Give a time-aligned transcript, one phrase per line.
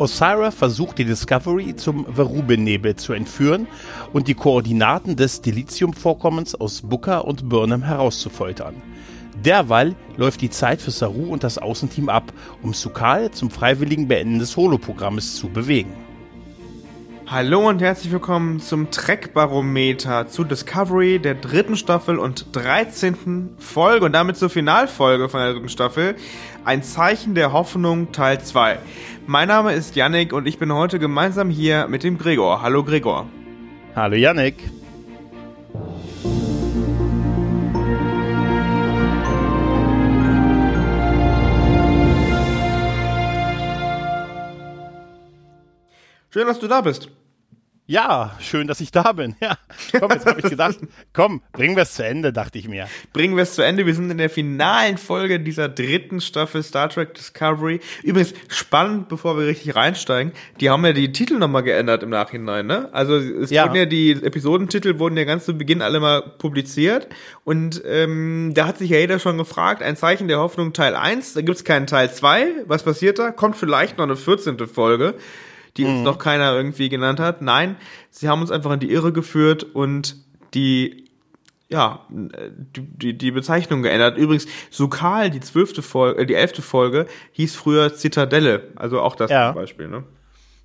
[0.00, 3.66] Osira versucht die Discovery zum Verubin-Nebel zu entführen
[4.14, 8.76] und die Koordinaten des Dilithium-Vorkommens aus Booker und Burnham herauszufoltern.
[9.44, 14.38] Derweil läuft die Zeit für Saru und das Außenteam ab, um Sukal zum freiwilligen Beenden
[14.38, 15.92] des Holoprogrammes zu bewegen.
[17.32, 23.50] Hallo und herzlich willkommen zum Trek-Barometer zu Discovery der dritten Staffel und 13.
[23.56, 26.16] Folge und damit zur Finalfolge von der dritten Staffel.
[26.64, 28.80] Ein Zeichen der Hoffnung Teil 2.
[29.28, 32.62] Mein Name ist Yannick und ich bin heute gemeinsam hier mit dem Gregor.
[32.62, 33.28] Hallo Gregor.
[33.94, 34.56] Hallo Yannick.
[46.32, 47.08] Schön, dass du da bist.
[47.86, 49.34] Ja, schön, dass ich da bin.
[49.40, 49.56] Ja,
[49.98, 50.78] komm, jetzt habe ich gedacht,
[51.12, 52.86] komm, bringen wir es zu Ende, dachte ich mir.
[53.12, 53.84] Bringen wir es zu Ende.
[53.84, 57.80] Wir sind in der finalen Folge dieser dritten Staffel Star Trek Discovery.
[58.04, 62.66] Übrigens, spannend, bevor wir richtig reinsteigen, die haben ja die Titel nochmal geändert im Nachhinein,
[62.66, 62.88] ne?
[62.92, 63.64] Also es ja.
[63.64, 67.08] wurden ja die Episodentitel wurden ja ganz zu Beginn alle mal publiziert.
[67.42, 71.32] Und ähm, da hat sich ja jeder schon gefragt, ein Zeichen der Hoffnung Teil 1,
[71.32, 72.66] da gibt's keinen Teil 2.
[72.66, 73.32] Was passiert da?
[73.32, 74.58] Kommt vielleicht noch eine 14.
[74.68, 75.16] Folge
[75.76, 75.90] die mhm.
[75.90, 77.42] uns noch keiner irgendwie genannt hat.
[77.42, 77.76] Nein,
[78.10, 80.16] sie haben uns einfach in die Irre geführt und
[80.54, 81.10] die
[81.70, 84.18] ja, die, die Bezeichnung geändert.
[84.18, 88.72] Übrigens, Sukal, die zwölfte Folge, äh, die elfte Folge, hieß früher Zitadelle.
[88.74, 89.52] Also auch das ja.
[89.52, 90.02] zum Beispiel, ne?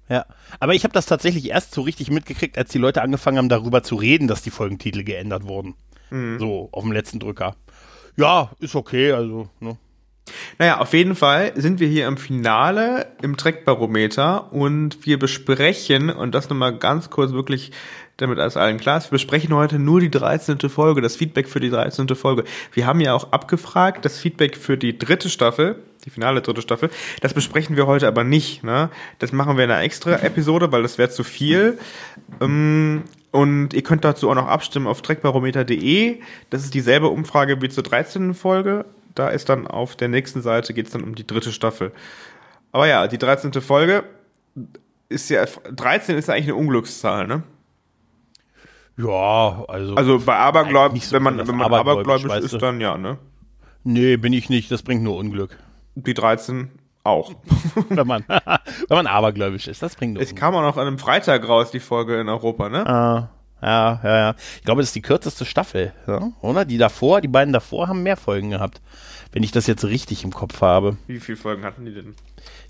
[0.10, 0.26] Ja,
[0.60, 3.84] aber ich habe das tatsächlich erst so richtig mitgekriegt, als die Leute angefangen haben, darüber
[3.84, 5.76] zu reden, dass die Folgentitel geändert wurden.
[6.10, 6.40] Mhm.
[6.40, 7.56] So, auf dem letzten Drücker.
[8.16, 9.78] Ja, ist okay, also, ne?
[10.58, 16.34] Naja, auf jeden Fall sind wir hier im Finale im Trackbarometer und wir besprechen, und
[16.34, 17.72] das nochmal ganz kurz wirklich,
[18.18, 20.58] damit alles allen klar ist, wir besprechen heute nur die 13.
[20.70, 22.08] Folge, das Feedback für die 13.
[22.16, 22.46] Folge.
[22.74, 25.76] Wir haben ja auch abgefragt, das Feedback für die dritte Staffel,
[26.06, 26.90] die finale dritte Staffel,
[27.22, 28.64] das besprechen wir heute aber nicht.
[28.64, 28.90] Ne?
[29.20, 31.78] Das machen wir in einer extra Episode, weil das wäre zu viel.
[32.42, 36.22] Ähm, und ihr könnt dazu auch noch abstimmen auf trackbarometer.de.
[36.50, 38.34] Das ist dieselbe Umfrage wie zur 13.
[38.34, 38.86] Folge
[39.16, 41.92] da ist dann auf der nächsten Seite geht es dann um die dritte Staffel.
[42.72, 43.54] Aber ja, die 13.
[43.62, 44.04] Folge
[45.10, 47.44] ist ja, 13 ist ja eigentlich eine Unglückszahl, ne?
[48.98, 49.96] Ja, also.
[49.96, 53.18] Also bei Abergläubisch, so wenn man, wenn man abergläubisch, abergläubisch ist, dann ja, ne?
[53.84, 55.58] Nee, bin ich nicht, das bringt nur Unglück.
[55.96, 56.70] Die 13
[57.04, 57.34] auch.
[57.90, 60.40] wenn, man, wenn man abergläubisch ist, das bringt nur Es Unglück.
[60.40, 62.88] kam auch noch an einem Freitag raus, die Folge in Europa, ne?
[62.88, 63.30] Ah.
[63.62, 64.36] Ja, ja, ja.
[64.58, 66.32] Ich glaube, das ist die kürzeste Staffel, ja?
[66.42, 66.66] oder?
[66.66, 68.82] Die davor, die beiden davor haben mehr Folgen gehabt.
[69.32, 70.98] Wenn ich das jetzt richtig im Kopf habe.
[71.08, 72.16] Wie viele Folgen hatten die denn?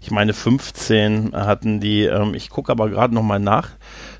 [0.01, 2.03] Ich meine, 15 hatten die.
[2.03, 3.69] Ähm, ich gucke aber gerade nochmal nach.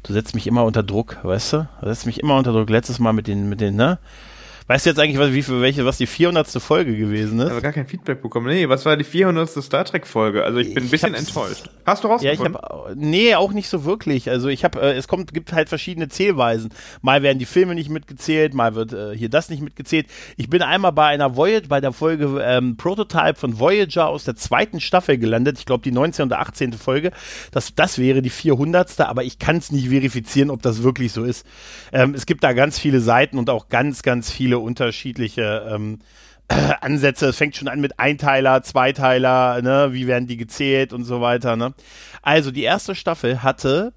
[0.04, 1.70] Du setzt mich immer unter Druck, weißt du?
[1.82, 2.70] Du setzt mich immer unter Druck.
[2.70, 4.00] Letztes Mal mit den, mit den, ne?
[4.68, 6.48] Weißt du jetzt eigentlich, was, wie für welche, was die 400.
[6.60, 7.46] Folge gewesen ist?
[7.46, 8.48] Ich habe gar kein Feedback bekommen.
[8.48, 9.48] Nee, was war die 400.
[9.48, 10.44] Star Trek Folge?
[10.44, 11.70] Also ich bin ein bisschen enttäuscht.
[11.86, 12.54] Hast du rausgefunden?
[12.54, 14.28] Ja, ich hab, nee, auch nicht so wirklich.
[14.28, 16.72] Also ich habe, äh, es kommt, gibt halt verschiedene Zählweisen.
[17.04, 20.08] Mal werden die Filme nicht mitgezählt, mal wird äh, hier das nicht mitgezählt.
[20.36, 24.36] Ich bin einmal bei einer Voyager, bei der Folge ähm, Prototype von Voyager aus der
[24.36, 25.60] zweiten Staffel gelandet.
[25.60, 26.26] Ich glaube die 19.
[26.26, 26.74] oder 18.
[26.74, 27.12] Folge.
[27.52, 29.02] Das, das wäre die 400.
[29.02, 31.46] Aber ich kann es nicht verifizieren, ob das wirklich so ist.
[31.94, 36.00] Ähm, es gibt da ganz viele Seiten und auch ganz, ganz viele viele unterschiedliche ähm,
[36.48, 37.28] äh, Ansätze.
[37.28, 39.90] Es fängt schon an mit Einteiler, Zweiteiler, ne?
[39.92, 41.56] wie werden die gezählt und so weiter.
[41.56, 41.74] Ne?
[42.22, 43.94] Also die erste Staffel hatte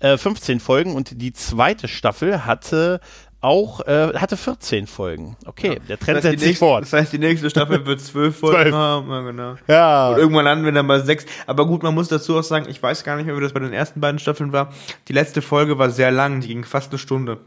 [0.00, 3.00] äh, 15 Folgen und die zweite Staffel hatte
[3.42, 5.36] auch äh, hatte 14 Folgen.
[5.44, 5.74] Okay, ja.
[5.74, 6.82] der Trend das heißt, setzt sich fort.
[6.82, 9.10] Das heißt, die nächste Staffel wird 12 Folgen haben.
[9.10, 9.54] Ja, genau.
[9.68, 10.10] Ja.
[10.10, 11.26] Und irgendwann landen wir dann bei 6.
[11.46, 13.60] Aber gut, man muss dazu auch sagen, ich weiß gar nicht mehr, wie das bei
[13.60, 14.72] den ersten beiden Staffeln war.
[15.08, 17.38] Die letzte Folge war sehr lang, die ging fast eine Stunde.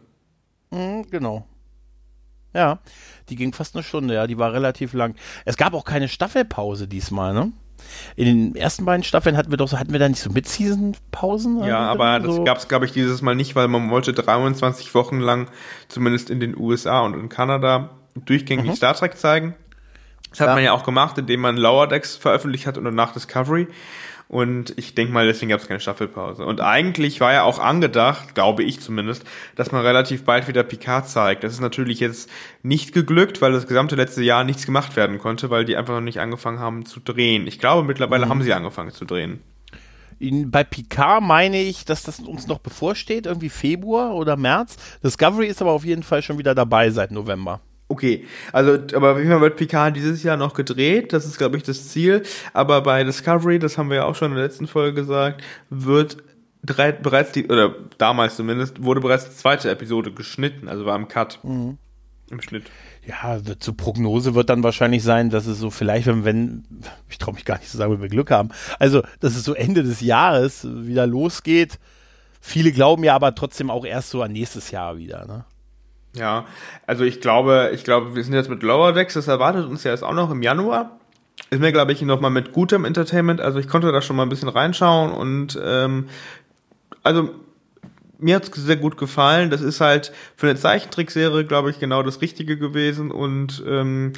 [0.72, 1.46] Mhm, genau.
[2.54, 2.80] Ja,
[3.30, 5.16] die ging fast eine Stunde, ja, die war relativ lang.
[5.46, 7.52] Es gab auch keine Staffelpause diesmal, ne?
[8.16, 11.64] In den ersten beiden Staffeln hatten wir doch so, hatten wir da nicht so Mid-Season-Pausen?
[11.64, 12.38] Ja, aber so?
[12.38, 15.48] das gab es, glaube ich, dieses Mal nicht, weil man wollte 23 Wochen lang,
[15.88, 18.76] zumindest in den USA und in Kanada, durchgängig mhm.
[18.76, 19.56] Star Trek zeigen.
[20.32, 20.54] Das hat ja.
[20.56, 23.68] man ja auch gemacht, indem man Lower Decks veröffentlicht hat und danach Discovery.
[24.30, 26.46] Und ich denke mal, deswegen gab es keine Staffelpause.
[26.46, 29.24] Und eigentlich war ja auch angedacht, glaube ich zumindest,
[29.56, 31.44] dass man relativ bald wieder Picard zeigt.
[31.44, 32.30] Das ist natürlich jetzt
[32.62, 36.02] nicht geglückt, weil das gesamte letzte Jahr nichts gemacht werden konnte, weil die einfach noch
[36.02, 37.48] nicht angefangen haben zu drehen.
[37.48, 38.30] Ich glaube, mittlerweile mhm.
[38.30, 39.40] haben sie angefangen zu drehen.
[40.20, 44.76] In, bei Picard meine ich, dass das uns noch bevorsteht, irgendwie Februar oder März.
[45.04, 47.62] Discovery ist aber auf jeden Fall schon wieder dabei seit November.
[47.92, 51.64] Okay, also aber wie immer wird Picard dieses Jahr noch gedreht, das ist glaube ich
[51.64, 52.22] das Ziel,
[52.54, 56.18] aber bei Discovery, das haben wir ja auch schon in der letzten Folge gesagt, wird
[56.64, 61.08] drei, bereits die, oder damals zumindest, wurde bereits die zweite Episode geschnitten, also war im
[61.08, 61.40] Cut.
[61.44, 61.80] Mhm.
[62.30, 62.66] Im Schnitt.
[63.08, 66.64] Ja, zur Prognose wird dann wahrscheinlich sein, dass es so vielleicht, wenn, wenn
[67.10, 69.56] ich traue mich gar nicht zu sagen, wenn wir Glück haben, also dass es so
[69.56, 71.80] Ende des Jahres wieder losgeht.
[72.40, 75.46] Viele glauben ja aber trotzdem auch erst so an nächstes Jahr wieder, ne?
[76.20, 76.46] Ja,
[76.86, 79.92] also ich glaube, ich glaube, wir sind jetzt mit Lower Decks, das erwartet uns ja
[79.92, 81.00] jetzt auch noch im Januar.
[81.50, 84.30] Ist mir, glaube ich, nochmal mit gutem Entertainment, also ich konnte da schon mal ein
[84.30, 86.10] bisschen reinschauen und ähm,
[87.02, 87.30] also
[88.18, 89.50] mir hat's sehr gut gefallen.
[89.50, 94.12] Das ist halt für eine Zeichentrickserie, glaube ich, genau das Richtige gewesen und ähm,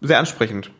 [0.00, 0.70] sehr ansprechend.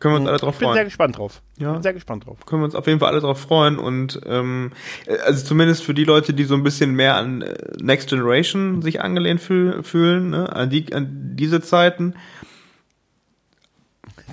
[0.00, 0.64] Können wir uns alle drauf freuen.
[0.64, 1.42] Ich bin sehr gespannt drauf.
[1.58, 1.72] Ja.
[1.72, 2.44] Bin sehr gespannt drauf.
[2.46, 4.72] Können wir uns auf jeden Fall alle drauf freuen und ähm,
[5.24, 9.00] also zumindest für die Leute, die so ein bisschen mehr an äh, Next Generation sich
[9.00, 10.52] angelehnt fühl fühlen, ne?
[10.52, 12.14] an, die, an diese Zeiten.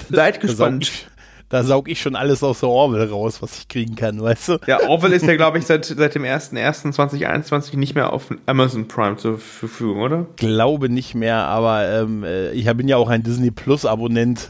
[0.09, 1.10] Seid gespannt
[1.51, 4.57] da saug ich schon alles aus der Orwell raus, was ich kriegen kann, weißt du?
[4.67, 9.17] Ja, Orwell ist ja, glaube ich, seit, seit dem 1.1.2021 nicht mehr auf Amazon Prime
[9.17, 10.25] zur Verfügung, oder?
[10.37, 14.47] Glaube nicht mehr, aber ähm, äh, ich bin ja auch ein Disney Plus Abonnent.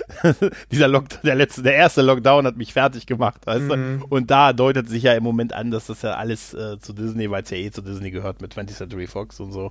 [0.72, 4.00] Dieser Lock der letzte, der erste Lockdown hat mich fertig gemacht, weißt mhm.
[4.00, 4.06] du?
[4.08, 7.30] Und da deutet sich ja im Moment an, dass das ja alles äh, zu Disney,
[7.30, 9.70] weil es ja eh zu Disney gehört mit 20th Century Fox und so,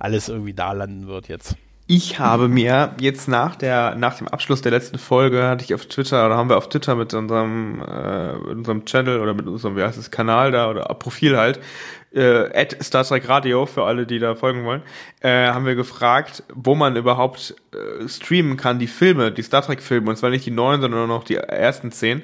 [0.00, 1.56] alles irgendwie da landen wird jetzt
[1.90, 5.86] ich habe mir jetzt nach der nach dem Abschluss der letzten Folge hatte ich auf
[5.86, 9.76] Twitter oder haben wir auf Twitter mit unserem äh, mit unserem Channel oder mit unserem
[9.76, 11.58] wie heißt es Kanal da oder Profil halt
[12.12, 14.82] äh, Star Trek Radio für alle die da folgen wollen
[15.20, 19.82] äh, haben wir gefragt wo man überhaupt äh, streamen kann die Filme die Star Trek
[19.82, 22.22] Filme und zwar nicht die neuen sondern nur noch die ersten zehn.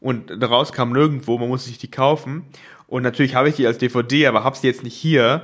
[0.00, 2.44] Und daraus kam nirgendwo man muss sich die kaufen.
[2.86, 5.42] Und natürlich habe ich die als DVD aber habe sie jetzt nicht hier.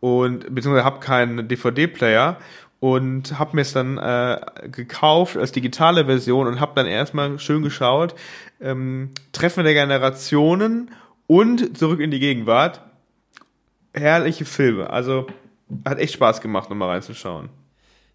[0.00, 2.38] Und beziehungsweise habe keinen DVD Player
[2.82, 7.62] und habe mir es dann äh, gekauft als digitale Version und habe dann erstmal schön
[7.62, 8.16] geschaut.
[8.60, 10.90] Ähm, Treffen der Generationen
[11.28, 12.80] und zurück in die Gegenwart.
[13.94, 14.90] Herrliche Filme.
[14.90, 15.28] Also
[15.84, 17.50] hat echt Spaß gemacht, nochmal reinzuschauen.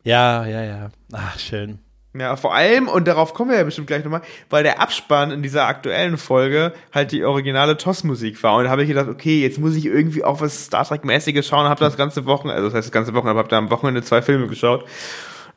[0.04, 0.90] Ja, ja, ja.
[1.14, 1.80] Ach, schön.
[2.20, 5.44] Ja, vor allem, und darauf kommen wir ja bestimmt gleich nochmal, weil der Abspann in
[5.44, 8.56] dieser aktuellen Folge halt die originale TOS-Musik war.
[8.56, 11.68] Und da habe ich gedacht, okay, jetzt muss ich irgendwie auch was Star Trek-mäßiges schauen,
[11.68, 14.22] habe das ganze Wochenende, also das heißt das ganze Wochenende, habe da am Wochenende zwei
[14.22, 14.84] Filme geschaut.
[14.84, 14.90] Und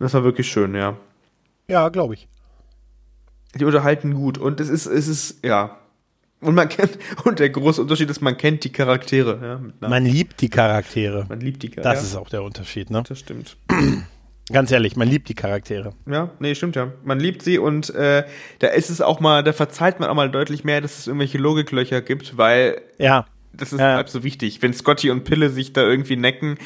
[0.00, 0.96] das war wirklich schön, ja.
[1.68, 2.28] Ja, glaube ich.
[3.54, 4.38] Die unterhalten gut.
[4.38, 5.78] Und es ist, es ist, ja.
[6.40, 9.60] Und man kennt, und der große Unterschied ist, man kennt die Charaktere.
[9.80, 11.26] Ja, man liebt die Charaktere.
[11.28, 11.94] Man liebt die Charaktere.
[11.94, 13.02] Das ist auch der Unterschied, ne?
[13.06, 13.56] Das stimmt.
[14.52, 15.92] Ganz ehrlich, man liebt die Charaktere.
[16.06, 16.92] Ja, nee, stimmt ja.
[17.04, 18.24] Man liebt sie und äh,
[18.58, 21.38] da ist es auch mal, da verzeiht man auch mal deutlich mehr, dass es irgendwelche
[21.38, 23.26] Logiklöcher gibt, weil ja.
[23.52, 23.94] das ist ja.
[23.94, 24.60] halt so wichtig.
[24.60, 26.56] Wenn Scotty und Pille sich da irgendwie necken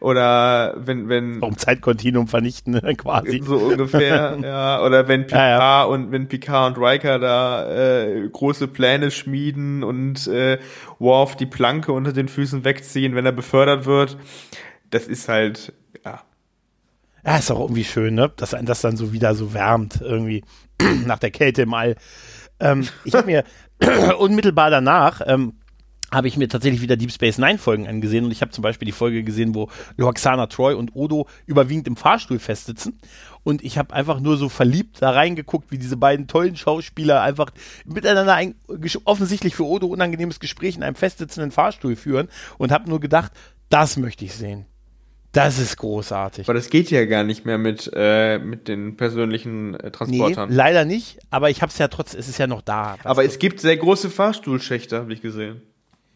[0.00, 1.40] oder wenn, wenn.
[1.40, 3.40] Um Zeitkontinuum vernichten, quasi.
[3.42, 4.82] So ungefähr, ja.
[4.84, 5.84] Oder wenn Picard ja, ja.
[5.84, 10.58] und wenn Picard und Riker da äh, große Pläne schmieden und äh,
[10.98, 14.18] Worf die Planke unter den Füßen wegziehen, wenn er befördert wird.
[14.90, 15.72] Das ist halt,
[16.04, 16.20] ja
[17.24, 18.32] ja, ist auch irgendwie schön, ne?
[18.36, 20.44] Dass ein das dann so wieder so wärmt, irgendwie
[21.06, 21.96] nach der Kälte im All.
[22.58, 23.44] Ähm, ich habe mir
[24.18, 25.54] unmittelbar danach ähm,
[26.12, 28.86] habe ich mir tatsächlich wieder Deep Space Nine Folgen angesehen und ich habe zum Beispiel
[28.86, 32.98] die Folge gesehen, wo Loxana Troy und Odo überwiegend im Fahrstuhl festsitzen
[33.42, 37.50] und ich habe einfach nur so verliebt da reingeguckt, wie diese beiden tollen Schauspieler einfach
[37.84, 38.54] miteinander ein
[39.04, 42.28] offensichtlich für Odo unangenehmes Gespräch in einem festsitzenden Fahrstuhl führen
[42.58, 43.32] und habe nur gedacht,
[43.68, 44.66] das möchte ich sehen.
[45.32, 46.46] Das ist großartig.
[46.46, 50.48] Aber das geht ja gar nicht mehr mit, äh, mit den persönlichen äh, Transportern.
[50.48, 52.96] Nee, leider nicht, aber ich habe es ja trotzdem, es ist ja noch da.
[53.04, 55.62] Aber es gibt sehr große Fahrstuhlschächte, habe ich gesehen.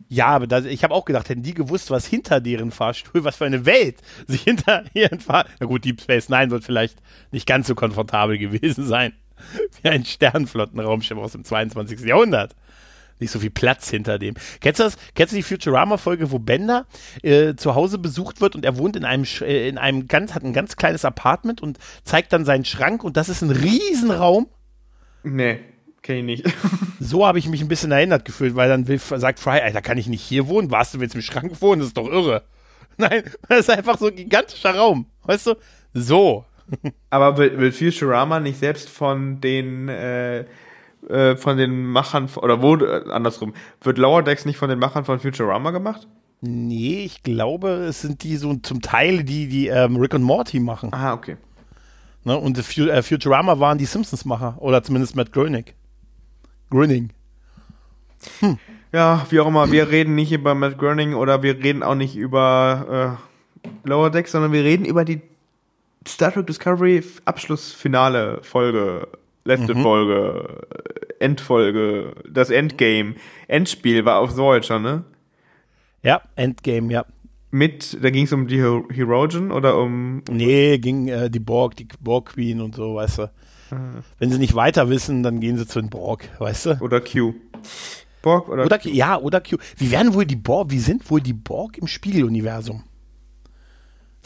[0.08, 3.36] Ja, aber das, ich habe auch gedacht, hätten die gewusst, was hinter deren Fahrstuhl, was
[3.36, 5.54] für eine Welt sich hinter ihren Fahrstuhl.
[5.60, 6.98] Na gut, Deep Space Nine wird vielleicht
[7.30, 9.12] nicht ganz so komfortabel gewesen sein
[9.82, 12.00] wie ein Sternflottenraumschiff aus dem 22.
[12.00, 12.54] Jahrhundert
[13.20, 14.34] nicht so viel Platz hinter dem.
[14.60, 14.96] Kennst du das?
[15.14, 16.86] Kennst du die Futurama-Folge, wo Bender
[17.22, 20.44] äh, zu Hause besucht wird und er wohnt in einem, äh, in einem ganz, hat
[20.44, 24.48] ein ganz kleines Apartment und zeigt dann seinen Schrank und das ist ein Riesenraum?
[25.22, 25.60] Nee.
[26.02, 26.56] Kenn ich nicht.
[27.00, 29.96] so habe ich mich ein bisschen erinnert gefühlt, weil dann will, sagt Fry, Alter, kann
[29.96, 30.70] ich nicht hier wohnen?
[30.70, 31.80] Warst du willst im Schrank wohnen?
[31.80, 32.42] Das ist doch irre.
[32.98, 35.06] Nein, das ist einfach so ein gigantischer Raum.
[35.22, 35.54] Weißt du?
[35.94, 36.44] So.
[37.10, 40.44] Aber will, will Futurama nicht selbst von den äh,
[41.08, 45.04] äh, von den Machern, oder wo, äh, andersrum, wird Lower Decks nicht von den Machern
[45.04, 46.06] von Futurama gemacht?
[46.40, 50.60] Nee, ich glaube, es sind die so zum Teil, die, die ähm, Rick und Morty
[50.60, 50.90] machen.
[50.92, 51.36] Ah, okay.
[52.24, 55.64] Ne, und Fu äh, Futurama waren die Simpsons-Macher, oder zumindest Matt Groening.
[56.70, 57.10] Groening.
[58.40, 58.58] Hm.
[58.92, 62.16] Ja, wie auch immer, wir reden nicht über Matt Groening oder wir reden auch nicht
[62.16, 63.18] über
[63.64, 65.20] äh, Lower Decks, sondern wir reden über die
[66.06, 69.08] Star Trek Discovery Abschlussfinale Folge,
[69.44, 69.82] letzte mhm.
[69.82, 70.66] Folge,
[71.18, 73.14] Endfolge, das Endgame,
[73.48, 75.04] Endspiel war auf Voyager, ne?
[76.02, 77.06] Ja, Endgame, ja.
[77.50, 80.22] Mit, da ging es um die Herogen oder um.
[80.28, 83.22] Nee, ging äh, die Borg, die Borg Queen und so, weißt du.
[83.70, 84.02] Ah.
[84.18, 86.78] Wenn sie nicht weiter wissen, dann gehen sie zu den Borg, weißt du?
[86.80, 87.34] Oder Q.
[88.22, 88.88] Borg oder, oder Q?
[88.88, 89.56] Ja, oder Q.
[89.76, 92.82] Wie werden wohl die Borg, wie sind wohl die Borg im Spiegeluniversum?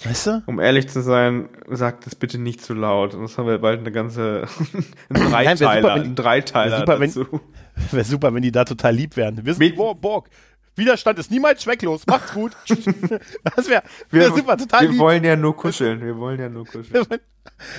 [0.04, 0.42] Weißt du?
[0.46, 3.12] Um ehrlich zu sein, sagt das bitte nicht zu laut.
[3.12, 4.46] Sonst haben wir bald eine ganze
[5.10, 7.26] einen Dreiteiler, Nein, dazu.
[7.90, 9.44] Wäre super, wenn die da total lieb wären.
[9.44, 10.30] Wir sind Borg, Borg.
[10.76, 12.06] Widerstand ist niemals zwecklos.
[12.06, 12.52] Macht's gut.
[13.56, 14.98] das wäre wär super, total Wir lieb.
[15.00, 16.00] wollen ja nur kuscheln.
[16.00, 17.04] Wir wollen ja nur kuscheln.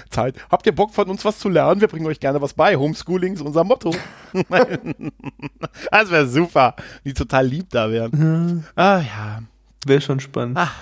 [0.09, 0.35] Zeit.
[0.51, 1.79] Habt ihr Bock von uns was zu lernen?
[1.79, 2.75] Wir bringen euch gerne was bei.
[2.75, 3.95] Homeschooling ist unser Motto.
[5.91, 6.75] das wäre super.
[7.05, 8.11] Die total lieb da wären.
[8.11, 8.63] Mhm.
[8.75, 9.43] Ah ja.
[9.85, 10.57] Wäre schon spannend.
[10.59, 10.75] Ach.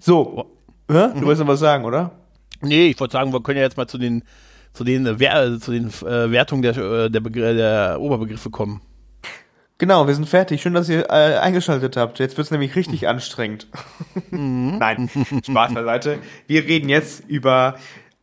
[0.00, 0.46] So.
[0.90, 1.08] Ja?
[1.08, 1.24] Du mhm.
[1.24, 2.12] wolltest noch was sagen, oder?
[2.60, 4.22] Nee, ich wollte sagen, wir können ja jetzt mal zu den
[4.76, 7.20] zu den, äh, zu den äh, Wertungen der, äh, der,
[7.54, 8.82] der Oberbegriffe kommen.
[9.78, 10.62] Genau, wir sind fertig.
[10.62, 12.18] Schön, dass ihr äh, eingeschaltet habt.
[12.18, 13.08] Jetzt wird's nämlich richtig mhm.
[13.08, 13.66] anstrengend.
[14.30, 14.78] Mhm.
[14.78, 15.10] Nein,
[15.44, 16.18] Spaß beiseite.
[16.46, 17.76] Wir reden jetzt über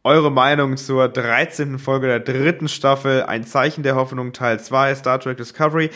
[0.04, 1.80] eure Meinung zur 13.
[1.80, 5.90] Folge der dritten Staffel, ein Zeichen der Hoffnung, Teil 2, Star Trek Discovery.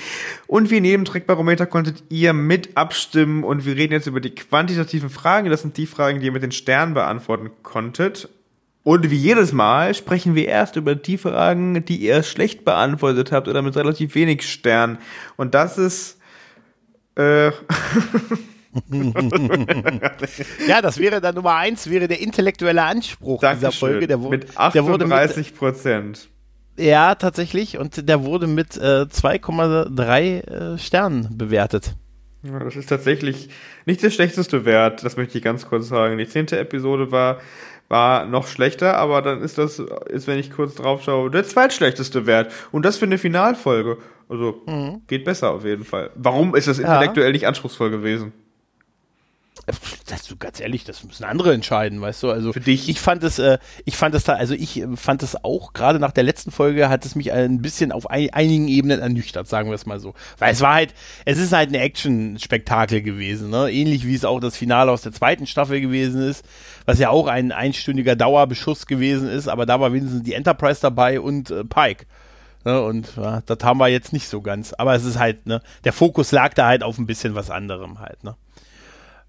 [0.48, 5.10] Und wie neben Trackbarometer konntet ihr mit abstimmen und wir reden jetzt über die quantitativen
[5.10, 5.50] Fragen.
[5.50, 8.30] Das sind die Fragen, die ihr mit den Sternen beantworten konntet.
[8.84, 13.50] Und wie jedes Mal sprechen wir erst über die Fragen, die ihr schlecht beantwortet habt
[13.50, 15.00] oder mit relativ wenig Sternen.
[15.36, 16.18] Und das ist.
[17.16, 17.52] Äh
[20.67, 23.69] ja, das wäre dann Nummer eins, wäre der intellektuelle Anspruch Dankeschön.
[23.69, 24.07] dieser Folge.
[24.07, 26.29] Der, mit 38 Prozent.
[26.77, 27.77] Ja, tatsächlich.
[27.77, 31.95] Und der wurde mit äh, 2,3 äh, Sternen bewertet.
[32.43, 33.50] Ja, das ist tatsächlich
[33.86, 36.17] nicht der schlechteste Wert, das möchte ich ganz kurz sagen.
[36.17, 37.39] Die zehnte Episode war
[37.89, 42.25] war noch schlechter, aber dann ist das, ist, wenn ich kurz drauf schaue, der zweitschlechteste
[42.25, 42.51] Wert.
[42.71, 43.97] Und das für eine Finalfolge.
[44.29, 45.03] Also, mhm.
[45.07, 46.09] geht besser auf jeden Fall.
[46.15, 47.31] Warum ist das intellektuell ja.
[47.31, 48.33] nicht anspruchsvoll gewesen?
[50.05, 52.31] Das, ganz ehrlich, das müssen andere entscheiden, weißt du?
[52.31, 52.88] Also für dich.
[52.88, 56.00] Ich fand es, äh, ich fand es da, also ich äh, fand es auch gerade
[56.00, 59.69] nach der letzten Folge hat es mich ein bisschen auf ein, einigen Ebenen ernüchtert, sagen
[59.69, 60.93] wir es mal so, weil es war halt,
[61.25, 63.69] es ist halt ein Action-Spektakel gewesen, ne?
[63.69, 66.45] Ähnlich wie es auch das Finale aus der zweiten Staffel gewesen ist,
[66.86, 71.19] was ja auch ein einstündiger Dauerbeschuss gewesen ist, aber da war wenigstens die Enterprise dabei
[71.19, 72.05] und äh, Pike.
[72.63, 74.74] Ne, und ja, das haben wir jetzt nicht so ganz.
[74.74, 78.00] Aber es ist halt, ne, der Fokus lag da halt auf ein bisschen was anderem
[78.00, 78.36] halt, ne.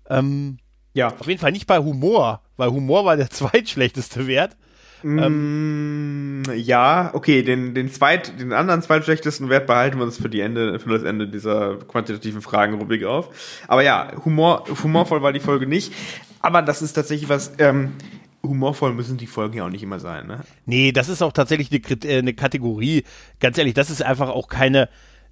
[0.09, 0.59] Ähm,
[0.95, 1.09] ja.
[1.19, 4.57] Auf jeden Fall nicht bei Humor, weil Humor war der zweitschlechteste Wert.
[5.03, 10.29] Mm, ähm, ja, okay, den, den zweit, den anderen zweitschlechtesten Wert behalten wir uns für
[10.29, 13.61] die Ende, für das Ende dieser quantitativen Fragenrubrik auf.
[13.69, 15.93] Aber ja, Humor, humorvoll war die Folge nicht.
[16.41, 17.93] Aber das ist tatsächlich was, ähm,
[18.43, 20.41] humorvoll müssen die Folgen ja auch nicht immer sein, ne?
[20.67, 23.05] Nee, das ist auch tatsächlich eine, äh, eine Kategorie.
[23.41, 24.89] Ganz ehrlich, das ist einfach auch keine,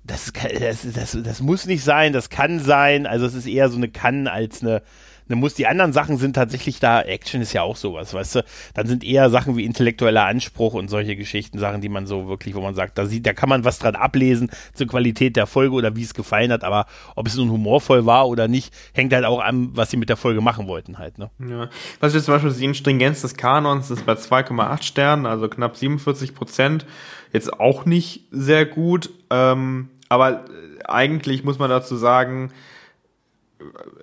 [0.07, 3.07] das, das, das, das muss nicht sein, das kann sein.
[3.07, 4.83] Also es ist eher so eine kann als eine,
[5.29, 5.55] eine muss.
[5.55, 8.45] Die anderen Sachen sind tatsächlich da, Action ist ja auch sowas, weißt du?
[8.75, 12.55] Dann sind eher Sachen wie intellektueller Anspruch und solche Geschichten, Sachen, die man so wirklich,
[12.55, 15.75] wo man sagt, da sieht, da kann man was dran ablesen zur Qualität der Folge
[15.75, 16.87] oder wie es gefallen hat, aber
[17.17, 20.17] ob es nun humorvoll war oder nicht, hängt halt auch an, was sie mit der
[20.17, 21.31] Folge machen wollten halt, ne?
[21.39, 21.69] Ja.
[22.01, 26.35] Was wir zum Beispiel sehen, Stringenz des Kanons ist bei 2,8 Sternen, also knapp 47
[26.35, 26.87] Prozent.
[27.33, 29.11] Jetzt auch nicht sehr gut.
[29.31, 32.53] Ähm, aber äh, eigentlich muss man dazu sagen,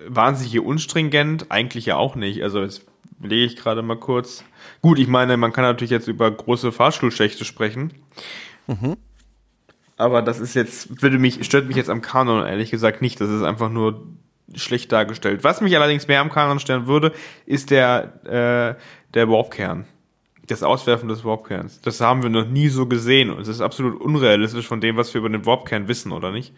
[0.06, 1.46] waren sie hier unstringent?
[1.50, 2.42] Eigentlich ja auch nicht.
[2.42, 2.84] Also jetzt
[3.22, 4.44] lege ich gerade mal kurz.
[4.82, 7.94] Gut, ich meine, man kann natürlich jetzt über große Fahrstuhlschächte sprechen.
[8.66, 8.96] Mhm.
[9.96, 13.20] Aber das ist jetzt, würde mich, stört mich jetzt am Kanon ehrlich gesagt nicht.
[13.20, 14.06] Das ist einfach nur
[14.54, 15.44] schlecht dargestellt.
[15.44, 17.12] Was mich allerdings mehr am Kanon stellen würde,
[17.46, 18.80] ist der, äh,
[19.14, 19.86] der Warpkern
[20.46, 21.80] das Auswerfen des Warpkerns.
[21.80, 25.12] Das haben wir noch nie so gesehen und es ist absolut unrealistisch von dem, was
[25.14, 26.52] wir über den Warpkern wissen, oder nicht?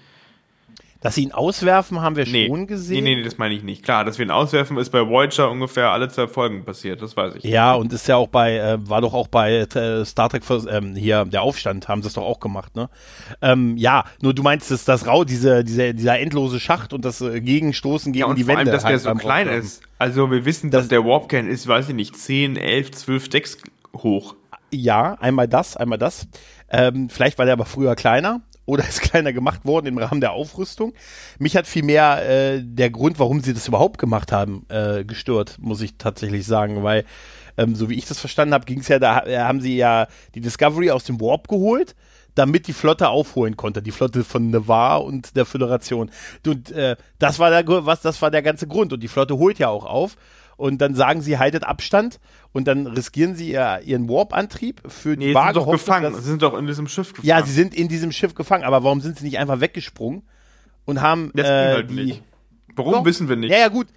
[1.03, 3.05] Dass sie ihn auswerfen, haben wir nee, schon gesehen.
[3.05, 3.85] Nee, nee, das meine ich nicht.
[3.85, 7.35] Klar, dass wir ihn auswerfen, ist bei Voyager ungefähr alle zwei Folgen passiert, das weiß
[7.37, 7.45] ich.
[7.45, 10.97] Ja, und ist ja auch bei, äh, war doch auch bei äh, Star Trek ähm,
[10.97, 12.89] hier, der Aufstand, haben sie es doch auch gemacht, ne?
[13.43, 17.21] Ähm, ja, nur du meinst, dass das Rau, diese, diese, dieser endlose Schacht und das
[17.21, 18.71] äh, Gegenstoßen gegen ja, und die vor Wände.
[18.71, 19.65] Allem, dass halt der so klein Aufgaben.
[19.65, 19.83] ist.
[19.99, 23.59] Also wir wissen, dass das, der Warpkern ist, weiß ich nicht, 10, 11, 12 Decks
[24.03, 24.37] hoch.
[24.73, 26.27] Ja, einmal das, einmal das.
[26.69, 30.33] Ähm, vielleicht war der aber früher kleiner oder ist kleiner gemacht worden im Rahmen der
[30.33, 30.93] Aufrüstung.
[31.39, 35.81] Mich hat vielmehr äh, der Grund, warum sie das überhaupt gemacht haben, äh, gestört, muss
[35.81, 37.05] ich tatsächlich sagen, weil
[37.57, 40.41] ähm, so wie ich das verstanden habe, ging es ja, da haben sie ja die
[40.41, 41.95] Discovery aus dem Warp geholt,
[42.35, 46.11] damit die Flotte aufholen konnte, die Flotte von Navarre und der Föderation.
[46.47, 48.93] Und äh, das war der was, das war der ganze Grund.
[48.93, 50.17] Und die Flotte holt ja auch auf.
[50.57, 52.19] Und dann sagen sie, haltet Abstand
[52.53, 56.13] und dann riskieren sie ihr, ihren Warp-Antrieb für die Nee, sie vage sind doch gefangen.
[56.13, 57.29] dass- Sie sind doch in diesem Schiff gefangen.
[57.29, 60.23] Ja, sie sind in diesem Schiff gefangen, aber warum sind sie nicht einfach weggesprungen
[60.87, 62.23] und haben Das ging äh, halt die, nicht.
[62.75, 63.05] Warum Doch.
[63.05, 63.51] wissen wir nicht?
[63.53, 63.89] Ja, ja, gut.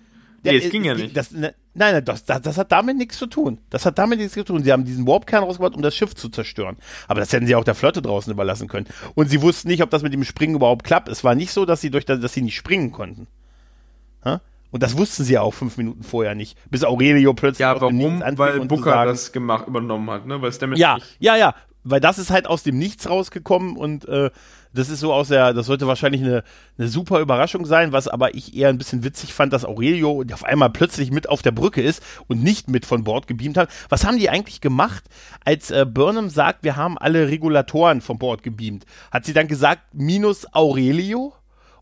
[0.43, 1.15] Nee, es ging ja nicht.
[1.17, 3.59] Das, ne, nein, nein, das, das, das hat damit nichts zu tun.
[3.69, 4.63] Das hat damit nichts zu tun.
[4.63, 6.77] Sie haben diesen Warp-Kern rausgebracht, um das Schiff zu zerstören.
[7.09, 8.87] Aber das hätten sie auch der Flotte draußen überlassen können.
[9.15, 11.09] Und sie wussten nicht, ob das mit dem Springen überhaupt klappt.
[11.09, 13.27] Es war nicht so, dass sie durch das, dass sie nicht springen konnten.
[14.23, 14.39] Ha?
[14.71, 16.57] Und das wussten sie ja auch fünf Minuten vorher nicht.
[16.69, 18.21] Bis Aurelio plötzlich Ja, warum?
[18.35, 20.41] Weil Booker sagen, das gemacht, übernommen hat, ne?
[20.41, 24.07] Weil damit ja, nicht ja, ja, weil das ist halt aus dem Nichts rausgekommen und
[24.07, 24.29] äh,
[24.73, 26.43] das ist so aus der, das sollte wahrscheinlich eine,
[26.77, 30.43] eine super Überraschung sein, was aber ich eher ein bisschen witzig fand, dass Aurelio auf
[30.43, 33.69] einmal plötzlich mit auf der Brücke ist und nicht mit von Bord gebeamt hat.
[33.89, 35.03] Was haben die eigentlich gemacht,
[35.43, 38.85] als äh, Burnham sagt, wir haben alle Regulatoren von Bord gebeamt?
[39.11, 41.33] Hat sie dann gesagt, minus Aurelio?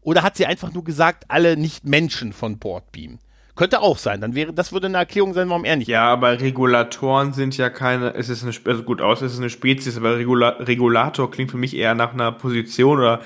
[0.08, 3.20] Oder hat sie einfach nur gesagt, alle Nicht-Menschen von Bord beamen?
[3.58, 4.22] Könnte auch sein.
[4.22, 5.90] Dann wäre, das würde eine Erklärung sein, warum er nicht.
[5.90, 9.50] Ja, aber Regulatoren sind ja keine, es ist eine, also gut aus, es ist eine
[9.50, 13.20] Spezies, aber Regula Regulator klingt für mich eher nach einer Position oder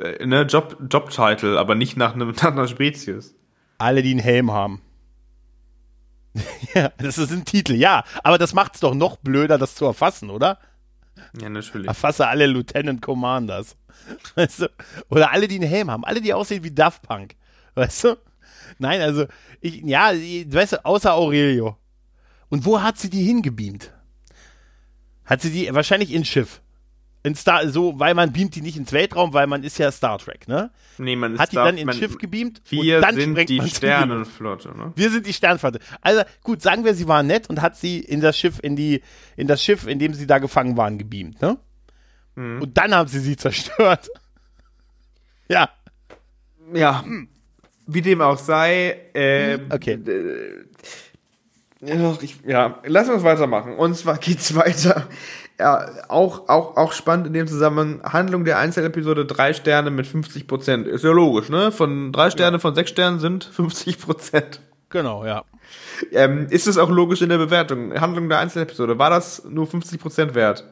[0.00, 3.34] äh, ne, Job, Jobtitle, aber nicht nach, einem, nach einer Spezies.
[3.76, 4.80] alle, die einen Helm haben.
[6.74, 8.02] ja, das ist ein Titel, ja.
[8.22, 10.58] Aber das macht es doch noch blöder, das zu erfassen, oder?
[11.40, 11.88] Ja, natürlich.
[11.88, 13.76] Erfasse alle Lieutenant Commanders.
[14.34, 14.70] Weißt du?
[15.08, 16.04] Oder alle, die einen Helm haben.
[16.04, 17.34] Alle, die aussehen wie Daft Punk.
[17.74, 18.16] Weißt du?
[18.78, 19.26] Nein, also,
[19.60, 21.76] ich, ja, weißt du, außer Aurelio.
[22.48, 23.92] Und wo hat sie die hingebeamt?
[25.24, 26.60] Hat sie die wahrscheinlich ins Schiff.
[27.26, 30.18] In Star, so, weil man beamt die nicht ins Weltraum, weil man ist ja Star
[30.18, 30.70] Trek, ne?
[30.98, 33.48] Nee, man ist Hat die da- dann ins man, Schiff gebeamt Wir und dann sind
[33.48, 33.66] die.
[33.66, 34.92] Sternenflotte, ne?
[34.94, 35.78] Wir sind die Sternflotte.
[36.02, 39.00] Also gut, sagen wir, sie waren nett und hat sie in das Schiff, in die,
[39.36, 41.56] in das Schiff, in dem sie da gefangen waren, gebeamt, ne?
[42.34, 42.60] Mhm.
[42.60, 44.10] Und dann haben sie sie zerstört.
[45.48, 45.70] ja,
[46.74, 47.04] Ja,
[47.86, 49.98] wie dem auch sei, äh, okay.
[51.80, 53.74] Ja, ich, ja, lass uns weitermachen.
[53.76, 55.06] Und zwar geht's weiter.
[55.58, 58.02] Ja, auch, auch, auch spannend in dem Zusammenhang.
[58.02, 60.86] Handlung der Einzelepisode drei Sterne mit 50 Prozent.
[60.88, 61.70] Ist ja logisch, ne?
[61.70, 64.60] Von drei Sterne von sechs Sternen sind 50 Prozent.
[64.88, 65.44] Genau, ja.
[66.12, 67.98] Ähm, ist es auch logisch in der Bewertung?
[68.00, 68.98] Handlung der Einzelepisode.
[68.98, 70.64] War das nur 50 Prozent wert?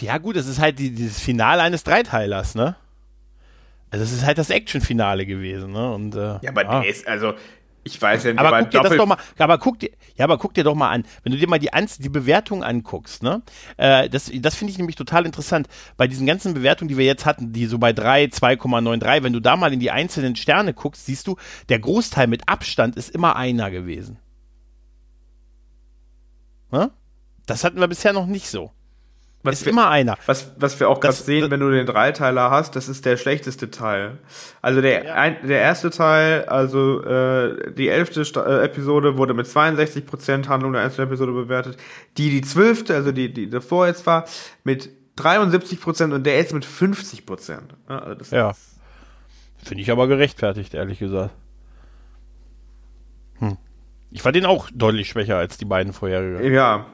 [0.00, 2.76] Ja, gut, es ist halt die, dieses Finale eines Dreiteilers, ne?
[3.90, 5.92] Also es ist halt das Action-Finale gewesen, ne?
[5.92, 7.34] Und, äh, Ja, aber der ist, also,
[7.82, 10.38] ich weiß ja nicht, Aber guck dir das doch mal, aber guck dir, ja, aber
[10.38, 13.42] guck dir doch mal an, wenn du dir mal die, Anz die Bewertung anguckst, ne?
[13.76, 15.68] Äh, das das finde ich nämlich total interessant.
[15.96, 19.40] Bei diesen ganzen Bewertungen, die wir jetzt hatten, die so bei 3, 2,93, wenn du
[19.40, 21.36] da mal in die einzelnen Sterne guckst, siehst du,
[21.68, 24.18] der Großteil mit Abstand ist immer einer gewesen.
[26.70, 26.90] Ne?
[27.46, 28.72] Das hatten wir bisher noch nicht so.
[29.42, 30.16] Was ist wir- immer einer.
[30.26, 33.70] Was, was wir auch gerade sehen, wenn du den Dreiteiler hast, das ist der schlechteste
[33.70, 34.18] Teil.
[34.60, 39.46] Also der, ein, der erste Teil, also äh, die elfte Sta äh, Episode wurde mit
[39.46, 41.78] 62% Handlung der einzelnen Episode bewertet.
[42.18, 44.26] Die, die zwölfte, also die, die davor jetzt war,
[44.64, 47.58] mit 73% und der jetzt mit 50%.
[47.88, 48.52] Ja, also Ja.
[49.62, 51.34] Finde ich aber gerechtfertigt, ehrlich gesagt.
[53.38, 53.56] Hm.
[54.10, 56.52] Ich fand den auch deutlich schwächer als die beiden vorherigen.
[56.52, 56.86] Ja.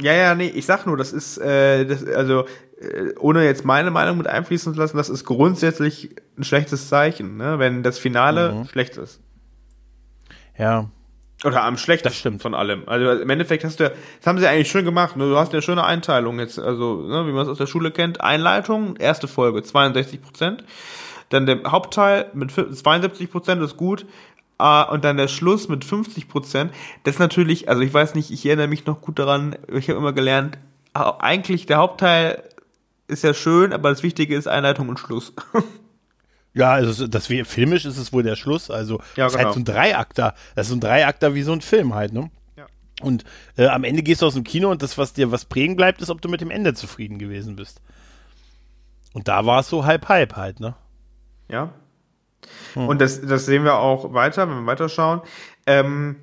[0.00, 2.44] Ja, ja, nee, ich sag nur, das ist, äh, das, also,
[2.80, 7.36] äh, ohne jetzt meine Meinung mit einfließen zu lassen, das ist grundsätzlich ein schlechtes Zeichen,
[7.36, 7.58] ne?
[7.58, 8.64] wenn das Finale Mhm.
[8.68, 9.20] schlecht ist.
[10.56, 10.88] Ja.
[11.44, 12.42] Oder am schlechtesten Das stimmt.
[12.42, 12.82] von allem.
[12.88, 15.16] Also im Endeffekt hast du, ja- das haben sie eigentlich schön gemacht.
[15.16, 15.24] Ne?
[15.28, 18.20] Du hast eine schöne Einteilung jetzt, also ne, wie man es aus der Schule kennt.
[18.20, 20.64] Einleitung, erste Folge 62 Prozent,
[21.28, 24.04] dann der Hauptteil mit 72 Prozent ist gut
[24.58, 26.72] äh, und dann der Schluss mit 50 Prozent.
[27.04, 29.56] Das ist natürlich, also ich weiß nicht, ich erinnere mich noch gut daran.
[29.72, 30.58] Ich habe immer gelernt,
[30.94, 32.42] äh, eigentlich der Hauptteil
[33.06, 35.32] ist ja schön, aber das Wichtige ist Einleitung und Schluss.
[36.54, 38.68] Ja, also das filmisch ist es wohl der Schluss.
[38.68, 39.46] Also Ja, das ist genau.
[39.46, 40.34] halt so ein Dreiakter.
[40.56, 42.30] Das ist so ein Dreiakter wie so ein Film halt, ne?
[42.56, 42.66] Ja.
[43.00, 43.22] Und
[43.56, 46.02] äh, am Ende gehst du aus dem Kino und das, was dir was prägen bleibt,
[46.02, 47.80] ist, ob du mit dem Ende zufrieden gewesen bist.
[49.12, 50.74] Und da war es so halb halb halt, ne?
[51.48, 51.72] Ja.
[52.74, 55.22] Und das, das sehen wir auch weiter, wenn wir weiterschauen.
[55.66, 56.16] Ähm,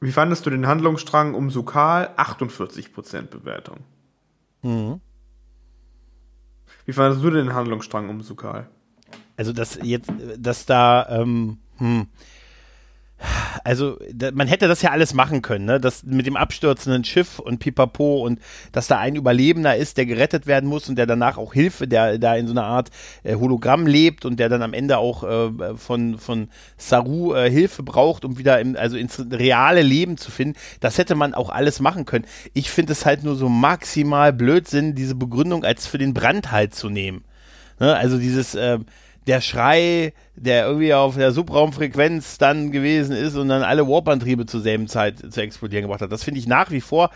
[0.00, 2.10] wie fandest du den Handlungsstrang um Sukal?
[2.16, 3.78] 48% Bewertung.
[4.62, 5.00] Mhm.
[6.86, 8.68] Wie fandest du den Handlungsstrang um Sukal?
[9.36, 12.06] Also das jetzt, dass da, ähm, hm.
[13.64, 15.80] Also da, man hätte das ja alles machen können, ne?
[15.80, 18.38] Das mit dem abstürzenden Schiff und Pipapo und
[18.72, 22.18] dass da ein Überlebender ist, der gerettet werden muss und der danach auch Hilfe, der
[22.18, 22.90] da in so einer Art
[23.22, 27.82] äh, Hologramm lebt und der dann am Ende auch äh, von, von Saru äh, Hilfe
[27.82, 30.58] braucht, um wieder im, also ins reale Leben zu finden.
[30.80, 32.26] Das hätte man auch alles machen können.
[32.52, 36.74] Ich finde es halt nur so maximal Blödsinn, diese Begründung als für den Brand halt
[36.74, 37.24] zu nehmen.
[37.80, 37.96] Ne?
[37.96, 38.78] Also dieses, äh,
[39.26, 44.60] der Schrei, der irgendwie auf der Subraumfrequenz dann gewesen ist und dann alle Warp-Antriebe zur
[44.60, 46.12] selben Zeit zu explodieren gebracht hat.
[46.12, 47.10] Das finde ich nach wie vor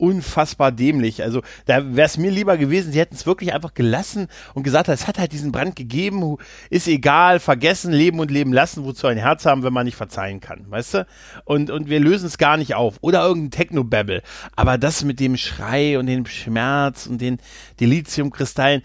[0.00, 1.22] unfassbar dämlich.
[1.22, 4.88] Also da wäre es mir lieber gewesen, sie hätten es wirklich einfach gelassen und gesagt,
[4.88, 6.36] es hat halt diesen Brand gegeben,
[6.70, 10.40] ist egal, vergessen, leben und leben lassen, wozu ein Herz haben, wenn man nicht verzeihen
[10.40, 11.06] kann, weißt du?
[11.44, 12.96] Und, und wir lösen es gar nicht auf.
[13.02, 14.22] Oder irgendein Techno-Babble.
[14.56, 17.38] Aber das mit dem Schrei und dem Schmerz und den
[17.78, 18.82] Dilithiumkristallen,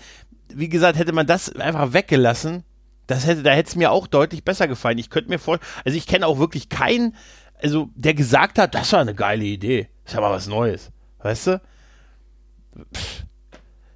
[0.56, 2.64] wie gesagt, hätte man das einfach weggelassen,
[3.08, 4.98] das hätte, da hätte es mir auch deutlich besser gefallen.
[4.98, 7.16] Ich könnte mir vorstellen, also ich kenne auch wirklich keinen,
[7.62, 9.90] also der gesagt hat, das war eine geile Idee.
[10.04, 10.92] Das ist ja mal was Neues.
[11.20, 11.62] Weißt du?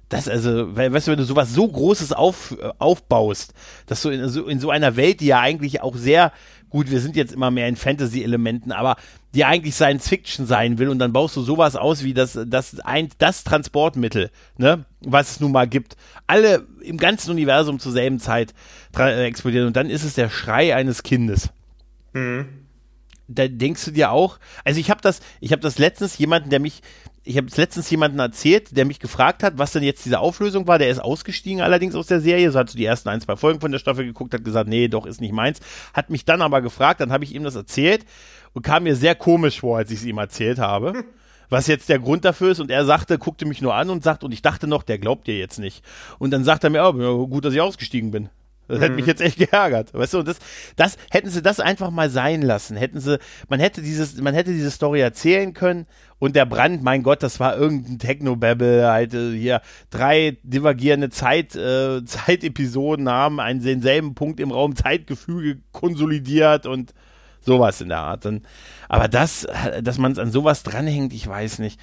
[0.08, 3.54] Das also, weißt du, wenn du sowas so Großes auf, äh, aufbaust,
[3.86, 6.32] dass du in so, in so einer Welt, die ja eigentlich auch sehr,
[6.70, 8.96] gut, wir sind jetzt immer mehr in Fantasy-Elementen, aber
[9.34, 12.80] die eigentlich Science Fiction sein will und dann baust du sowas aus wie das, das,
[12.80, 15.96] ein, das Transportmittel, ne, was es nun mal gibt.
[16.26, 18.54] Alle im ganzen Universum zur selben Zeit
[18.96, 21.50] äh, explodieren und dann ist es der Schrei eines Kindes.
[22.12, 22.46] Mhm.
[23.28, 26.58] Da denkst du dir auch, also ich habe das, ich habe das letztens jemanden, der
[26.58, 26.82] mich,
[27.22, 30.78] ich habe letztens jemanden erzählt, der mich gefragt hat, was denn jetzt diese Auflösung war.
[30.78, 33.60] Der ist ausgestiegen allerdings aus der Serie, so hat so die ersten ein, zwei Folgen
[33.60, 35.60] von der Staffel geguckt, hat gesagt, nee, doch, ist nicht meins.
[35.92, 38.06] Hat mich dann aber gefragt, dann habe ich ihm das erzählt
[38.54, 41.04] und kam mir sehr komisch vor, als ich es ihm erzählt habe.
[41.50, 44.22] Was jetzt der Grund dafür ist, und er sagte, guckte mich nur an und sagt,
[44.22, 45.84] und ich dachte noch, der glaubt dir jetzt nicht.
[46.20, 48.28] Und dann sagt er mir, oh, gut, dass ich ausgestiegen bin.
[48.70, 48.82] Das mhm.
[48.82, 49.08] hätte mich mhm.
[49.08, 49.92] jetzt echt geärgert.
[49.92, 50.38] Weißt du, und das,
[50.76, 52.76] das, hätten sie das einfach mal sein lassen.
[52.76, 55.86] Hätten sie, man hätte dieses, man hätte diese Story erzählen können
[56.18, 61.56] und der Brand, mein Gott, das war irgendein Technobabble, halt, äh, hier, drei divergierende Zeit,
[61.56, 66.94] äh, Zeitepisoden haben einen denselben Punkt im Raum Zeitgefüge konsolidiert und
[67.40, 68.26] sowas in der Art.
[68.26, 68.46] Und,
[68.88, 69.46] aber das,
[69.82, 71.80] dass man es an sowas dranhängt, ich weiß nicht.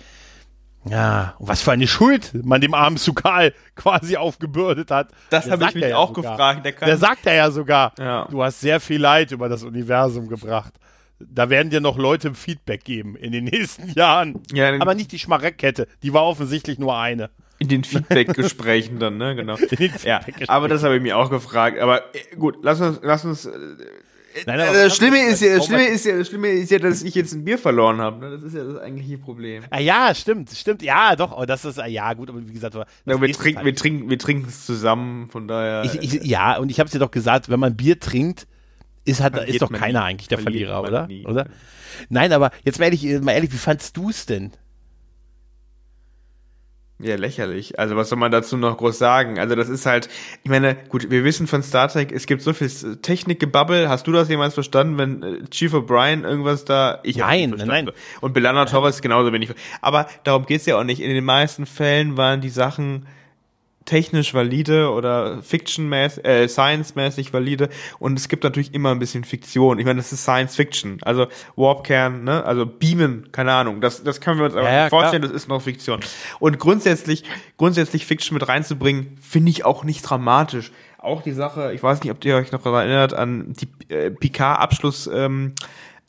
[0.89, 5.09] Ja, was für eine Schuld man dem armen Sukal quasi aufgebürdet hat.
[5.29, 6.31] Das habe ich mich ja auch sogar.
[6.31, 6.65] gefragt.
[6.65, 8.27] Der, der sagt er ja sogar, ja.
[8.29, 10.73] du hast sehr viel Leid über das Universum gebracht.
[11.19, 14.41] Da werden dir noch Leute Feedback geben in den nächsten Jahren.
[14.53, 17.29] Ja, Aber nicht die Schmareckkette, die war offensichtlich nur eine.
[17.59, 19.35] In den Feedback-Gesprächen dann, ne?
[19.35, 19.57] Genau.
[20.03, 21.79] ja, aber das habe ich mir auch gefragt.
[21.79, 23.51] Aber äh, gut, lass uns, lass uns äh,
[24.45, 27.01] Nein, aber das Schlimme ist ja, das Schlimme ist ja, das Schlimme ist ja, dass
[27.01, 28.25] ich jetzt ein Bier verloren habe.
[28.25, 28.31] Ne?
[28.31, 29.63] Das ist ja das eigentliche Problem.
[29.69, 30.81] Ah, ja, stimmt, stimmt.
[30.81, 31.37] Ja, doch.
[31.37, 34.19] Oh, das ist ah, ja gut, aber wie gesagt, ja, wir, trinken, wir trinken, wir
[34.19, 35.27] trinken es zusammen.
[35.27, 35.83] Von daher.
[35.85, 38.47] Ich, ich, ja, und ich habe es dir doch gesagt, wenn man Bier trinkt,
[39.05, 40.05] ist hat, ist doch keiner nie.
[40.05, 41.07] eigentlich der Verlierer, oder?
[41.07, 41.25] Nie.
[41.25, 41.47] Oder?
[42.09, 44.51] Nein, aber jetzt mal ehrlich, mal ehrlich, wie fandst du es denn?
[46.99, 47.77] Ja, lächerlich.
[47.77, 49.37] Also was soll man dazu noch groß sagen?
[49.37, 50.09] Also das ist halt,
[50.43, 53.87] ich meine, gut, wir wissen von Star Trek, es gibt so viel Technikgebabbel.
[53.87, 56.99] Hast du das jemals verstanden, wenn äh, Chief O'Brien irgendwas da?
[57.03, 57.91] Ich nein, nein, nein.
[58.19, 59.53] Und Belana Torres genauso wenig.
[59.79, 60.99] Aber darum geht's ja auch nicht.
[60.99, 63.05] In den meisten Fällen waren die Sachen
[63.87, 69.79] technisch valide oder Fiction-mäßig, äh, Science-mäßig valide und es gibt natürlich immer ein bisschen Fiktion.
[69.79, 70.99] Ich meine, das ist Science-Fiction.
[71.01, 75.23] Also Warpkern, ne, also Beamen, keine Ahnung, das, das können wir uns aber ja, vorstellen,
[75.23, 75.33] klar.
[75.33, 76.01] das ist noch Fiktion.
[76.39, 77.23] Und grundsätzlich,
[77.57, 80.71] grundsätzlich Fiction mit reinzubringen, finde ich auch nicht dramatisch.
[80.99, 85.09] Auch die Sache, ich weiß nicht, ob ihr euch noch erinnert an die äh, Picard-Abschluss,
[85.13, 85.53] ähm,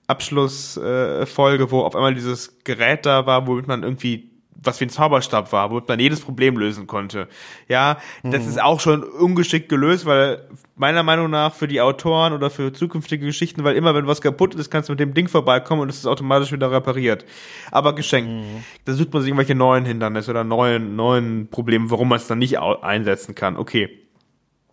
[0.09, 4.91] Abschlussfolge, äh, wo auf einmal dieses Gerät da war, womit man irgendwie was wie ein
[4.91, 7.29] Zauberstab war, womit man jedes Problem lösen konnte.
[7.69, 8.49] Ja, das mhm.
[8.49, 13.27] ist auch schon ungeschickt gelöst, weil meiner Meinung nach für die Autoren oder für zukünftige
[13.27, 15.99] Geschichten, weil immer wenn was kaputt ist, kannst du mit dem Ding vorbeikommen und es
[15.99, 17.25] ist automatisch wieder repariert.
[17.71, 18.31] Aber geschenkt.
[18.31, 18.65] Mhm.
[18.85, 22.39] Da sucht man sich irgendwelche neuen Hindernisse oder neuen, neuen Probleme, warum man es dann
[22.39, 23.57] nicht einsetzen kann.
[23.57, 23.89] Okay.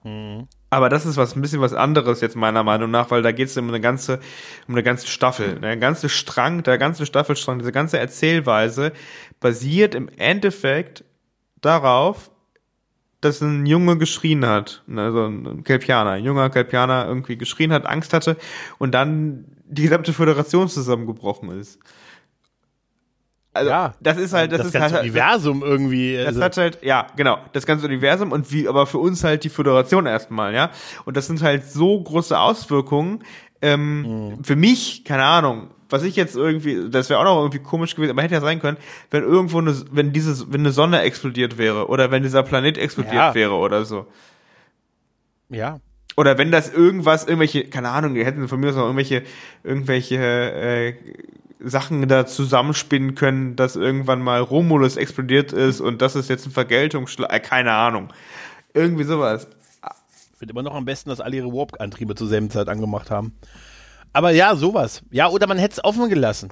[0.04, 0.48] Mhm.
[0.76, 3.48] Aber das ist was ein bisschen was anderes jetzt meiner Meinung nach, weil da geht
[3.48, 4.20] es um eine ganze
[4.68, 8.92] um eine ganze Staffel, der ganze Strang, der ganze Staffelstrang, diese ganze Erzählweise
[9.40, 11.06] basiert im Endeffekt
[11.62, 12.30] darauf,
[13.22, 18.12] dass ein Junge geschrien hat, also ein Kelpianer, ein junger Kelpianer irgendwie geschrien hat, Angst
[18.12, 18.36] hatte
[18.78, 21.80] und dann die gesamte Föderation zusammengebrochen ist.
[23.56, 26.18] Also, ja, das ist halt, das, das ist ganze halt, Universum irgendwie.
[26.18, 26.44] Das also.
[26.44, 30.06] hat halt, ja, genau, das ganze Universum und wie, aber für uns halt die Föderation
[30.06, 30.72] erstmal, ja.
[31.06, 33.24] Und das sind halt so große Auswirkungen.
[33.62, 34.44] Ähm, mhm.
[34.44, 38.12] Für mich, keine Ahnung, was ich jetzt irgendwie, das wäre auch noch irgendwie komisch gewesen,
[38.12, 38.76] aber hätte ja sein können,
[39.10, 43.16] wenn irgendwo eine, wenn dieses, wenn eine Sonne explodiert wäre oder wenn dieser Planet explodiert
[43.16, 43.36] ja.
[43.36, 44.06] wäre oder so.
[45.48, 45.80] Ja.
[46.18, 49.24] oder wenn das irgendwas, irgendwelche, keine Ahnung, hätten von mir aus noch irgendwelche,
[49.64, 50.96] irgendwelche äh,
[51.60, 56.52] Sachen da zusammenspinnen können, dass irgendwann mal Romulus explodiert ist und das ist jetzt ein
[56.52, 58.14] Vergeltungsschlag, äh, keine Ahnung.
[58.74, 59.48] Irgendwie sowas.
[60.40, 63.34] Wird immer noch am besten, dass alle ihre Warp-Antriebe zur selben Zeit angemacht haben.
[64.12, 65.02] Aber ja, sowas.
[65.12, 66.52] Ja, oder man hätte es offen gelassen.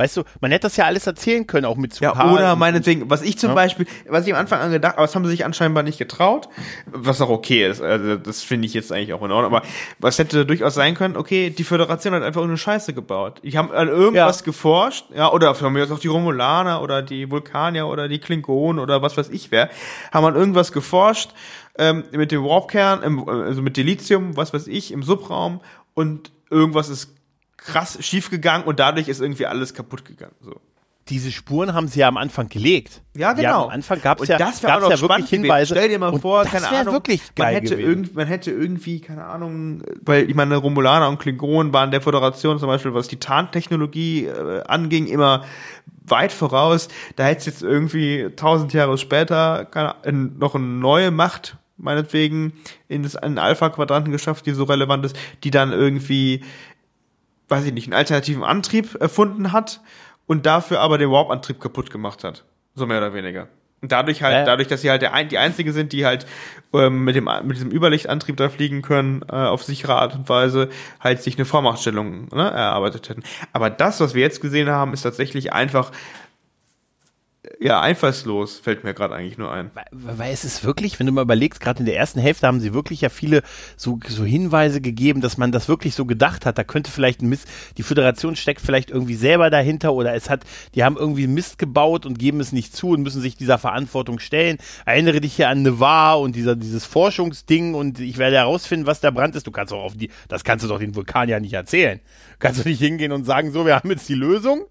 [0.00, 2.32] Weißt du, man hätte das ja alles erzählen können, auch mit Ja, Zucker.
[2.32, 3.54] oder meinetwegen, was ich zum Ja.
[3.54, 6.48] Beispiel, was ich am Anfang an gedacht, aber das haben sie sich anscheinend nicht getraut,
[6.86, 9.66] was auch okay ist, also das finde ich jetzt eigentlich auch in Ordnung, aber
[9.98, 13.40] was hätte durchaus sein können, okay, die Föderation hat einfach irgendeine Scheiße gebaut.
[13.44, 14.44] Die haben an irgendwas Ja.
[14.46, 18.78] geforscht, ja, oder von mir aus auch die Romulaner oder die Vulkanier oder die Klingonen
[18.80, 19.68] oder was weiß ich wer,
[20.12, 21.30] haben an irgendwas geforscht,
[21.78, 25.60] ähm, mit dem Warpkern, im, also mit Delizium, was weiß ich, im Subraum
[25.92, 27.14] und irgendwas ist
[27.60, 30.60] krass schief gegangen und dadurch ist irgendwie alles kaputt gegangen, so.
[31.08, 33.02] diese Spuren haben sie ja am Anfang gelegt.
[33.16, 33.48] Ja, genau.
[33.48, 35.40] haben am Anfang gab es ja, das gab's ja spannend wirklich.
[35.40, 35.74] Hinweise.
[35.74, 39.00] Stell dir mal und vor, das keine Ahnung, wirklich man hätte, irgend, man hätte irgendwie,
[39.00, 43.18] keine Ahnung, weil ich meine, Romulaner und Klingonen waren der Föderation zum Beispiel, was die
[43.18, 45.44] Tarntechnologie äh, anging, immer
[46.04, 46.88] weit voraus.
[47.16, 52.52] Da hätte es jetzt irgendwie tausend Jahre später keine, noch eine neue Macht, meinetwegen,
[52.88, 56.42] in das einen Alpha-Quadranten geschafft, die so relevant ist, die dann irgendwie,
[57.50, 59.80] weiß ich nicht, einen alternativen Antrieb erfunden hat
[60.26, 62.44] und dafür aber den Warp-Antrieb kaputt gemacht hat.
[62.74, 63.48] So mehr oder weniger.
[63.82, 64.44] Und dadurch halt, Ja.
[64.44, 66.26] dadurch, dass sie halt der die einzige sind, die halt
[66.74, 70.68] ähm, mit dem mit diesem Überlichtantrieb da fliegen können, äh, auf sichere Art und Weise,
[71.00, 73.22] halt sich eine Vormachtstellung ne, erarbeitet hätten.
[73.54, 75.92] Aber das, was wir jetzt gesehen haben, ist tatsächlich einfach
[77.58, 79.70] ja einfallslos, fällt mir gerade eigentlich nur ein.
[79.74, 82.60] Weil, weil es ist wirklich, wenn du mal überlegst, gerade in der ersten Hälfte haben
[82.60, 83.42] sie wirklich ja viele
[83.76, 86.58] so, so Hinweise gegeben, dass man das wirklich so gedacht hat.
[86.58, 87.48] Da könnte vielleicht ein Mist,
[87.78, 92.04] die Föderation steckt vielleicht irgendwie selber dahinter oder es hat, die haben irgendwie Mist gebaut
[92.04, 94.58] und geben es nicht zu und müssen sich dieser Verantwortung stellen.
[94.84, 99.12] Erinnere dich hier an Nevar und dieser, dieses Forschungsding und ich werde herausfinden, was der
[99.12, 99.46] Brand ist.
[99.46, 102.00] Du kannst doch auf die, das kannst du doch den Vulkan ja nicht erzählen.
[102.38, 104.66] Kannst du nicht hingehen und sagen, so, wir haben jetzt die Lösung.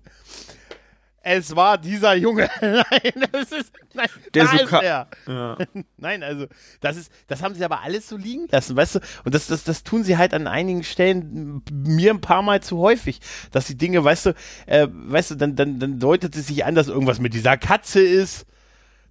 [1.22, 2.50] Es war dieser Junge.
[2.62, 5.08] nein, das ist, nein, Der da ist Suka- er.
[5.28, 5.58] Ja.
[5.98, 6.48] Nein, also
[6.80, 9.00] das ist, das haben sie aber alles so liegen lassen, weißt du?
[9.26, 12.78] Und das, das, das tun sie halt an einigen Stellen mir ein paar Mal zu
[12.78, 13.20] häufig,
[13.52, 16.76] dass die Dinge, weißt du, äh, weißt du, dann, dann, dann deutet es sich an,
[16.76, 18.46] dass irgendwas mit dieser Katze ist.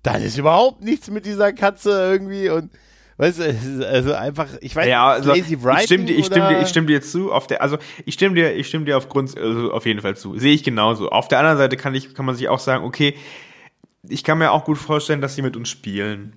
[0.03, 2.71] Dann ist überhaupt nichts mit dieser Katze irgendwie und
[3.19, 6.49] weißt du, also einfach, ich weiß, Ja, also lazy ich writing stimme dir, ich stimme
[6.49, 7.33] dir, ich stimme dir zu.
[7.33, 7.77] Auf der, also
[8.07, 10.39] ich stimme dir, ich stimme dir aufgrund, also auf jeden Fall zu.
[10.39, 11.11] Sehe ich genauso.
[11.11, 13.15] Auf der anderen Seite kann ich, kann man sich auch sagen, okay,
[14.09, 16.35] ich kann mir auch gut vorstellen, dass sie mit uns spielen.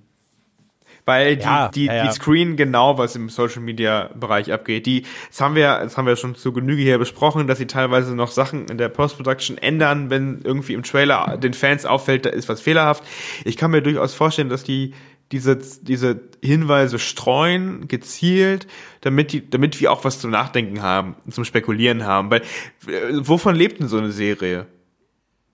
[1.04, 2.06] Weil die, Ja, die, ja.
[2.06, 4.86] die screen genau, was im Social Media Bereich abgeht.
[4.86, 8.14] Die, das haben wir, das haben wir schon zu Genüge hier besprochen, dass sie teilweise
[8.14, 12.48] noch Sachen in der Post-Production ändern, wenn irgendwie im Trailer den Fans auffällt, da ist
[12.48, 13.02] was fehlerhaft.
[13.44, 14.94] Ich kann mir durchaus vorstellen, dass die
[15.32, 18.66] diese, diese Hinweise streuen, gezielt,
[19.00, 22.30] damit die, damit wir auch was zum Nachdenken haben, zum Spekulieren haben.
[22.30, 22.42] Weil,
[22.86, 24.66] äh, wovon lebt denn so eine Serie?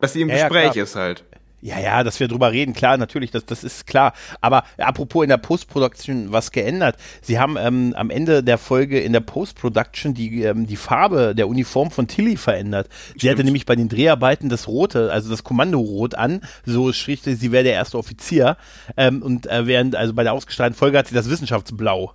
[0.01, 0.85] Dass sie im Ja, ja, Gespräch klar.
[0.85, 1.25] ist halt.
[1.61, 4.13] Ja, ja, dass wir drüber reden, klar, natürlich, das, das ist klar.
[4.41, 6.97] Aber apropos in der Post-Production was geändert.
[7.21, 11.49] Sie haben ähm, am Ende der Folge in der Post-Production die, ähm, die Farbe der
[11.49, 12.89] Uniform von Tilly verändert.
[13.17, 17.35] Sie hatte nämlich bei den Dreharbeiten das Rote, also das Kommandorot an, so schrieb sie,
[17.35, 18.57] sie wäre der erste Offizier.
[18.97, 22.13] Ähm, und äh, während, also bei der ausgestrahlten Folge hat sie das Wissenschaftsblau.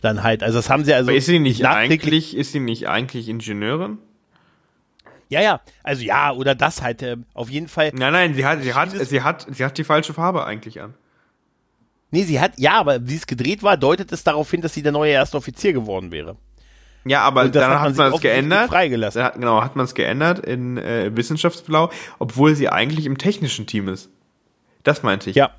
[0.00, 2.88] Dann halt, also das haben sie also Aber ist sie nicht eigentlich, ist sie nicht
[2.88, 3.98] eigentlich Ingenieurin?
[5.32, 7.90] Ja, ja, also ja, oder das halt, ähm, auf jeden Fall.
[7.94, 10.92] Nein, nein, sie hat, sie hat, sie hat, sie hat die falsche Farbe eigentlich an.
[12.10, 14.82] Nee, sie hat, ja, aber wie es gedreht war, deutet es darauf hin, dass sie
[14.82, 16.36] der neue erste Offizier geworden wäre.
[17.06, 18.68] Ja, aber dann hat man man es geändert.
[18.68, 19.20] freigelassen.
[19.20, 23.66] Dann hat, genau, hat man es geändert in äh, Wissenschaftsblau, obwohl sie eigentlich im technischen
[23.66, 24.10] Team ist.
[24.82, 25.36] Das meinte ich.
[25.36, 25.52] Ja.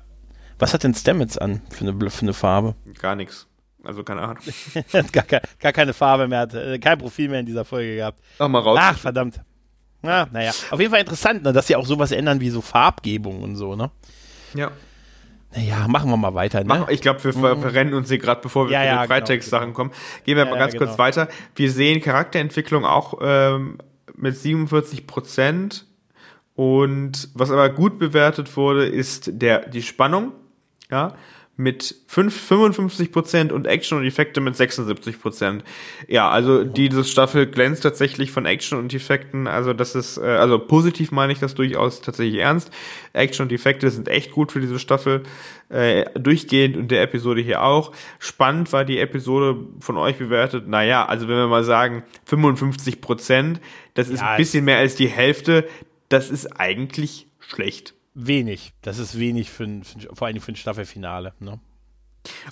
[0.60, 2.76] Was hat denn Stamets an für eine, für eine Farbe?
[3.00, 3.48] Gar nichts.
[3.82, 4.38] Also keine Ahnung.
[5.12, 5.24] gar,
[5.58, 8.20] gar keine Farbe mehr, hat äh, kein Profil mehr in dieser Folge gehabt.
[8.38, 8.78] Auch mal raus.
[8.80, 9.40] Ach, verdammt.
[10.04, 10.52] Na, naja.
[10.70, 13.74] Auf jeden Fall interessant, ne, dass sie auch sowas ändern wie so Farbgebung und so,
[13.74, 13.90] ne?
[14.54, 14.70] Ja.
[15.56, 16.66] Naja, machen wir mal weiter, ne?
[16.66, 19.06] Mach, ich glaube, wir ver verrennen uns hier gerade, bevor wir Ja, zu ja, den
[19.08, 19.92] Freitext-Sachen kommen.
[20.24, 20.86] Gehen wir Ja, mal ja, ganz genau.
[20.86, 21.28] kurz weiter.
[21.54, 23.78] Wir sehen Charakterentwicklung auch ähm,
[24.14, 25.86] mit 47 Prozent.
[26.54, 30.32] Und was aber gut bewertet wurde, ist der, die Spannung.
[30.90, 31.14] Ja,
[31.56, 35.62] mit 5, 55 Prozent und Action und Effekte mit 76 Prozent.
[36.08, 39.46] Ja, also diese Staffel glänzt tatsächlich von Action und Effekten.
[39.46, 42.72] Also das ist, äh, also positiv meine ich das durchaus tatsächlich ernst.
[43.12, 45.22] Action und Effekte sind echt gut für diese Staffel.
[45.68, 47.92] Äh, durchgehend und der Episode hier auch.
[48.18, 50.68] Spannend war die Episode von euch bewertet.
[50.68, 53.60] Naja, also wenn wir mal sagen 55 Prozent,
[53.94, 55.68] das ist Ja, ein bisschen mehr als die Hälfte.
[56.08, 57.93] Das ist eigentlich schlecht.
[58.14, 58.72] Wenig.
[58.82, 61.60] Das ist wenig für ein, für ein, vor allem für ein Staffelfinale, ne?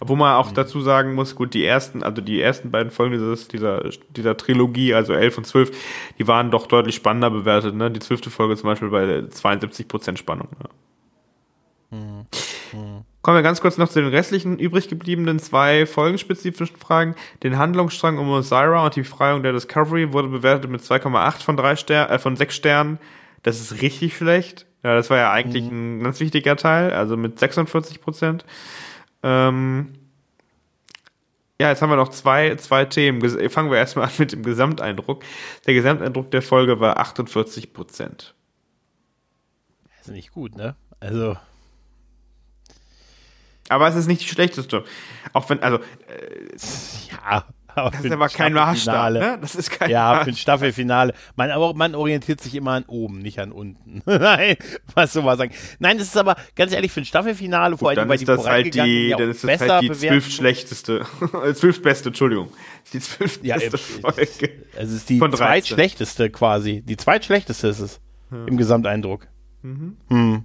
[0.01, 0.55] Obwohl man auch mhm.
[0.55, 4.93] dazu sagen muss, gut, die ersten, also die ersten beiden Folgen dieses, dieser, dieser Trilogie,
[4.93, 5.71] also 11 und 12,
[6.19, 7.91] die waren doch deutlich spannender bewertet, ne?
[7.91, 10.49] Die zwölfte Folge zum Beispiel bei 72% Spannung.
[10.61, 11.99] Ne?
[11.99, 12.27] Mhm.
[12.73, 13.05] Mhm.
[13.23, 17.15] Kommen wir ganz kurz noch zu den restlichen übrig gebliebenen zwei folgenspezifischen Fragen.
[17.45, 21.77] Den Handlungsstrang um Osira und die Befreiung der Discovery wurde bewertet mit 2,8 von drei
[21.77, 22.99] Ster äh, von sechs Sternen.
[23.45, 24.67] Das ist richtig schlecht.
[24.83, 25.99] Ja, das war ja eigentlich mhm.
[25.99, 28.45] ein ganz wichtiger Teil, also mit 46 Prozent.
[29.23, 29.95] Ähm,
[31.61, 33.21] ja, jetzt haben wir noch zwei, zwei Themen.
[33.49, 35.23] Fangen wir erstmal an mit dem Gesamteindruck.
[35.67, 38.35] Der Gesamteindruck der Folge war 48 Prozent.
[39.99, 40.75] Das ist nicht gut, ne?
[40.99, 41.37] Also.
[43.69, 44.85] Aber es ist nicht die schlechteste.
[45.33, 45.79] Auch wenn, also.
[45.79, 46.57] Äh,
[47.13, 47.45] ja.
[47.75, 49.39] Aber das ist aber kein Maßstab, ne?
[49.41, 50.25] Das ist kein Ja, Maßstab.
[50.25, 51.15] für ein Staffelfinale.
[51.37, 54.03] Man, aber man orientiert sich immer an oben, nicht an unten.
[54.07, 54.57] Nein,
[54.95, 55.53] was soll man sagen.
[55.79, 58.75] Nein, das ist aber ganz ehrlich für ein Staffelfinale, vor allem bei die das halt
[58.75, 61.07] die, dann ist das halt die zwölf schlechteste,
[61.55, 62.49] zwölf beste, Entschuldigung.
[62.93, 64.51] Die zwölf ja, beste Folge.
[64.77, 66.83] Es ist die zweitschlechteste quasi.
[66.83, 68.49] Die zweitschlechteste ist es hm.
[68.49, 69.29] im Gesamteindruck.
[69.63, 69.97] Mhm.
[70.09, 70.45] Hm.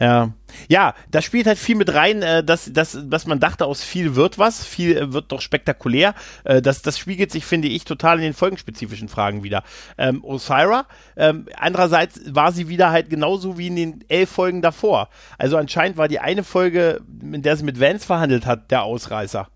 [0.00, 0.32] Ja.
[0.68, 4.16] Ja, das spielt halt viel mit rein, äh, dass, dass, dass man dachte, aus viel
[4.16, 6.14] wird was, viel äh, wird doch spektakulär.
[6.42, 9.62] Äh, das, das spiegelt sich, finde ich, total in den folgenspezifischen Fragen wieder.
[9.98, 10.86] Ähm, Osira,
[11.16, 15.10] ähm, andererseits war sie wieder halt genauso wie in den elf Folgen davor.
[15.38, 19.48] Also anscheinend war die eine Folge, in der sie mit Vance verhandelt hat, der Ausreißer.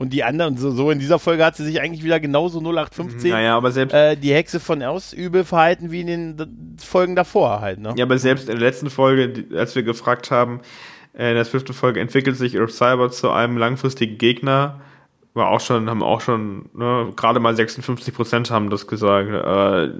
[0.00, 3.32] Und die anderen, so, so in dieser Folge hat sie sich eigentlich wieder genauso 0815
[3.32, 7.80] naja, aber selbst äh, die Hexe von Ausübel verhalten wie in den Folgen davor halt.
[7.80, 7.92] Ne?
[7.98, 10.62] Ja, aber selbst in der letzten Folge, als wir gefragt haben,
[11.12, 14.80] äh, in der fünften Folge entwickelt sich Earth Cyber zu einem langfristigen Gegner,
[15.34, 19.28] war auch schon, haben auch schon, ne, gerade mal 56 Prozent haben das gesagt.
[19.28, 19.92] Äh,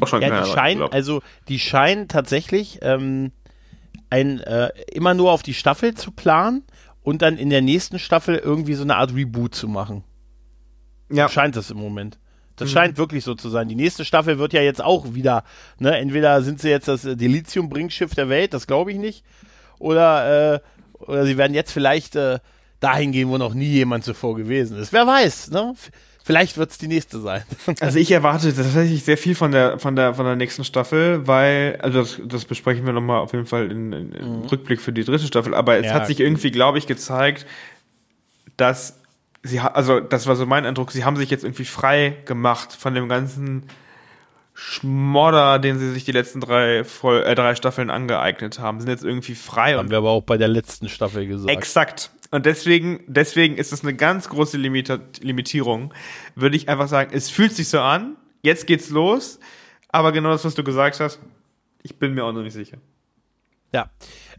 [0.00, 3.30] auch schon ja, die scheinen, also die scheinen tatsächlich ähm,
[4.10, 6.64] ein, äh, immer nur auf die Staffel zu planen
[7.02, 10.04] und dann in der nächsten Staffel irgendwie so eine Art Reboot zu machen.
[11.10, 11.28] Ja.
[11.28, 12.18] Scheint es im Moment.
[12.56, 12.72] Das mhm.
[12.74, 13.68] scheint wirklich so zu sein.
[13.68, 15.44] Die nächste Staffel wird ja jetzt auch wieder,
[15.78, 19.24] ne, entweder sind sie jetzt das Delizium-Bringschiff der Welt, das glaube ich nicht,
[19.78, 20.60] oder, äh,
[20.98, 22.38] oder sie werden jetzt vielleicht äh,
[22.80, 24.92] dahin gehen, wo noch nie jemand zuvor gewesen ist.
[24.92, 25.74] Wer weiß, ne?
[26.30, 27.42] Vielleicht wird es die nächste sein.
[27.80, 31.78] Also ich erwarte tatsächlich sehr viel von der von der von der nächsten Staffel, weil
[31.82, 34.42] also das, das besprechen wir nochmal auf jeden Fall in, in, im mhm.
[34.46, 35.54] Rückblick für die dritte Staffel.
[35.54, 37.46] Aber es ja, hat sich irgendwie, glaube ich, gezeigt,
[38.56, 39.00] dass
[39.42, 40.92] sie also das war so mein Eindruck.
[40.92, 43.64] Sie haben sich jetzt irgendwie frei gemacht von dem ganzen
[44.62, 49.04] Schmodder, den sie sich die letzten drei, Voll äh, drei Staffeln angeeignet haben, sind jetzt
[49.04, 49.74] irgendwie frei.
[49.74, 51.50] Haben wir aber auch bei der letzten Staffel gesagt.
[51.50, 52.10] Exakt.
[52.30, 55.94] Und deswegen, deswegen ist es eine ganz große Limita Limitierung.
[56.34, 59.40] Würde ich einfach sagen, es fühlt sich so an, jetzt geht's los,
[59.88, 61.20] aber genau das, was du gesagt hast,
[61.82, 62.76] ich bin mir auch noch nicht sicher.
[63.72, 63.88] Ja.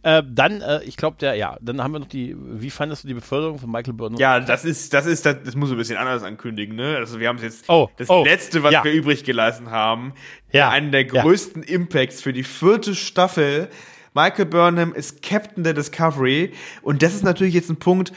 [0.03, 3.07] Äh, dann, äh, ich glaube, der, ja, dann haben wir noch die, wie fandest du
[3.07, 4.19] die Beförderung von Michael Burnham?
[4.19, 6.97] Ja, das ist, das ist, das, das muss ein bisschen anders ankündigen, ne?
[6.97, 8.83] Also wir haben jetzt oh, das oh, letzte, was ja.
[8.83, 10.13] wir übrig gelassen haben,
[10.51, 10.69] ja.
[10.69, 11.69] einen der größten ja.
[11.69, 13.69] Impacts für die vierte Staffel
[14.13, 16.53] Michael Burnham ist Captain der Discovery.
[16.81, 18.11] Und das ist natürlich jetzt ein Punkt,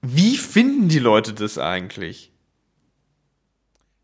[0.00, 2.32] wie finden die Leute das eigentlich?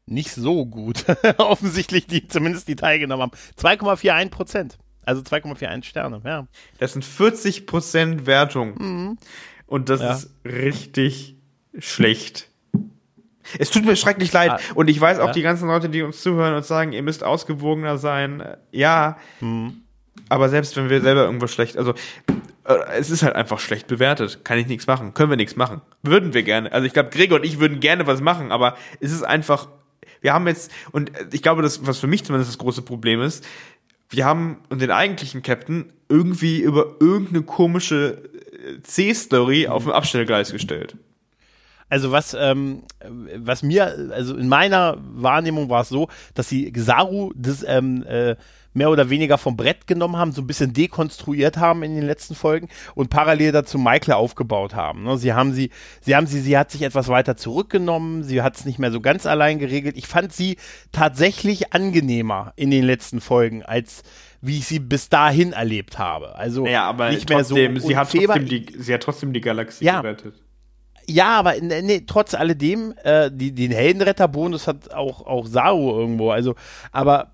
[0.06, 1.04] Nicht so gut.
[1.38, 3.38] Offensichtlich, die zumindest die teilgenommen haben.
[3.58, 4.78] 2,41 Prozent.
[5.06, 6.46] Also 2,41 Sterne, ja.
[6.78, 8.74] Das sind 40 Prozent Wertung.
[8.76, 9.18] Mhm.
[9.66, 10.12] Und das ja.
[10.12, 11.36] ist richtig
[11.78, 12.48] schlecht.
[13.58, 14.50] Es tut mir schrecklich leid.
[14.50, 15.32] Ah, und ich weiß auch ja.
[15.32, 18.42] die ganzen Leute, die uns zuhören und sagen, ihr müsst ausgewogener sein.
[18.72, 19.18] Ja.
[19.40, 19.82] Mhm.
[20.28, 21.94] Aber selbst wenn wir selber irgendwas schlecht, also
[22.64, 24.44] äh, es ist halt einfach schlecht bewertet.
[24.44, 25.14] Kann ich nichts machen.
[25.14, 25.82] Können wir nichts machen.
[26.02, 26.72] Würden wir gerne.
[26.72, 29.68] Also ich glaube, Gregor und ich würden gerne was machen, aber es ist einfach,
[30.20, 33.46] wir haben jetzt, und ich glaube, das, was für mich zumindest das große Problem ist,
[34.10, 40.96] wir haben den eigentlichen Captain irgendwie über irgendeine komische äh, C-Story auf dem Abstellgleis gestellt.
[41.88, 42.82] Also was, ähm,
[43.36, 48.36] was mir, also in meiner Wahrnehmung war es so, dass sie Saru das ähm, äh,
[48.74, 52.34] mehr oder weniger vom Brett genommen haben, so ein bisschen dekonstruiert haben in den letzten
[52.34, 55.04] Folgen und parallel dazu Michael aufgebaut haben.
[55.04, 55.16] Ne?
[55.16, 58.64] Sie haben sie, sie haben sie, sie hat sich etwas weiter zurückgenommen, sie hat es
[58.64, 59.96] nicht mehr so ganz allein geregelt.
[59.96, 60.56] Ich fand sie
[60.92, 64.02] tatsächlich angenehmer in den letzten Folgen als
[64.46, 66.36] wie ich sie bis dahin erlebt habe.
[66.36, 67.88] Also ja, aber nicht trotzdem, mehr so.
[67.88, 70.34] Sie hat, trotzdem die, sie hat trotzdem die Galaxie ja, gerettet.
[71.06, 76.30] Ja, aber nee, trotz alledem, äh, die, den Heldenretterbonus hat auch, auch Saru irgendwo.
[76.30, 76.56] Also,
[76.92, 77.32] aber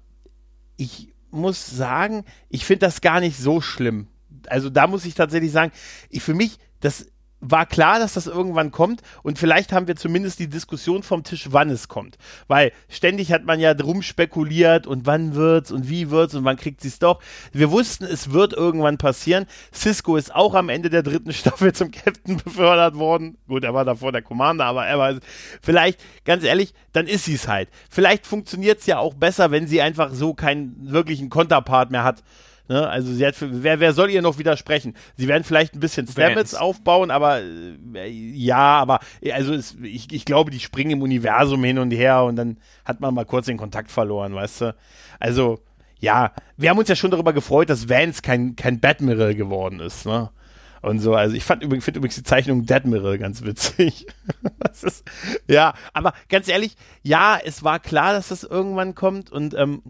[0.76, 4.09] ich muss sagen, ich finde das gar nicht so schlimm.
[4.49, 5.72] Also da muss ich tatsächlich sagen,
[6.09, 7.07] ich, für mich, das
[7.41, 11.49] war klar, dass das irgendwann kommt und vielleicht haben wir zumindest die Diskussion vom Tisch,
[11.51, 12.18] wann es kommt.
[12.49, 16.57] Weil ständig hat man ja drum spekuliert und wann wird's und wie wird's und wann
[16.57, 17.20] kriegt sie's doch.
[17.53, 19.47] Wir wussten, es wird irgendwann passieren.
[19.72, 23.38] Cisco ist auch am Ende der dritten Staffel zum Captain befördert worden.
[23.49, 25.18] Gut, er war davor der Commander, aber er war
[25.62, 27.68] vielleicht, ganz ehrlich, dann ist sie's halt.
[27.88, 32.22] Vielleicht funktioniert's ja auch besser, wenn sie einfach so keinen wirklichen Konterpart mehr hat
[32.70, 32.88] Ne?
[32.88, 34.94] Also sie hat, wer, wer soll ihr noch widersprechen?
[35.16, 39.00] Sie werden vielleicht ein bisschen Stamets aufbauen, aber äh, ja, aber
[39.32, 43.00] also es, ich, ich glaube, die springen im Universum hin und her und dann hat
[43.00, 44.76] man mal kurz den Kontakt verloren, weißt du?
[45.18, 45.58] Also
[45.98, 50.06] ja, wir haben uns ja schon darüber gefreut, dass Vance kein, kein Batmiral geworden ist,
[50.06, 50.30] ne?
[50.80, 54.06] Und so, also ich fand übrigens, finde übrigens die Zeichnung Deadmiral ganz witzig.
[54.82, 55.04] ist,
[55.48, 59.82] ja, aber ganz ehrlich, ja, es war klar, dass das irgendwann kommt und ähm,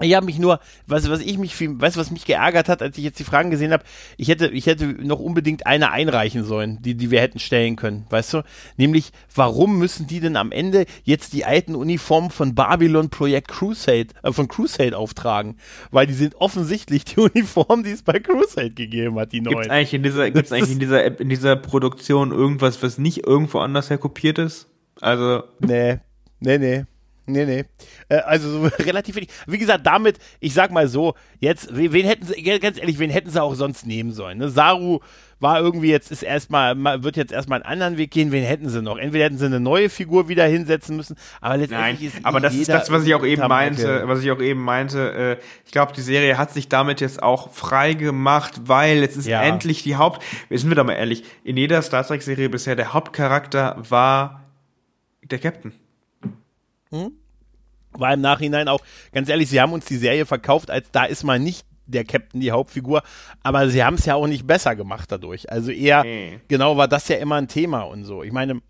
[0.00, 2.82] ich habe mich nur, was, was ich mich viel, weißt du, was mich geärgert hat,
[2.82, 3.84] als ich jetzt die Fragen gesehen habe,
[4.16, 8.06] ich hätte, ich hätte noch unbedingt eine einreichen sollen, die, die wir hätten stellen können,
[8.10, 8.42] weißt du?
[8.76, 14.08] Nämlich, warum müssen die denn am Ende jetzt die alten Uniformen von Babylon Projekt Crusade,
[14.22, 15.56] äh, von Crusade auftragen?
[15.90, 19.56] Weil die sind offensichtlich die Uniformen, die es bei Crusade gegeben hat, die neuen.
[19.56, 23.58] Gibt's eigentlich in dieser, gibt's eigentlich in dieser, in dieser Produktion irgendwas, was nicht irgendwo
[23.58, 24.68] anders her kopiert ist?
[25.00, 25.42] Also.
[25.60, 25.98] Nee,
[26.40, 26.84] nee, nee.
[27.26, 27.64] Nee, nee.
[28.08, 29.30] Äh, also so relativ wenig.
[29.46, 33.30] Wie gesagt, damit, ich sag mal so, jetzt, wen hätten sie, ganz ehrlich, wen hätten
[33.30, 34.38] sie auch sonst nehmen sollen?
[34.38, 34.48] Ne?
[34.48, 35.00] Saru
[35.40, 38.82] war irgendwie jetzt, ist erstmal, wird jetzt erstmal einen anderen Weg gehen, wen hätten sie
[38.82, 38.98] noch?
[38.98, 42.54] Entweder hätten sie eine neue Figur wieder hinsetzen müssen, aber letztendlich Nein, ist aber das
[42.54, 45.94] ist das, was ich auch eben meinte, was ich auch eben meinte, äh, ich glaube,
[45.94, 49.42] die Serie hat sich damit jetzt auch frei gemacht, weil jetzt ist ja.
[49.42, 52.92] endlich die Haupt, sind wir doch mal ehrlich, in jeder Star Trek Serie bisher der
[52.92, 54.44] Hauptcharakter war
[55.22, 55.72] der Captain.
[56.90, 57.12] Hm?
[57.92, 58.80] War im Nachhinein auch,
[59.12, 62.40] ganz ehrlich, sie haben uns die Serie verkauft, als da ist mal nicht der Captain
[62.40, 63.02] die Hauptfigur,
[63.42, 65.50] aber sie haben es ja auch nicht besser gemacht dadurch.
[65.50, 66.40] Also eher, nee.
[66.46, 68.22] genau war das ja immer ein Thema und so.
[68.22, 68.60] Ich meine,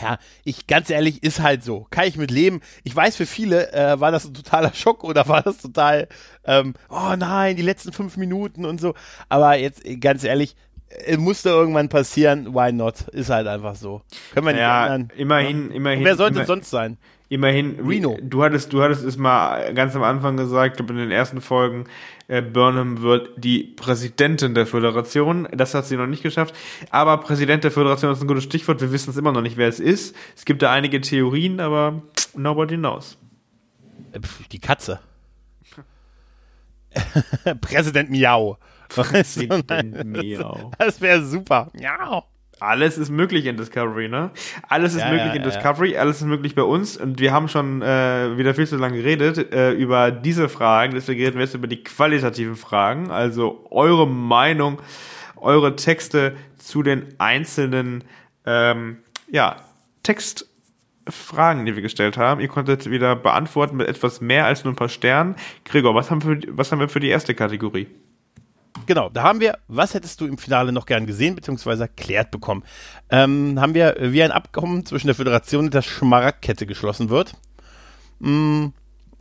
[0.00, 1.86] ja, ich ganz ehrlich, ist halt so.
[1.90, 2.60] Kann ich mit leben.
[2.84, 6.08] Ich weiß, für viele äh, war das ein totaler Schock oder war das total,
[6.44, 8.94] ähm, oh nein, die letzten fünf Minuten und so.
[9.28, 10.56] Aber jetzt ganz ehrlich,
[10.88, 13.02] es musste irgendwann passieren, why not?
[13.08, 14.02] Ist halt einfach so.
[14.32, 15.16] Können wir nicht ja, ändern.
[15.16, 15.76] Immerhin, ja?
[15.76, 15.98] immerhin.
[16.00, 16.96] Und wer sollte immer, sonst sein?
[17.28, 18.16] Immerhin, Reno.
[18.22, 21.84] Du hattest, du hattest es mal ganz am Anfang gesagt, in den ersten Folgen,
[22.28, 25.48] äh, Burnham wird die Präsidentin der Föderation.
[25.52, 26.54] Das hat sie noch nicht geschafft.
[26.90, 28.80] Aber Präsident der Föderation ist ein gutes Stichwort.
[28.80, 30.14] Wir wissen es immer noch nicht, wer es ist.
[30.36, 32.00] Es gibt da einige Theorien, aber
[32.36, 33.18] nobody knows.
[34.12, 34.20] Äh,
[34.52, 35.00] die Katze.
[37.60, 38.56] Präsident Miau.
[38.88, 39.66] Präsident
[40.04, 40.70] Miau.
[40.78, 41.70] Das wäre super.
[41.74, 42.24] Miau.
[42.58, 44.30] Alles ist möglich in Discovery, ne?
[44.66, 46.00] Alles ist ja, möglich ja, in Discovery, ja.
[46.00, 49.52] alles ist möglich bei uns und wir haben schon äh, wieder viel zu lange geredet
[49.52, 54.80] äh, über diese Fragen, deswegen reden wir jetzt über die qualitativen Fragen, also eure Meinung,
[55.36, 58.04] eure Texte zu den einzelnen
[58.46, 58.98] ähm,
[59.30, 59.56] ja,
[60.02, 62.40] Textfragen, die wir gestellt haben.
[62.40, 65.36] Ihr konntet wieder beantworten mit etwas mehr als nur ein paar Sternen.
[65.64, 67.88] Gregor, was haben, wir, was haben wir für die erste Kategorie?
[68.86, 72.62] Genau, da haben wir, was hättest du im Finale noch gern gesehen, beziehungsweise erklärt bekommen?
[73.10, 77.34] Ähm, haben wir, wie ein Abkommen zwischen der Föderation und der Schmaragdkette geschlossen wird.
[78.20, 78.72] Hm,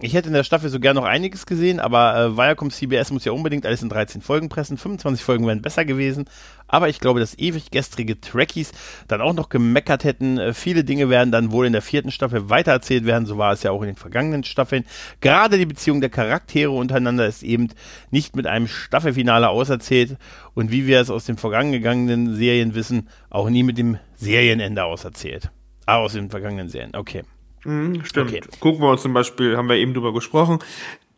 [0.01, 3.23] ich hätte in der Staffel so gern noch einiges gesehen, aber äh, Viacom CBS muss
[3.23, 4.77] ja unbedingt alles in 13 Folgen pressen.
[4.77, 6.25] 25 Folgen wären besser gewesen.
[6.67, 8.73] Aber ich glaube, dass ewig gestrige Trekkies
[9.07, 10.37] dann auch noch gemeckert hätten.
[10.37, 13.25] Äh, viele Dinge werden dann wohl in der vierten Staffel weitererzählt werden.
[13.25, 14.83] So war es ja auch in den vergangenen Staffeln.
[15.21, 17.69] Gerade die Beziehung der Charaktere untereinander ist eben
[18.11, 20.17] nicht mit einem Staffelfinale auserzählt.
[20.53, 25.51] Und wie wir es aus den vergangenen Serien wissen, auch nie mit dem Serienende auserzählt.
[25.85, 26.95] Ah, aus den vergangenen Serien.
[26.95, 27.23] Okay.
[27.65, 28.31] Mhm, stimmt.
[28.31, 28.41] Okay.
[28.59, 30.59] Gucken wir uns zum Beispiel, haben wir eben drüber gesprochen,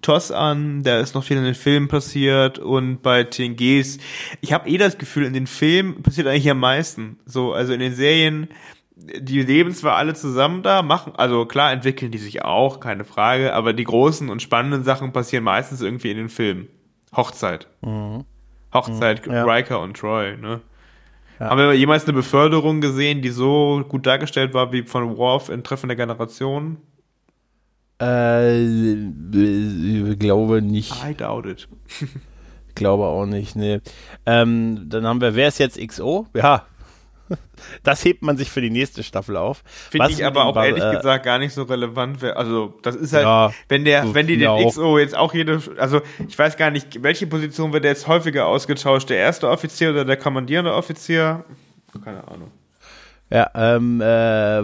[0.02, 3.98] TOS an, da ist noch viel in den Filmen passiert und bei TNGs,
[4.42, 7.20] ich habe eh das Gefühl, in den Filmen passiert eigentlich am meisten.
[7.26, 8.48] So, also in den Serien,
[8.96, 13.54] die leben zwar alle zusammen da, machen, also klar entwickeln die sich auch, keine Frage,
[13.54, 16.68] aber die großen und spannenden Sachen passieren meistens irgendwie in den Filmen.
[17.16, 17.68] Hochzeit.
[17.82, 18.24] Mhm.
[18.74, 19.44] Hochzeit, mhm, ja.
[19.46, 20.62] Riker und Troy, ne?
[21.40, 21.50] Ja.
[21.50, 25.64] Haben wir jemals eine Beförderung gesehen, die so gut dargestellt war wie von Worf in
[25.64, 26.78] Treffen der Generation?
[28.02, 30.94] Äh, ich glaube nicht.
[31.04, 31.68] I doubt it.
[32.76, 33.82] glaube auch nicht, ne.
[34.26, 36.28] Ähm, dann haben wir, wer ist jetzt XO?
[36.34, 36.66] Ja,
[37.84, 39.64] das hebt man sich für die nächste Staffel auf.
[39.90, 42.24] Finde ich aber auch Bar ehrlich äh, gesagt gar nicht so relevant.
[42.24, 44.70] Also das ist halt, ja, wenn der, wenn die den auch.
[44.70, 49.10] XO jetzt auch jede, also ich weiß gar nicht, welche Position wird jetzt häufiger ausgetauscht?
[49.10, 51.46] Der erste Offizier oder der kommandierende Offizier?
[52.04, 52.52] Keine Ahnung.
[53.30, 54.06] Ja, ähm, äh,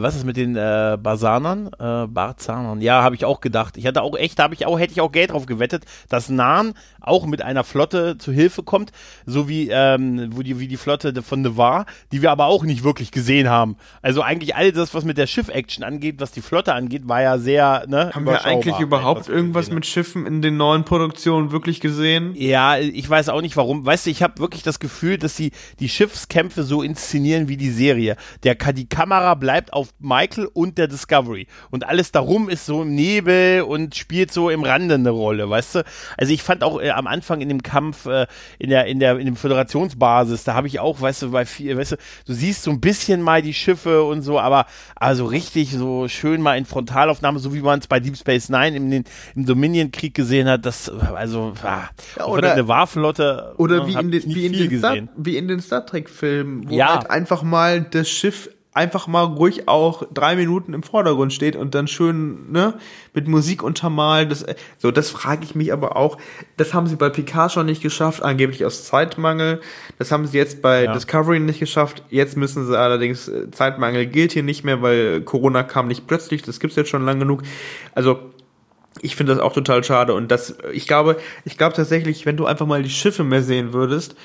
[0.02, 1.68] was ist mit den äh, Basanern?
[1.80, 2.80] Äh, Barzanern.
[2.80, 3.76] Ja, habe ich auch gedacht.
[3.76, 6.74] Ich hatte auch echt, habe ich auch, hätte ich auch Geld drauf gewettet, dass Nahn
[7.02, 8.94] auch mit einer Flotte zu Hilfe kommt,
[9.26, 12.86] so wie, ähm, wo die, wie die Flotte von Nevar, die wir aber auch nicht
[12.86, 13.76] wirklich gesehen haben.
[14.02, 17.38] Also eigentlich all das, was mit der Schiff-Action angeht, was die Flotte angeht, war ja
[17.38, 18.12] sehr, ne?
[18.14, 22.34] Haben wir eigentlich überhaupt irgendwas mit Schiffen in den neuen Produktionen wirklich gesehen?
[22.36, 23.86] Ja, ich weiß auch nicht warum.
[23.86, 25.52] Weißt du, ich habe wirklich das Gefühl, dass sie
[25.82, 28.16] die Schiffskämpfe so inszenieren wie die Serie.
[28.44, 31.48] Der der, die Kamera bleibt auf Michael und der Discovery.
[31.72, 35.76] Und alles darum ist so im Nebel und spielt so im Rande eine Rolle, weißt
[35.76, 35.84] du?
[36.18, 38.28] Also ich fand auch äh, am Anfang in dem Kampf äh,
[38.60, 41.78] in der, in der, in dem Föderationsbasis, da habe ich auch, weißt du, bei viel,
[41.78, 41.96] weißt du,
[42.26, 46.42] du siehst so ein bisschen mal die Schiffe und so, aber also richtig so schön
[46.42, 48.92] mal in Frontalaufnahme, so wie man es bei Deep Space Nine im,
[49.36, 53.54] im Dominion-Krieg gesehen hat, das, also, ah, ja, oder eine Warflotte.
[53.58, 56.96] Oder wie, in den, wie, in den Star, wie in den Star Trek-Filmen, wo ja.
[56.96, 58.43] halt einfach mal das Schiff
[58.74, 62.74] einfach mal ruhig auch drei Minuten im Vordergrund steht und dann schön ne
[63.14, 64.32] mit Musik untermalt.
[64.32, 64.46] Das,
[64.78, 66.18] so, das frage ich mich aber auch.
[66.58, 69.62] Das haben sie bei Picard schon nicht geschafft, angeblich aus Zeitmangel.
[70.00, 70.94] Das haben sie jetzt bei ja.
[70.94, 72.04] Discovery nicht geschafft.
[72.10, 76.42] Jetzt müssen sie allerdings äh, Zeitmangel gilt hier nicht mehr, weil Corona kam nicht plötzlich.
[76.42, 77.44] Das gibt's jetzt schon lang genug.
[77.94, 78.20] Also
[79.02, 82.46] ich finde das auch total schade und das, ich glaube, ich glaube tatsächlich, wenn du
[82.46, 84.16] einfach mal die Schiffe mehr sehen würdest,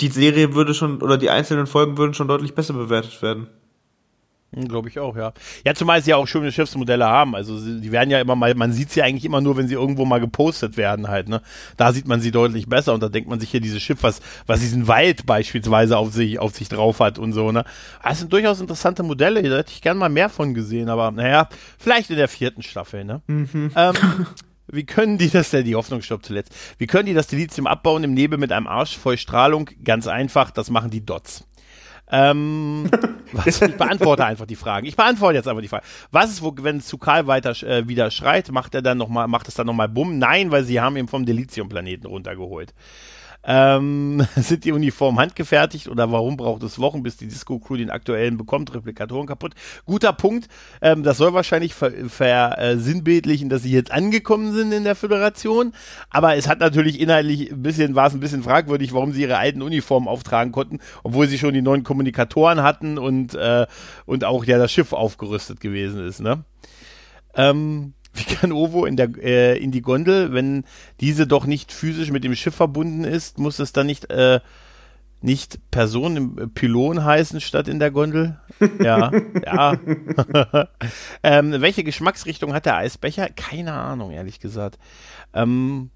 [0.00, 3.48] die Serie würde schon, oder die einzelnen Folgen würden schon deutlich besser bewertet werden.
[4.54, 5.32] Hm, Glaube ich auch, ja.
[5.64, 7.34] Ja, zumal sie ja auch schöne Schiffsmodelle haben.
[7.34, 10.04] Also die werden ja immer mal, man sieht sie eigentlich immer nur, wenn sie irgendwo
[10.04, 11.40] mal gepostet werden halt, ne?
[11.76, 14.20] Da sieht man sie deutlich besser und da denkt man sich hier dieses Schiff, was,
[14.46, 17.64] was diesen Wald beispielsweise auf sich, auf sich drauf hat und so, ne?
[18.02, 21.48] Das sind durchaus interessante Modelle, da hätte ich gern mal mehr von gesehen, aber naja,
[21.78, 23.22] vielleicht in der vierten Staffel, ne?
[23.28, 23.70] Mhm.
[23.74, 23.94] Ähm,
[24.68, 25.64] Wie können die das denn?
[25.64, 26.54] Die Hoffnung stirbt zuletzt.
[26.78, 29.68] Wie können die das Dilithium abbauen im Nebel mit einem Arsch voll Strahlung?
[29.84, 31.44] Ganz einfach, das machen die Dots.
[32.10, 32.90] Ähm,
[33.32, 34.86] was, ich beantworte einfach die Fragen.
[34.86, 35.84] Ich beantworte jetzt einfach die Frage.
[36.10, 39.48] Was ist, wo, wenn Zukal weiter äh, wieder schreit, macht er dann noch mal, macht
[39.48, 40.18] es dann nochmal Bumm?
[40.18, 42.74] Nein, weil sie haben ihn vom Delizium-Planeten runtergeholt.
[43.44, 47.90] Ähm, sind die Uniformen handgefertigt oder warum braucht es Wochen, bis die Disco Crew den
[47.90, 48.72] aktuellen bekommt?
[48.74, 49.54] Replikatoren kaputt.
[49.84, 50.48] Guter Punkt.
[50.80, 55.72] Ähm, das soll wahrscheinlich versinnbildlichen, ver, äh, dass sie jetzt angekommen sind in der Föderation.
[56.10, 59.38] Aber es hat natürlich inhaltlich ein bisschen, war es ein bisschen fragwürdig, warum sie ihre
[59.38, 63.66] alten Uniformen auftragen konnten, obwohl sie schon die neuen Kommunikatoren hatten und, äh,
[64.06, 66.44] und auch ja das Schiff aufgerüstet gewesen ist, ne?
[67.34, 70.64] Ähm, wie kann Ovo in, der, äh, in die Gondel, wenn
[71.00, 74.40] diese doch nicht physisch mit dem Schiff verbunden ist, muss es dann nicht, äh,
[75.22, 78.38] nicht Person im Pylon heißen statt in der Gondel?
[78.82, 79.12] Ja,
[79.46, 79.78] ja.
[81.22, 83.28] ähm, welche Geschmacksrichtung hat der Eisbecher?
[83.28, 84.78] Keine Ahnung, ehrlich gesagt.
[85.32, 85.90] Ähm,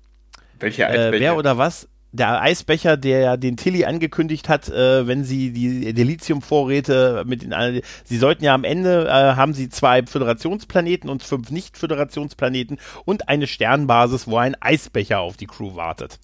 [0.59, 1.17] Welche Eisbecher?
[1.17, 1.89] Äh, wer oder was?
[2.17, 7.83] Der Eisbecher, der den Tilly angekündigt hat, äh, wenn sie die Delizium-Vorräte mit den, äh,
[8.05, 13.47] sie sollten ja am Ende, äh, haben sie zwei Föderationsplaneten und fünf Nicht-Föderationsplaneten und eine
[13.47, 16.19] Sternbasis, wo ein Eisbecher auf die Crew wartet.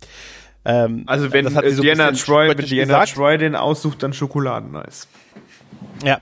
[0.64, 5.08] Ähm, also wenn so Diana, Troy, wenn Diana Troy den aussucht, dann Schokoladeneis.
[6.04, 6.20] Ja.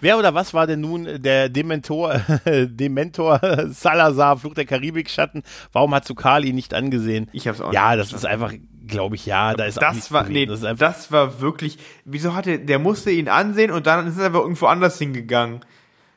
[0.00, 3.40] Wer oder was war denn nun der Dementor, Dementor
[3.70, 5.42] Salazar, Fluch der Karibik-Schatten?
[5.72, 7.28] Warum hat Sukali nicht angesehen?
[7.32, 8.52] Ich hab's auch Ja, das ist einfach,
[8.88, 12.78] glaube ich, ja, da ist das war, nee, das, das, war wirklich, wieso hatte, der
[12.78, 15.60] musste ihn ansehen und dann ist er einfach irgendwo anders hingegangen.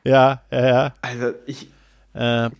[0.04, 0.94] Ja, ja, ja.
[1.02, 1.68] Also, ich,
[2.14, 2.50] äh, äh,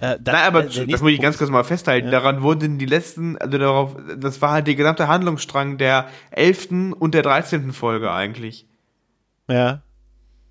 [0.00, 2.08] das, Nein, aber das muss ich ganz kurz mal festhalten.
[2.08, 2.12] Ja.
[2.12, 7.14] Daran wurden die letzten, also darauf, das war halt der gesamte Handlungsstrang der elften und
[7.14, 8.66] der dreizehnten Folge eigentlich.
[9.48, 9.82] Ja.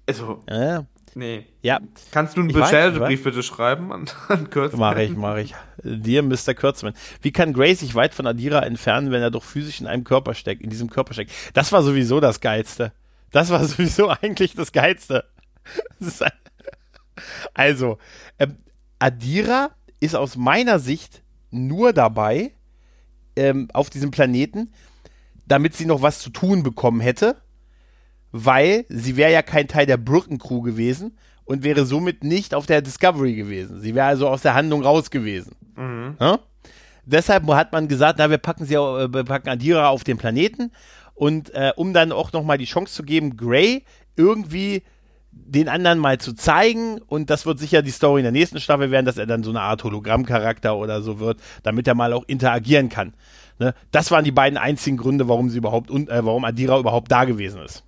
[0.07, 0.43] Also.
[0.49, 0.85] Ja.
[1.15, 1.45] Nee.
[1.61, 1.79] Ja.
[2.11, 4.93] Kannst du einen Beschwerdebrief bitte schreiben an, an Kurtzman?
[4.93, 5.53] Mach ich, mach ich.
[5.83, 6.53] Dir, Mr.
[6.53, 6.93] Kurtzman.
[7.21, 10.33] Wie kann Gray sich weit von Adira entfernen, wenn er doch physisch in einem Körper
[10.33, 11.31] steckt, in diesem Körper steckt?
[11.53, 12.93] Das war sowieso das Geilste.
[13.31, 15.25] Das war sowieso eigentlich das Geilste.
[15.99, 16.31] Das ein,
[17.53, 17.97] also,
[18.39, 18.57] ähm,
[18.99, 22.51] Adira ist aus meiner Sicht nur dabei,
[23.35, 24.71] ähm, auf diesem Planeten,
[25.45, 27.42] damit sie noch was zu tun bekommen hätte
[28.33, 31.15] weil sie wäre ja kein Teil der Brooklyn Crew gewesen
[31.45, 33.79] und wäre somit nicht auf der Discovery gewesen.
[33.79, 35.55] Sie wäre also aus der Handlung raus gewesen.
[35.77, 36.17] Mhm.
[36.19, 36.39] Ja?
[37.05, 40.71] Deshalb hat man gesagt, na, wir packen sie, äh, wir packen Adira auf den Planeten
[41.13, 43.83] und äh, um dann auch nochmal die Chance zu geben, Gray
[44.15, 44.81] irgendwie
[45.31, 48.89] den anderen mal zu zeigen und das wird sicher die Story in der nächsten Staffel
[48.89, 52.23] werden, dass er dann so eine Art Hologrammcharakter oder so wird, damit er mal auch
[52.25, 53.13] interagieren kann.
[53.59, 53.75] Ne?
[53.91, 57.25] Das waren die beiden einzigen Gründe, warum sie überhaupt und äh, warum Adira überhaupt da
[57.25, 57.83] gewesen ist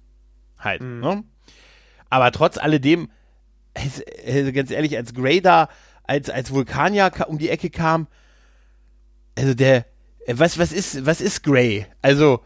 [0.66, 0.82] halt.
[0.82, 1.00] Mhm.
[1.00, 1.24] Ne?
[2.10, 3.10] Aber trotz alledem,
[3.76, 5.70] also ganz ehrlich, als Grey da,
[6.04, 8.08] als, als Vulkanier um die Ecke kam,
[9.38, 9.86] also der,
[10.28, 11.86] was, was ist, was ist Grey?
[12.02, 12.42] Also,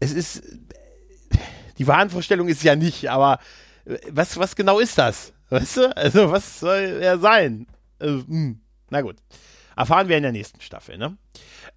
[0.00, 1.42] es ist, die
[1.78, 3.38] die Wahnvorstellung ist ja nicht, aber
[3.84, 5.32] äh, was, was genau ist das?
[5.50, 5.96] Weißt du?
[5.96, 7.66] Also, was soll er sein?
[7.98, 9.16] Also, hm, na gut.
[9.76, 11.16] Erfahren wir in der nächsten Staffel, ne?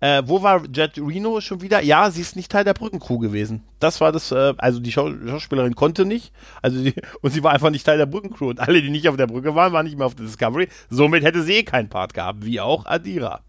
[0.01, 1.81] Äh, wo war Jet Reno schon wieder?
[1.81, 3.63] Ja, sie ist nicht Teil der Brückencrew gewesen.
[3.79, 7.53] Das war das, äh, also die Schau Schauspielerin konnte nicht, also die, und sie war
[7.53, 8.49] einfach nicht Teil der Brückencrew.
[8.49, 10.67] Und alle, die nicht auf der Brücke waren, waren nicht mehr auf der Discovery.
[10.89, 13.41] Somit hätte sie eh keinen Part gehabt, wie auch Adira.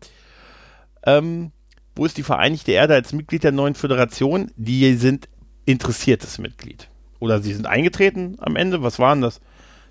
[1.05, 1.51] Ähm,
[1.97, 4.53] wo ist die Vereinigte Erde als Mitglied der neuen Föderation?
[4.57, 5.29] Die sind
[5.65, 6.89] interessiertes Mitglied.
[7.19, 8.83] Oder sie sind eingetreten am Ende.
[8.83, 9.41] Was waren das?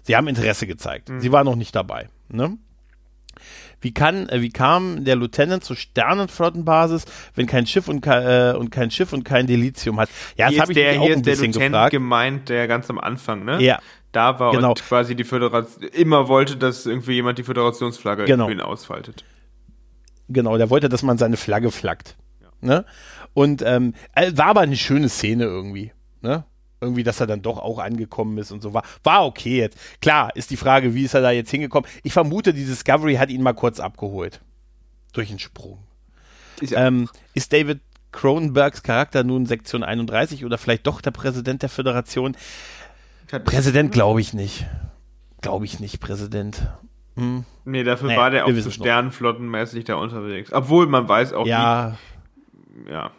[0.04, 1.10] Sie haben Interesse gezeigt.
[1.10, 1.20] Mhm.
[1.20, 2.10] Sie war noch nicht dabei.
[2.30, 2.58] Ne?
[3.82, 7.06] Wie, kann, äh, wie kam der Lieutenant zur Sternenflottenbasis,
[7.36, 10.10] wenn kein Schiff und, äh, und kein Schiff und kein Delizium hat?
[10.38, 11.92] Ja, das habe ich der, auch ein bisschen der gefragt.
[11.92, 13.62] gemeint, der ganz am Anfang, ne?
[13.62, 13.80] Ja.
[14.12, 14.70] Da war genau.
[14.70, 18.48] und quasi die Föderation immer wollte, dass irgendwie jemand die Föderationsflagge genau.
[18.64, 19.26] ausfaltet.
[20.30, 22.16] Genau, der wollte, dass man seine Flagge flaggt.
[22.42, 22.48] Ja.
[22.62, 22.86] Ne?
[23.34, 25.92] Und ähm, äh, war aber eine schöne Szene irgendwie.
[26.22, 26.46] Ne?
[26.82, 28.84] Irgendwie, dass er dann doch auch angekommen ist und so war.
[29.04, 29.78] War okay jetzt.
[30.02, 31.90] Klar ist die Frage, wie ist er da jetzt hingekommen?
[32.04, 34.42] Ich vermute, die Discovery hat ihn mal kurz abgeholt.
[35.14, 35.80] Durch einen Sprung.
[36.60, 37.80] Ist, ja ähm, ist David
[38.12, 42.36] Cronenbergs Charakter nun Sektion 31 oder vielleicht doch der Präsident der Föderation?
[43.44, 44.66] Präsident glaube ich nicht.
[45.42, 46.68] Glaube ich nicht, Präsident.
[47.16, 47.46] Hm.
[47.66, 50.52] Nee, dafür nee, war der auch so sternenflottenmäßig da unterwegs.
[50.52, 51.98] Obwohl man weiß auch ja.
[52.76, 52.90] nicht.
[52.90, 53.12] Ja.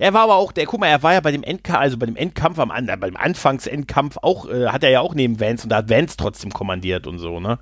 [0.00, 2.06] Er war aber auch, der, guck mal, er war ja bei dem Endkampf, also bei
[2.06, 5.76] dem Endkampf am beim Anfangsendkampf auch, äh, hat er ja auch neben Vance und da
[5.76, 7.58] hat Vance trotzdem kommandiert und so, ne?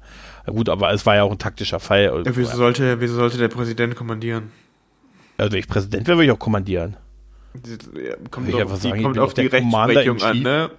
[0.47, 2.05] Gut, aber es war ja auch ein taktischer Fall.
[2.05, 4.53] Ja, wieso sollte, wieso sollte der Präsident kommandieren?
[5.37, 6.97] Also ich Präsident wäre, würde ich auch kommandieren.
[7.95, 10.71] Ja, kommt, auf, die, sagen, kommt auf die Rechtsprechung an, ne?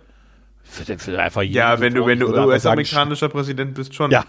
[0.72, 4.12] Für, für einfach ja, wenn du, wenn du US-amerikanischer Präsident bist, schon.
[4.12, 4.24] Ja,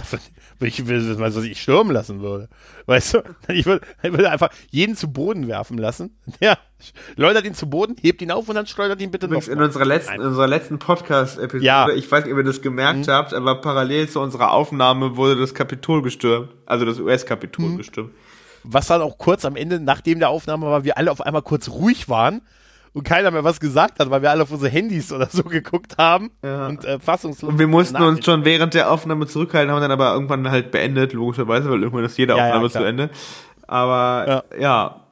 [0.60, 2.48] ich will, was ich stürmen lassen würde.
[2.86, 3.22] Weißt du?
[3.48, 6.18] Ich würde, ich würde einfach jeden zu Boden werfen lassen.
[6.40, 6.58] Ja,
[7.16, 9.46] läutert ihn zu Boden, hebt ihn auf und dann schleudert ihn bitte noch.
[9.46, 11.88] In unserer letzten, in unserer letzten Podcast-Episode, ja.
[11.88, 13.10] ich weiß nicht, ob ihr das gemerkt mhm.
[13.10, 16.50] habt, aber parallel zu unserer Aufnahme wurde das Kapitol gestürmt.
[16.66, 17.76] Also das US-Kapitol mhm.
[17.78, 18.10] gestürmt.
[18.64, 21.68] Was dann auch kurz am Ende, nachdem der Aufnahme war, wir alle auf einmal kurz
[21.68, 22.42] ruhig waren
[22.96, 25.98] und keiner mehr was gesagt hat, weil wir alle auf unsere Handys oder so geguckt
[25.98, 26.66] haben ja.
[26.66, 27.52] und äh, fassungslos.
[27.52, 31.12] Und wir mussten uns schon während der Aufnahme zurückhalten, haben dann aber irgendwann halt beendet,
[31.12, 33.10] logischerweise, weil irgendwann ist jede Aufnahme ja, zu Ende.
[33.66, 35.02] Aber ja,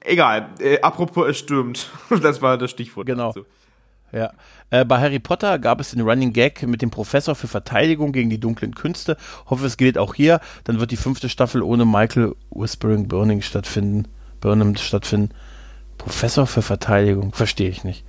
[0.00, 0.48] egal.
[0.60, 1.90] Äh, apropos, es stürmt.
[2.22, 3.06] das war das Stichwort.
[3.06, 3.34] Genau.
[3.34, 3.44] Dazu.
[4.12, 4.32] Ja.
[4.70, 8.30] Äh, bei Harry Potter gab es den Running Gag mit dem Professor für Verteidigung gegen
[8.30, 9.18] die dunklen Künste.
[9.50, 10.40] Hoffe, es gilt auch hier.
[10.64, 14.08] Dann wird die fünfte Staffel ohne Michael Whispering Burning stattfinden.
[14.40, 15.34] Burnham stattfinden.
[16.06, 18.04] Professor für Verteidigung, verstehe ich nicht.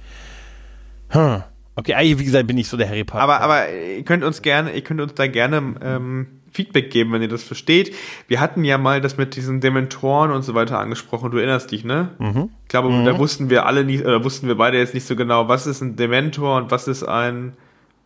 [1.10, 1.42] Hm.
[1.76, 3.24] Okay, wie gesagt, bin ich so der Harry Potter.
[3.24, 7.24] Aber, aber ihr könnt uns gerne, ihr könnt uns da gerne ähm, Feedback geben, wenn
[7.24, 7.96] ihr das versteht.
[8.28, 11.32] Wir hatten ja mal das mit diesen Dementoren und so weiter angesprochen.
[11.32, 12.10] Du erinnerst dich, ne?
[12.20, 12.50] Mhm.
[12.62, 13.04] Ich glaube, mhm.
[13.04, 15.82] da wussten wir alle nicht, oder wussten wir beide jetzt nicht so genau, was ist
[15.82, 17.54] ein Dementor und was ist ein,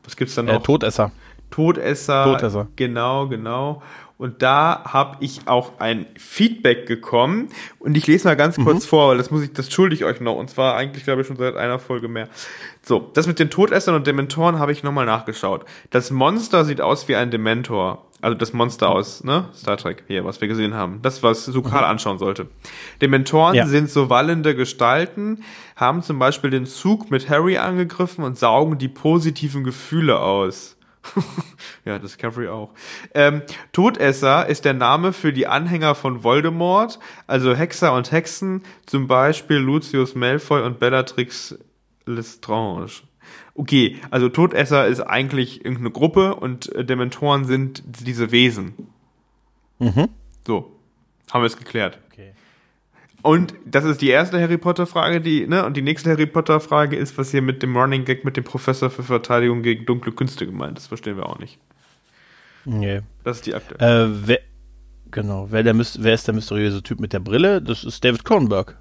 [0.06, 0.54] was gibt's da noch?
[0.54, 1.12] Äh, Todesser.
[1.50, 2.24] Todesser.
[2.24, 2.68] Todesser.
[2.78, 3.82] Genau, genau.
[4.22, 7.50] Und da habe ich auch ein Feedback bekommen.
[7.80, 8.66] Und ich lese mal ganz mhm.
[8.66, 10.36] kurz vor, weil das muss ich, das schulde ich euch noch.
[10.36, 12.28] Und zwar eigentlich, glaube ich, schon seit einer Folge mehr.
[12.84, 15.66] So, das mit den Todessern und Dementoren habe ich nochmal nachgeschaut.
[15.90, 18.06] Das Monster sieht aus wie ein Dementor.
[18.22, 19.50] Also das Monster aus, ne?
[19.56, 21.00] Star Trek, hier, was wir gesehen haben.
[21.02, 21.90] Das, was Sukal mhm.
[21.90, 22.46] anschauen sollte.
[23.02, 23.66] Dementoren ja.
[23.66, 25.44] sind so wallende Gestalten,
[25.76, 30.78] haben zum Beispiel den Zug mit Harry angegriffen und saugen die positiven Gefühle aus.
[31.86, 32.74] ja, Discovery auch.
[33.14, 33.42] Ähm,
[33.72, 39.58] Todesser ist der Name für die Anhänger von Voldemort, also Hexer und Hexen, zum Beispiel
[39.58, 41.58] Lucius Malfoy und Bellatrix
[42.06, 42.92] Lestrange.
[43.54, 48.74] Okay, also Todesser ist eigentlich irgendeine Gruppe und äh, Dementoren sind diese Wesen.
[49.80, 50.10] Mhm.
[50.46, 50.80] So,
[51.32, 52.00] haben wir es geklärt.
[53.24, 55.66] Und das ist die erste Harry Potter Frage, die, ne?
[55.66, 58.44] Und die nächste Harry Potter Frage ist, was hier mit dem Running Gag mit dem
[58.44, 60.88] Professor für Verteidigung gegen dunkle Künste gemeint ist.
[60.88, 61.60] Verstehen wir auch nicht.
[62.66, 63.02] Nee.
[63.24, 64.06] Das ist die aktuelle.
[64.06, 64.40] Äh, wer,
[65.12, 65.48] genau.
[65.50, 67.62] Wer, der, wer ist der mysteriöse Typ mit der Brille?
[67.62, 68.78] Das ist David Cronenberg.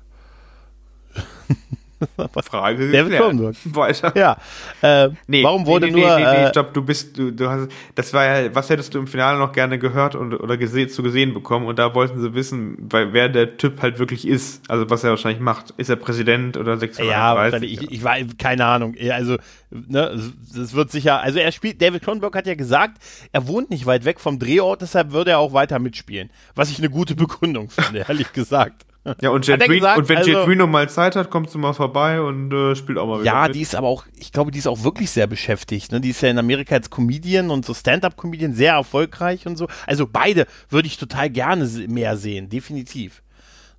[2.44, 3.56] Frage David Cronenberg.
[3.64, 4.12] Weiter.
[4.16, 4.36] Ja.
[4.82, 6.16] Äh, nee, warum wurde nee, nee, nur.
[6.16, 8.94] Nee, nee, nee, äh, stopp, du bist, du, du hast, das war ja, was hättest
[8.94, 12.20] du im Finale noch gerne gehört und, oder gesehen, zu gesehen bekommen und da wollten
[12.20, 15.70] sie wissen, weil, wer der Typ halt wirklich ist, also was er wahrscheinlich macht.
[15.76, 17.10] Ist er Präsident oder 630?
[17.10, 19.36] Ja, wahrscheinlich, ich, ich war, keine Ahnung, also,
[19.70, 20.18] ne,
[20.54, 22.98] das wird sicher, also er spielt, David Cronenberg hat ja gesagt,
[23.32, 26.30] er wohnt nicht weit weg vom Drehort, deshalb würde er auch weiter mitspielen.
[26.54, 28.86] Was ich eine gute Begründung finde, ehrlich gesagt.
[29.22, 31.72] Ja, und, Jet gesagt, und wenn also, Jet Reno mal Zeit hat, kommst du mal
[31.72, 33.32] vorbei und äh, spielt auch mal wieder.
[33.32, 33.54] Ja, mit.
[33.54, 35.90] die ist aber auch, ich glaube, die ist auch wirklich sehr beschäftigt.
[35.90, 36.00] Ne?
[36.02, 39.68] Die ist ja in Amerika als Comedian und so Stand-up-Comedian sehr erfolgreich und so.
[39.86, 43.22] Also beide würde ich total gerne mehr sehen, definitiv.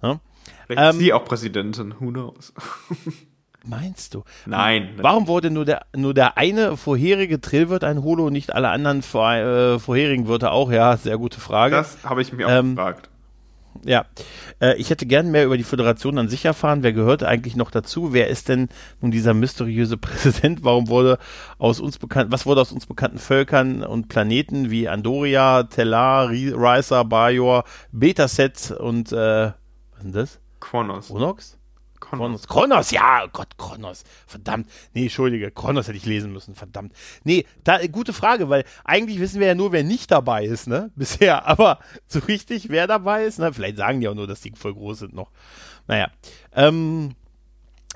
[0.01, 0.19] Ne?
[0.65, 2.53] Vielleicht ähm, ist sie auch Präsidentin, who knows.
[3.63, 4.23] meinst du?
[4.47, 4.89] Nein.
[4.97, 9.03] Warum wurde nur der, nur der eine vorherige Trillwirt ein Holo und nicht alle anderen
[9.03, 10.71] vor, äh, vorherigen Wörter auch?
[10.71, 11.75] Ja, sehr gute Frage.
[11.75, 13.10] Das habe ich mir auch Ähm, gefragt.
[13.83, 14.05] Ja,
[14.61, 16.83] äh, ich hätte gern mehr über die Föderation an sich erfahren.
[16.83, 18.13] Wer gehört eigentlich noch dazu?
[18.13, 18.69] Wer ist denn
[19.01, 20.63] nun dieser mysteriöse Präsident?
[20.63, 21.17] Warum wurde
[21.57, 26.53] aus uns bekannt, was wurde aus uns bekannten Völkern und Planeten wie Andoria, Tellar, Ri-
[26.53, 29.51] Risa, Bajor, Betaset und äh,
[29.95, 30.39] was ist das?
[30.59, 31.07] Kronos.
[31.07, 31.57] Kronos.
[32.01, 32.47] Kronos.
[32.47, 34.03] Kronos, ja, oh Gott, Kronos.
[34.27, 34.69] Verdammt.
[34.93, 36.93] Nee, Entschuldige, Kronos hätte ich lesen müssen, verdammt.
[37.23, 40.91] Nee, da, gute Frage, weil eigentlich wissen wir ja nur, wer nicht dabei ist, ne?
[40.95, 41.47] Bisher.
[41.47, 43.53] Aber so richtig, wer dabei ist, ne?
[43.53, 45.31] Vielleicht sagen die auch nur, dass die voll groß sind noch.
[45.87, 46.11] Naja.
[46.53, 47.15] Ähm,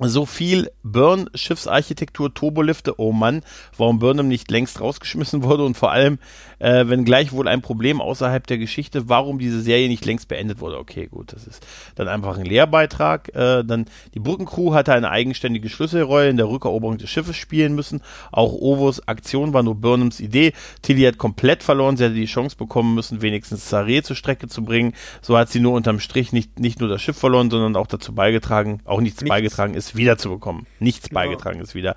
[0.02, 3.43] so viel Burn, Schiffsarchitektur, Turbolifte, oh Mann,
[3.78, 6.20] warum Burnham nicht längst rausgeschmissen wurde und vor allem,
[6.60, 10.60] äh, wenn gleich wohl ein Problem außerhalb der Geschichte, warum diese Serie nicht längst beendet
[10.60, 10.80] wurde.
[10.80, 11.66] Okay, gut, das ist
[11.96, 13.30] dann einfach ein Lehrbeitrag.
[13.36, 18.02] Äh, dann die Brückencrew hatte eine eigenständige Schlüsselrolle in der Rückeroberung des Schiffes spielen müssen.
[18.34, 20.52] Auch Ovos Aktion war nur Burnhams Idee.
[20.82, 21.96] Tilly hat komplett verloren.
[21.96, 24.93] Sie hätte die Chance bekommen müssen, wenigstens Saré zur Strecke zu bringen.
[25.22, 28.14] So hat sie nur unterm Strich nicht, nicht nur das Schiff verloren, sondern auch dazu
[28.14, 29.30] beigetragen, auch nichts, Nichts.
[29.30, 30.65] beigetragen ist, wiederzubekommen.
[30.79, 31.21] Nichts Genau.
[31.21, 31.95] beigetragen ist, wieder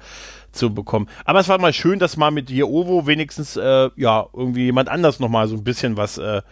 [0.52, 1.08] zu bekommen.
[1.24, 4.88] Aber es war mal schön, dass mal mit hier Ovo wenigstens, äh, ja, irgendwie jemand
[4.88, 6.42] anders nochmal so ein bisschen was äh,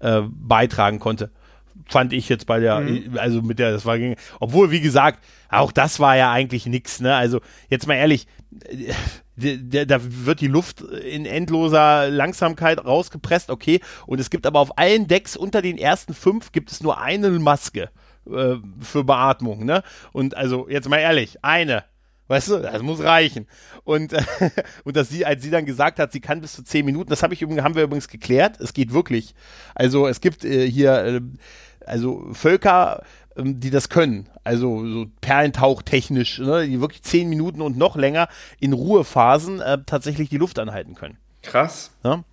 [0.00, 1.30] äh, beitragen konnte.
[1.86, 2.82] Fand ich jetzt bei der,
[3.16, 7.00] also mit der, das war gegen, obwohl, wie gesagt, auch das war ja eigentlich nix,
[7.00, 7.14] ne?
[7.14, 8.26] Also, jetzt mal ehrlich,
[9.36, 13.80] äh, da wird die Luft in endloser Langsamkeit rausgepresst, okay.
[14.06, 17.30] Und es gibt aber auf allen Decks unter den ersten fünf gibt es nur eine
[17.30, 17.90] Maske
[18.30, 19.82] äh, für Beatmung, ne?
[20.12, 21.84] Und also, jetzt mal ehrlich, eine.
[22.26, 23.46] Weißt du, das muss reichen.
[23.84, 24.22] Und, äh,
[24.84, 27.22] und dass sie, als sie dann gesagt hat, sie kann bis zu zehn Minuten, das
[27.22, 28.60] habe ich übrigens, haben wir übrigens geklärt.
[28.60, 29.34] Es geht wirklich.
[29.74, 31.20] Also es gibt äh, hier äh,
[31.84, 33.02] also Völker,
[33.36, 34.28] ähm, die das können.
[34.42, 40.28] Also so Perlentauchtechnisch, ne, die wirklich zehn Minuten und noch länger in Ruhephasen äh, tatsächlich
[40.28, 41.18] die Luft anhalten können.
[41.42, 41.90] Krass.
[42.02, 42.24] Ne?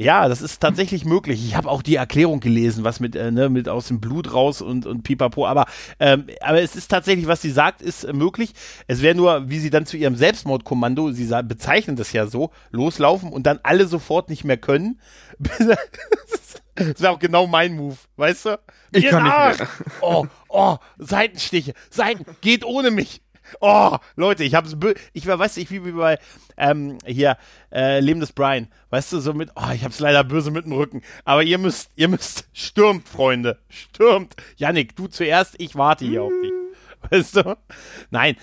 [0.00, 1.44] Ja, das ist tatsächlich möglich.
[1.44, 4.62] Ich habe auch die Erklärung gelesen, was mit, äh, ne, mit aus dem Blut raus
[4.62, 5.46] und, und pipapo.
[5.46, 5.66] Aber,
[5.98, 8.54] ähm, aber es ist tatsächlich, was sie sagt, ist äh, möglich.
[8.86, 13.30] Es wäre nur, wie sie dann zu ihrem Selbstmordkommando, sie bezeichnen das ja so, loslaufen
[13.30, 14.98] und dann alle sofort nicht mehr können.
[15.38, 18.58] das wäre auch genau mein Move, weißt du?
[18.92, 19.58] Ich Ihr kann nicht Arsch!
[19.58, 19.68] mehr.
[20.00, 23.20] Oh, oh, Seitenstiche, Seiten, geht ohne mich.
[23.60, 24.76] Oh, Leute, ich hab's,
[25.12, 26.18] ich war, weißt du, ich wie wie bei,
[26.56, 27.36] ähm, hier,
[27.72, 30.72] äh, Leben des Brian, weißt du, so mit, oh, ich hab's leider böse mit dem
[30.72, 34.34] Rücken, aber ihr müsst, ihr müsst, stürmt, Freunde, stürmt.
[34.56, 36.52] Yannick, du zuerst, ich warte hier auf dich.
[37.10, 37.56] Weißt du?
[38.10, 38.36] Nein,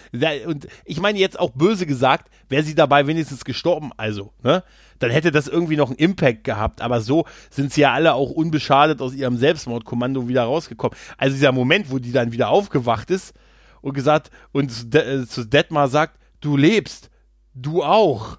[0.48, 4.64] und ich meine jetzt auch böse gesagt, wäre sie dabei wenigstens gestorben, also, ne?
[5.00, 8.32] Dann hätte das irgendwie noch einen Impact gehabt, aber so sind sie ja alle auch
[8.32, 10.98] unbeschadet aus ihrem Selbstmordkommando wieder rausgekommen.
[11.20, 13.36] Also dieser Moment, wo die dann wieder aufgewacht ist
[13.82, 17.10] und gesagt und zu De- äh, zu Detmar sagt, du lebst,
[17.54, 18.38] du auch.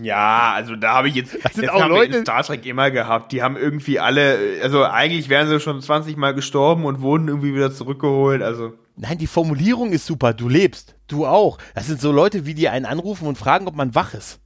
[0.00, 2.90] Ja, also da habe ich jetzt, Das sind jetzt auch Leute- in Star Trek immer
[2.90, 3.32] gehabt.
[3.32, 7.54] Die haben irgendwie alle, also eigentlich wären sie schon 20 Mal gestorben und wurden irgendwie
[7.54, 8.40] wieder zurückgeholt.
[8.42, 11.58] Also Nein, die Formulierung ist super, du lebst, du auch.
[11.74, 14.40] Das sind so Leute, wie die einen anrufen und fragen, ob man wach ist.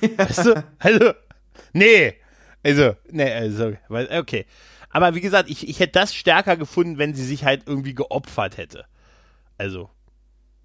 [0.16, 0.64] Weißt du?
[0.78, 1.12] Also,
[1.72, 2.14] nee.
[2.62, 3.72] Also, nee, also,
[4.18, 4.44] okay.
[4.90, 8.58] Aber wie gesagt, ich, ich hätte das stärker gefunden, wenn sie sich halt irgendwie geopfert
[8.58, 8.84] hätte.
[9.60, 9.90] Also.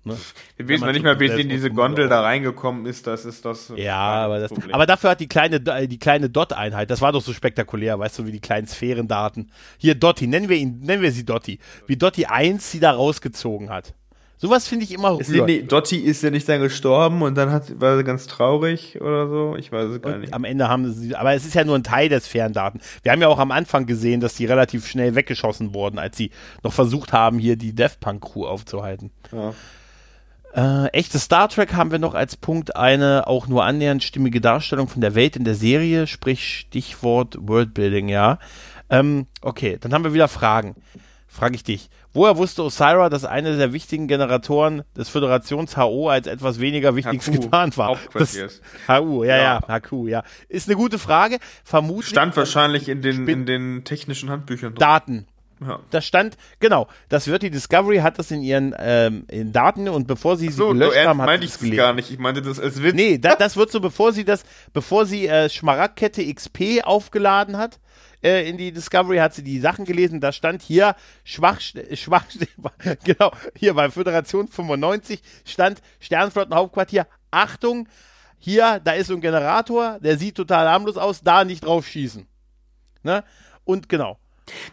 [0.05, 0.15] Ne?
[0.55, 3.07] wir wissen nicht mal, wie sie in diese Gondel da reingekommen ist.
[3.07, 3.73] Das ist das.
[3.75, 7.33] Ja, aber, das, aber dafür hat die kleine, die kleine Dot-Einheit, das war doch so
[7.33, 9.51] spektakulär, weißt du, wie die kleinen Sphärendaten.
[9.77, 11.59] Hier Dotti, nennen wir ihn, nennen wir sie Dotti.
[11.87, 13.95] Wie Dotti 1 sie da rausgezogen hat.
[14.37, 17.51] Sowas finde ich immer Ist sie, nee, Dotti ist ja nicht dann gestorben und dann
[17.51, 19.55] hat, war sie ganz traurig oder so.
[19.57, 20.33] Ich weiß es gar nicht.
[20.33, 22.81] Am Ende haben sie, aber es ist ja nur ein Teil des Ferndaten.
[23.03, 26.31] Wir haben ja auch am Anfang gesehen, dass die relativ schnell weggeschossen wurden, als sie
[26.63, 29.11] noch versucht haben, hier die Death Punk Crew aufzuhalten.
[29.31, 29.53] Ja.
[30.55, 34.87] Äh, echte Star Trek haben wir noch als Punkt eine auch nur annähernd stimmige Darstellung
[34.87, 38.39] von der Welt in der Serie, sprich Stichwort Worldbuilding, ja.
[38.89, 40.75] Ähm, okay, dann haben wir wieder Fragen.
[41.27, 41.89] Frage ich dich.
[42.15, 47.27] Woher wusste Osira, dass eine der wichtigen Generatoren des Föderations HO als etwas weniger Wichtiges
[47.27, 47.99] HQ, getarnt war?
[48.13, 48.35] Das.
[48.87, 49.79] HU, ja, ja, Ja.
[49.79, 50.23] HQ, ja.
[50.47, 51.39] Ist eine gute Frage.
[51.65, 54.79] Vermutlich Stand wahrscheinlich in den, in den technischen Handbüchern drin.
[54.79, 55.27] Daten.
[55.65, 55.79] Ja.
[55.89, 60.05] Das stand, genau, das wird die Discovery hat das in ihren ähm, in Daten und
[60.05, 62.11] bevor sie sie So, so gelöscht haben, hat meinte sie ich es gar nicht.
[62.11, 62.93] Ich meinte das als Witz.
[62.93, 64.43] Nee, da, das wird so, bevor sie das,
[64.73, 67.79] bevor sie äh, Schmaragdkette XP aufgeladen hat,
[68.25, 71.59] äh, in die Discovery hat sie die Sachen gelesen, da stand hier schwach,
[71.93, 72.25] schwach,
[73.03, 77.87] genau, hier bei Föderation 95 stand Sternflottenhauptquartier, Achtung,
[78.39, 82.27] hier, da ist so ein Generator, der sieht total harmlos aus, da nicht drauf schießen.
[83.03, 83.23] Ne?
[83.63, 84.17] Und genau.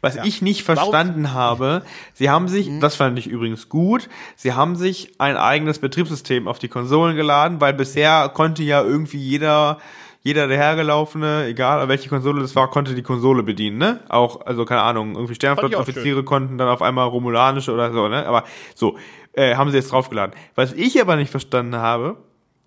[0.03, 0.25] Was Ja.
[0.25, 1.83] ich nicht verstanden habe,
[2.13, 2.81] sie haben sich, Mhm.
[2.81, 7.61] das fand ich übrigens gut, sie haben sich ein eigenes Betriebssystem auf die Konsolen geladen,
[7.63, 9.79] weil bisher konnte ja irgendwie jeder,
[10.23, 14.01] jeder der Hergelaufene, egal welche Konsole das war, konnte die Konsole bedienen, ne?
[14.09, 18.25] Auch, also keine Ahnung, irgendwie Sternflottenoffiziere konnten dann auf einmal romulanische oder so, ne?
[18.27, 18.45] Aber
[18.75, 18.97] so,
[19.33, 20.35] äh, haben sie jetzt draufgeladen.
[20.55, 22.17] Was ich aber nicht verstanden habe,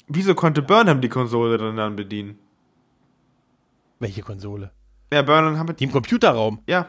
[0.08, 2.38] wieso konnte Burnham die Konsole dann, dann bedienen?
[4.00, 4.72] Welche Konsole?
[5.14, 6.60] Ja, Burnham haben Die im Computerraum.
[6.68, 6.88] ja.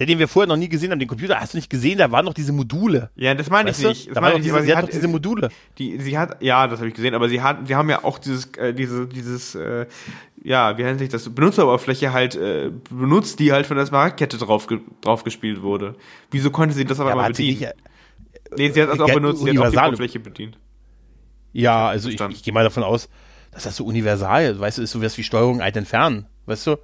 [0.00, 2.10] Der, den wir vorher noch nie gesehen haben, den Computer, hast du nicht gesehen, da
[2.10, 3.10] waren noch diese Module.
[3.16, 4.08] Ja, das meine ich nicht.
[4.08, 5.50] Das Da meine ich diese, sie sie hat hat, noch diese Module.
[5.76, 8.18] Die, sie hat, ja, das habe ich gesehen, aber sie hat, sie haben ja auch
[8.18, 9.84] dieses, äh, diese, dieses, äh,
[10.42, 14.66] ja, wie nennt sich das, Benutzeroberfläche halt äh, benutzt, die halt von der Smaragdkette drauf,
[14.68, 15.96] ge- drauf gespielt wurde.
[16.30, 17.72] Wieso konnte sie das aber Ja, mal sie bedienen?
[18.48, 20.58] nicht, nee, sie hat das auch benutzt, sie hat auch die Oberfläche bedient.
[21.52, 23.10] Ja, also ich, ich gehe mal davon aus,
[23.52, 26.76] dass das so universal, weißt du, ist sowas wie Steuerung alt entfernen, weißt du?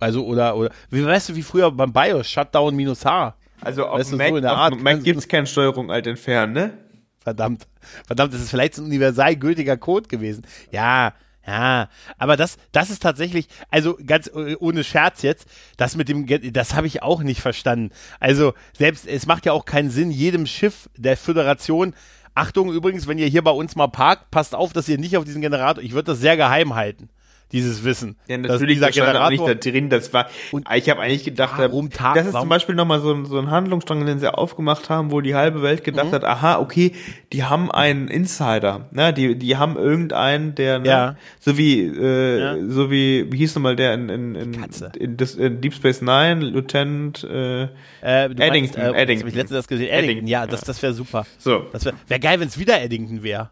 [0.00, 3.34] Also, oder, oder, wie weißt du, wie früher beim BIOS, Shutdown minus H.
[3.60, 6.78] Also auf Weißt so Mac, der auf Mac gibt's keine Steuerung alt entfernen, ne?
[7.20, 7.66] Verdammt.
[8.06, 10.46] Verdammt, das ist vielleicht so ein universal gültiger Code gewesen.
[10.70, 11.14] Ja,
[11.46, 11.88] ja.
[12.16, 15.46] Aber das, das ist tatsächlich, also ganz äh, ohne Scherz jetzt,
[15.76, 17.90] das mit dem, das habe ich auch nicht verstanden.
[18.20, 21.94] Also selbst, es macht ja auch keinen Sinn, jedem Schiff der Föderation,
[22.34, 25.24] Achtung übrigens, wenn ihr hier bei uns mal parkt, passt auf, dass ihr nicht auf
[25.24, 27.08] diesen Generator, ich würde das sehr geheim halten,
[27.52, 28.16] dieses Wissen.
[28.28, 31.00] Ja, dass natürlich, dieser das stand auch nicht da drin, das war, Und ich habe
[31.00, 34.04] eigentlich gedacht, warum ta- das ist warum- zum Beispiel nochmal so, ein- so ein Handlungsstrang,
[34.04, 35.84] den sie aufgemacht haben, wo die halbe Welt Mhm.
[35.84, 36.92] gedacht hat, aha, okay,
[37.32, 41.16] die haben einen Insider, ne, die, die haben irgendeinen, der, ne, Ja.
[41.40, 42.56] so wie, äh, Ja.
[42.68, 44.66] so wie, wie hieß nochmal der in, in, in,
[44.98, 47.66] in, das, in Deep Space Nine, Lieutenant, äh, äh,
[48.02, 49.06] Eddington, meinst, äh, Eddington.
[49.08, 49.86] Das hab ich letztens das gesehen.
[49.88, 51.26] Eddington, Eddington, ja, das, das wäre super.
[51.38, 51.66] so.
[51.72, 53.50] Das wäre wär geil, wenn es wieder Eddington wäre.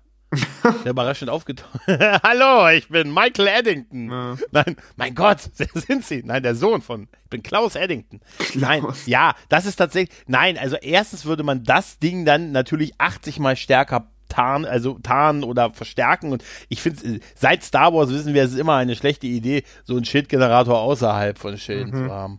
[0.84, 1.80] Der überraschend aufgetaucht.
[1.86, 4.10] Hallo, ich bin Michael Eddington.
[4.10, 4.36] Ja.
[4.50, 6.22] Nein, mein Gott, wer sind Sie?
[6.24, 7.08] Nein, der Sohn von.
[7.24, 8.20] Ich bin Klaus Eddington.
[8.54, 10.16] Nein, ja, das ist tatsächlich.
[10.26, 15.44] Nein, also erstens würde man das Ding dann natürlich 80 mal stärker tarnen, also tarnen
[15.44, 16.32] oder verstärken.
[16.32, 19.94] Und ich finde, seit Star Wars wissen wir, es ist immer eine schlechte Idee, so
[19.94, 22.38] einen Schildgenerator außerhalb von Schilden zu haben.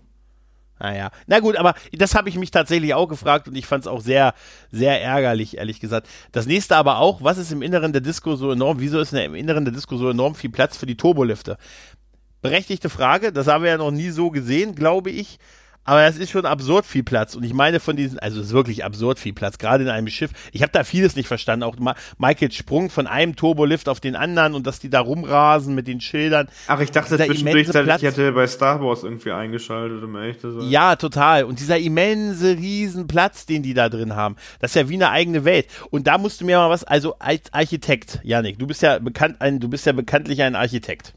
[0.79, 3.87] Naja, na gut, aber das habe ich mich tatsächlich auch gefragt und ich fand es
[3.87, 4.33] auch sehr,
[4.71, 6.07] sehr ärgerlich, ehrlich gesagt.
[6.31, 9.35] Das nächste aber auch, was ist im Inneren der Disco so enorm, wieso ist im
[9.35, 11.57] Inneren der Disco so enorm viel Platz für die Turbolifte?
[12.41, 15.39] Berechtigte Frage, das haben wir ja noch nie so gesehen, glaube ich.
[15.87, 17.33] Aber es ist schon absurd viel Platz.
[17.33, 20.09] Und ich meine von diesen, also es ist wirklich absurd viel Platz, gerade in einem
[20.09, 20.31] Schiff.
[20.51, 21.63] Ich habe da vieles nicht verstanden.
[21.63, 25.75] Auch Ma Michaels Sprung von einem Turbolift auf den anderen und dass die da rumrasen
[25.75, 26.49] mit den Schildern.
[26.67, 28.01] Ach, ich dachte zwischendurch, dass ich Platz.
[28.01, 30.69] hätte bei Star Wars irgendwie eingeschaltet, um ehrlich zu sein.
[30.69, 31.45] Ja, total.
[31.45, 35.45] Und dieser immense Riesenplatz, den die da drin haben, das ist ja wie eine eigene
[35.45, 35.67] Welt.
[35.89, 39.37] Und da musst du mir mal was, also als Architekt, Janik, du bist ja bekannt,
[39.39, 41.13] ein, du bist ja bekanntlich ein Architekt.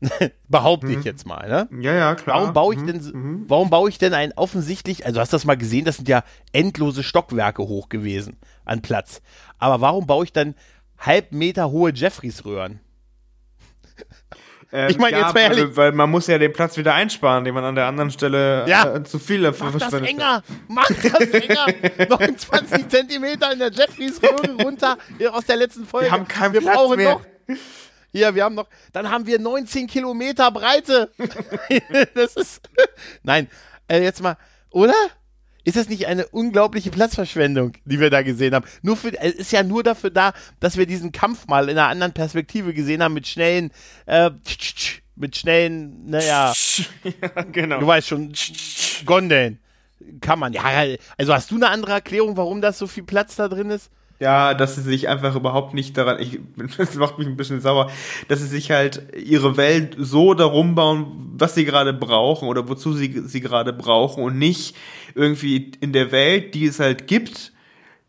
[0.48, 1.68] Behaupte ich jetzt mal, ne?
[1.82, 2.36] Ja, ja, klar.
[2.40, 2.86] Warum baue ich Mhm.
[2.86, 6.08] denn, warum baue ich denn ein offensichtlich, also hast du das mal gesehen, das sind
[6.08, 6.22] ja
[6.52, 9.20] endlose Stockwerke hoch gewesen an Platz.
[9.58, 10.54] Aber warum baue ich dann
[10.98, 12.80] halb Meter hohe Jeffreys-Röhren?
[14.70, 17.42] Ähm, Ich meine, ja, jetzt mal ehrlich- Weil, man muss ja den Platz wieder einsparen,
[17.44, 18.96] den man an der anderen Stelle Ja.
[18.96, 20.42] äh, zu viel dafür Mach das enger!
[20.68, 21.66] Mach das enger!
[22.10, 26.06] Noch 20 Zentimeter in der Jeffreys-Röhre runter hier aus der letzten Folge.
[26.08, 27.14] Wir haben keinen wir Platz brauchen mehr.
[27.14, 27.22] noch.
[28.12, 28.68] Hier, wir haben noch.
[28.92, 31.10] Dann haben wir 19 Kilometer Breite.
[32.14, 32.68] das ist.
[33.22, 33.48] Nein,
[33.88, 34.36] äh, jetzt mal,
[34.70, 34.94] oder?
[35.64, 38.64] Ist das nicht eine unglaubliche Platzverschwendung, die wir da gesehen haben?
[38.80, 41.88] Nur für, es ist ja nur dafür da, dass wir diesen Kampf mal in einer
[41.88, 43.70] anderen Perspektive gesehen haben mit schnellen,
[44.06, 44.30] äh,
[45.14, 46.54] mit schnellen, naja,
[47.04, 47.80] ja, genau.
[47.80, 48.32] Du weißt schon,
[49.04, 49.58] Gondeln.
[50.22, 50.54] Kann man.
[50.54, 50.62] Ja,
[51.18, 53.90] also hast du eine andere Erklärung, warum das so viel Platz da drin ist?
[54.20, 56.40] Ja, dass sie sich einfach überhaupt nicht daran, ich,
[56.76, 57.90] das macht mich ein bisschen sauer,
[58.26, 62.92] dass sie sich halt ihre Welt so darum bauen, was sie gerade brauchen oder wozu
[62.92, 64.74] sie sie gerade brauchen und nicht
[65.14, 67.52] irgendwie in der Welt, die es halt gibt,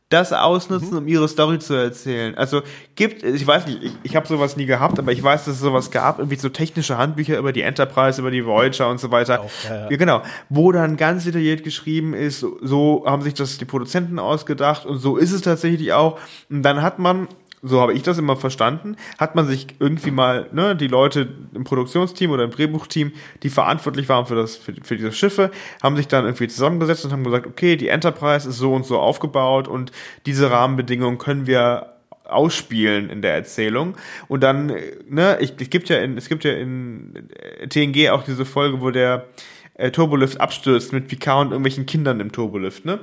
[0.09, 2.35] das ausnutzen, um ihre Story zu erzählen.
[2.35, 2.63] Also
[2.95, 5.61] gibt, ich weiß nicht, ich, ich habe sowas nie gehabt, aber ich weiß, dass es
[5.61, 9.41] sowas gab, irgendwie so technische Handbücher über die Enterprise, über die Voyager und so weiter.
[9.41, 9.91] Auch, ja, ja.
[9.91, 10.23] Ja, genau.
[10.49, 15.15] Wo dann ganz detailliert geschrieben ist, so haben sich das die Produzenten ausgedacht und so
[15.15, 16.19] ist es tatsächlich auch.
[16.49, 17.27] Und dann hat man,
[17.61, 21.63] so habe ich das immer verstanden, hat man sich irgendwie mal, ne, die Leute im
[21.63, 23.11] Produktionsteam oder im Drehbuchteam,
[23.43, 25.51] die verantwortlich waren für das, für, für diese Schiffe,
[25.83, 28.99] haben sich dann irgendwie zusammengesetzt und haben gesagt, okay, die Enterprise ist so und so
[28.99, 29.91] aufgebaut und
[30.25, 31.93] diese Rahmenbedingungen können wir
[32.23, 33.95] ausspielen in der Erzählung.
[34.27, 34.67] Und dann
[35.09, 37.29] ne ich, es gibt ja in es gibt ja in
[37.59, 39.25] äh, TNG auch diese Folge wo der
[39.73, 42.99] äh, Turbolift abstürzt mit Picard und irgendwelchen Kindern im Turbolift ne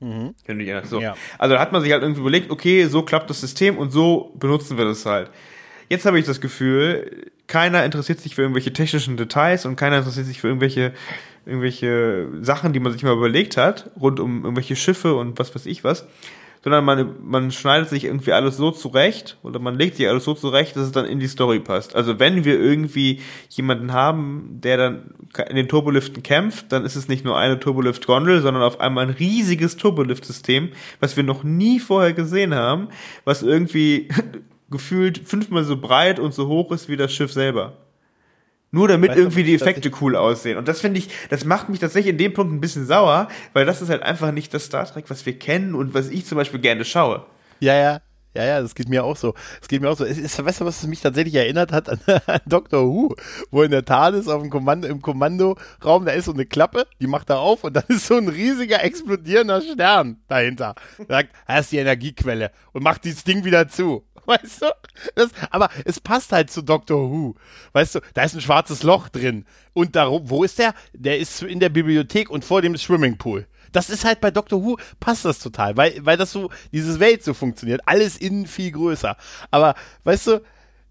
[0.00, 0.34] mhm.
[0.84, 1.00] So.
[1.00, 1.14] Ja.
[1.38, 4.34] Also da hat man sich halt irgendwie überlegt, okay, so klappt das System und so
[4.38, 5.30] benutzen wir das halt.
[5.88, 10.26] Jetzt habe ich das Gefühl, keiner interessiert sich für irgendwelche technischen Details und keiner interessiert
[10.26, 10.92] sich für irgendwelche,
[11.46, 15.64] irgendwelche Sachen, die man sich mal überlegt hat, rund um irgendwelche Schiffe und was weiß
[15.64, 16.06] ich was,
[16.62, 20.34] sondern man, man schneidet sich irgendwie alles so zurecht oder man legt sich alles so
[20.34, 21.94] zurecht, dass es dann in die Story passt.
[21.94, 25.14] Also wenn wir irgendwie jemanden haben, der dann
[25.48, 29.14] in den Turboliften kämpft, dann ist es nicht nur eine Turbolift-Gondel, sondern auf einmal ein
[29.14, 32.88] riesiges Turbolift-System, was wir noch nie vorher gesehen haben,
[33.24, 34.08] was irgendwie
[34.70, 37.76] gefühlt fünfmal so breit und so hoch ist wie das Schiff selber.
[38.70, 40.58] Nur damit weißt irgendwie die Effekte cool aussehen.
[40.58, 43.64] Und das finde ich, das macht mich tatsächlich in dem Punkt ein bisschen sauer, weil
[43.64, 46.36] das ist halt einfach nicht das Star Trek, was wir kennen und was ich zum
[46.36, 47.24] Beispiel gerne schaue.
[47.60, 48.00] Ja, ja.
[48.34, 49.34] Ja, ja, das geht mir auch so.
[49.58, 50.04] Das geht mir auch so.
[50.04, 52.84] Es ist, weißt du, was es mich tatsächlich erinnert hat an, an Dr.
[52.84, 53.16] Who,
[53.50, 57.06] wo in der TARDIS auf dem Kommando, im Kommandoraum, da ist so eine Klappe, die
[57.06, 60.74] macht er auf und dann ist so ein riesiger explodierender Stern dahinter.
[61.08, 64.04] Sagt, das ist die Energiequelle und macht dieses Ding wieder zu.
[64.28, 64.66] Weißt du?
[65.14, 67.34] Das, aber es passt halt zu Doctor Who.
[67.72, 69.46] Weißt du, da ist ein schwarzes Loch drin.
[69.72, 70.74] Und darum, wo ist der?
[70.92, 73.46] Der ist in der Bibliothek und vor dem Swimmingpool.
[73.72, 77.24] Das ist halt bei Doctor Who passt das total, weil, weil das so, dieses Welt
[77.24, 77.80] so funktioniert.
[77.86, 79.16] Alles innen viel größer.
[79.50, 79.74] Aber,
[80.04, 80.42] weißt du,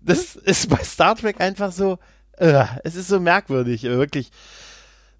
[0.01, 1.99] das ist bei Star Trek einfach so,
[2.41, 4.31] uh, es ist so merkwürdig, wirklich.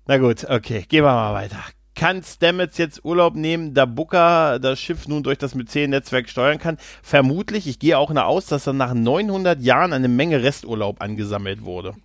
[0.08, 1.64] Na gut, okay, gehen wir mal weiter
[1.98, 6.78] kann Stamets jetzt Urlaub nehmen, da Booker das Schiff nun durch das Mycen-Netzwerk steuern kann?
[7.02, 7.68] Vermutlich.
[7.68, 11.96] Ich gehe auch nach aus, dass dann nach 900 Jahren eine Menge Resturlaub angesammelt wurde.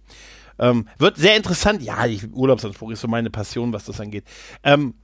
[0.59, 1.82] Ähm, wird sehr interessant.
[1.82, 4.24] Ja, ich, Urlaubsanspruch ist so meine Passion, was das angeht.
[4.64, 4.95] Ähm,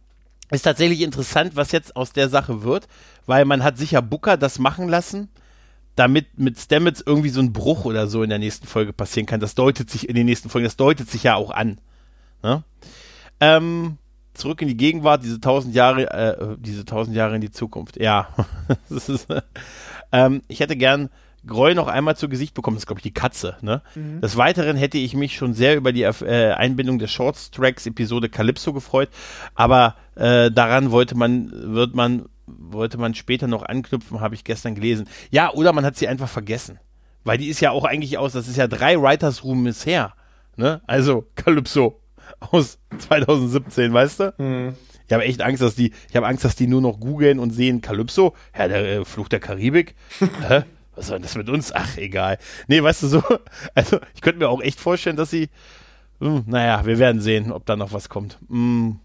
[0.50, 2.88] ist tatsächlich interessant, was jetzt aus der Sache wird,
[3.26, 5.28] weil man hat sicher Booker das machen lassen,
[5.96, 9.40] damit mit Stamets irgendwie so ein Bruch oder so in der nächsten Folge passieren kann.
[9.40, 11.78] Das deutet sich in den nächsten Folgen, das deutet sich ja auch an.
[12.42, 12.64] Ne?
[13.40, 13.98] Ähm,
[14.38, 18.00] zurück in die Gegenwart, diese tausend Jahre, äh, diese tausend Jahre in die Zukunft.
[18.00, 18.28] Ja,
[18.88, 19.26] ist,
[20.12, 21.10] ähm, ich hätte gern
[21.46, 22.76] Groll noch einmal zu Gesicht bekommen.
[22.76, 23.56] Das ist, glaube ich, die Katze.
[23.62, 23.82] Ne?
[23.94, 24.20] Mhm.
[24.20, 28.28] Des Weiteren hätte ich mich schon sehr über die äh, Einbindung der Short Tracks Episode
[28.28, 29.08] Calypso gefreut,
[29.54, 34.74] aber äh, daran wollte man, wird man, wollte man später noch anknüpfen, habe ich gestern
[34.74, 35.08] gelesen.
[35.30, 36.80] Ja, oder man hat sie einfach vergessen.
[37.24, 40.14] Weil die ist ja auch eigentlich aus, das ist ja drei Writers Room bisher.
[40.56, 40.80] Ne?
[40.86, 42.00] Also Calypso,
[42.40, 44.34] aus 2017, weißt du?
[44.38, 44.74] Mhm.
[45.06, 47.50] Ich habe echt Angst, dass die, ich habe Angst, dass die nur noch googeln und
[47.50, 49.94] sehen Calypso, ja, der äh, Fluch der Karibik.
[50.48, 50.64] Hä?
[50.94, 51.72] Was soll denn das mit uns?
[51.72, 52.38] Ach, egal.
[52.66, 53.22] Nee, weißt du so,
[53.74, 55.48] also ich könnte mir auch echt vorstellen, dass sie,
[56.20, 58.38] mh, hm, naja, wir werden sehen, ob da noch was kommt.
[58.48, 58.96] Mh.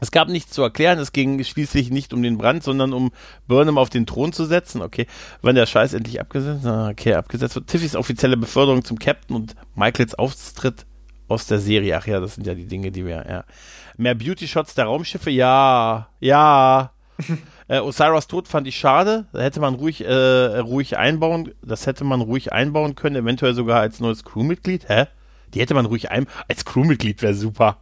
[0.00, 3.12] Es gab nichts zu erklären, es ging schließlich nicht um den Brand, sondern um
[3.46, 4.82] Burnham auf den Thron zu setzen.
[4.82, 5.06] Okay,
[5.42, 7.68] wann der Scheiß endlich abgesetzt, okay, abgesetzt wird.
[7.68, 10.86] Tiffys offizielle Beförderung zum Captain und Michaels Auftritt
[11.32, 11.96] aus der Serie.
[11.96, 13.44] Ach ja, das sind ja die Dinge, die wir, ja.
[13.96, 16.92] Mehr Beauty-Shots der Raumschiffe, ja, ja.
[17.68, 19.26] äh, Osiris Tod fand ich schade.
[19.32, 23.80] Da hätte man ruhig, äh, ruhig einbauen, das hätte man ruhig einbauen können, eventuell sogar
[23.80, 24.88] als neues Crewmitglied.
[24.88, 25.06] Hä?
[25.54, 27.81] Die hätte man ruhig ein, als Crewmitglied wäre super.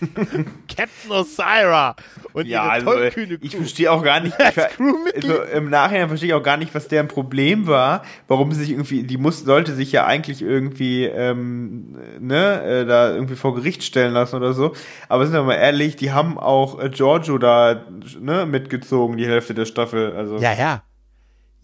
[0.68, 1.96] Captain Osira
[2.32, 2.92] und ja, also,
[3.40, 4.36] ich verstehe auch gar nicht,
[5.14, 8.60] ich, also im Nachhinein verstehe ich auch gar nicht, was deren Problem war, warum sie
[8.60, 13.54] sich irgendwie, die muss, sollte sich ja eigentlich irgendwie, ähm, ne, äh, da irgendwie vor
[13.54, 14.72] Gericht stellen lassen oder so,
[15.08, 17.84] aber sind wir mal ehrlich, die haben auch äh, Giorgio da,
[18.20, 20.38] ne, mitgezogen, die Hälfte der Staffel, also.
[20.38, 20.82] Ja, ja.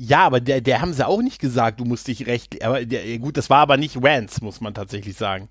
[0.02, 3.18] Ja, aber der, der haben sie auch nicht gesagt, du musst dich recht, aber der,
[3.18, 5.50] gut, das war aber nicht Rance, muss man tatsächlich sagen.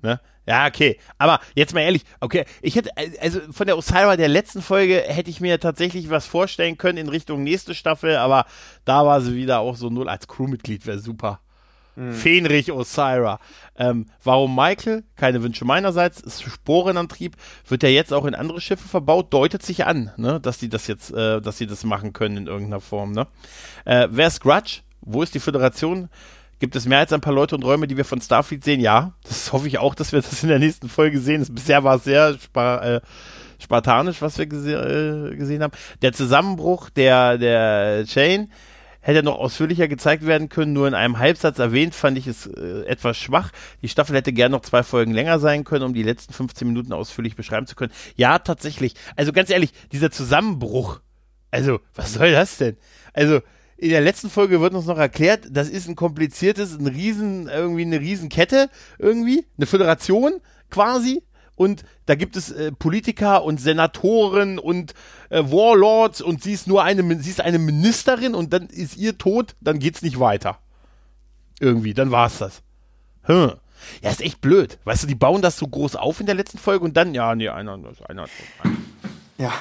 [0.00, 0.20] Ne?
[0.46, 0.98] Ja, okay.
[1.18, 5.30] Aber jetzt mal ehrlich, okay, ich hätte, also von der Osira der letzten Folge hätte
[5.30, 8.46] ich mir tatsächlich was vorstellen können in Richtung nächste Staffel, aber
[8.84, 10.08] da war sie wieder auch so null.
[10.08, 11.40] Als Crewmitglied wäre super.
[11.96, 12.12] Mhm.
[12.12, 13.38] Fenrich Osira.
[13.76, 15.04] Ähm, warum Michael?
[15.16, 16.20] Keine Wünsche meinerseits.
[16.20, 17.36] Ist Sporenantrieb.
[17.68, 19.32] Wird ja jetzt auch in andere Schiffe verbaut.
[19.32, 22.46] Deutet sich an, ne, dass sie das jetzt, äh, dass sie das machen können in
[22.46, 23.26] irgendeiner Form, ne?
[23.84, 24.80] Äh, wer ist Grudge?
[25.00, 26.08] Wo ist die Föderation?
[26.60, 28.80] Gibt es mehr als ein paar Leute und Räume, die wir von Starfleet sehen?
[28.80, 31.44] Ja, das hoffe ich auch, dass wir das in der nächsten Folge sehen.
[31.50, 33.00] bisher war es sehr spar äh,
[33.58, 35.72] spartanisch, was wir gese äh, gesehen haben.
[36.02, 38.50] Der Zusammenbruch der, der Chain
[39.00, 42.84] hätte noch ausführlicher gezeigt werden können, nur in einem Halbsatz erwähnt, fand ich es äh,
[42.86, 43.50] etwas schwach.
[43.80, 46.92] Die Staffel hätte gern noch zwei Folgen länger sein können, um die letzten 15 Minuten
[46.92, 47.92] ausführlich beschreiben zu können.
[48.16, 48.94] Ja, tatsächlich.
[49.16, 51.00] Also ganz ehrlich, dieser Zusammenbruch,
[51.50, 52.76] also was soll das denn?
[53.14, 53.40] Also
[53.80, 57.82] in der letzten Folge wird uns noch erklärt, das ist ein kompliziertes, ein riesen, irgendwie
[57.82, 58.68] eine Riesenkette,
[58.98, 60.34] irgendwie, eine Föderation
[60.68, 61.22] quasi.
[61.54, 64.92] Und da gibt es äh, Politiker und Senatoren und
[65.30, 69.16] äh, Warlords und sie ist nur eine, sie ist eine Ministerin und dann ist ihr
[69.16, 70.58] tot, dann geht's nicht weiter.
[71.58, 72.62] Irgendwie, dann war's das.
[73.22, 73.52] Hm.
[74.02, 74.78] Ja, ist echt blöd.
[74.84, 77.34] Weißt du, die bauen das so groß auf in der letzten Folge und dann, ja,
[77.34, 77.92] nee, einer, einer.
[78.08, 78.26] einer.
[79.38, 79.52] Ja.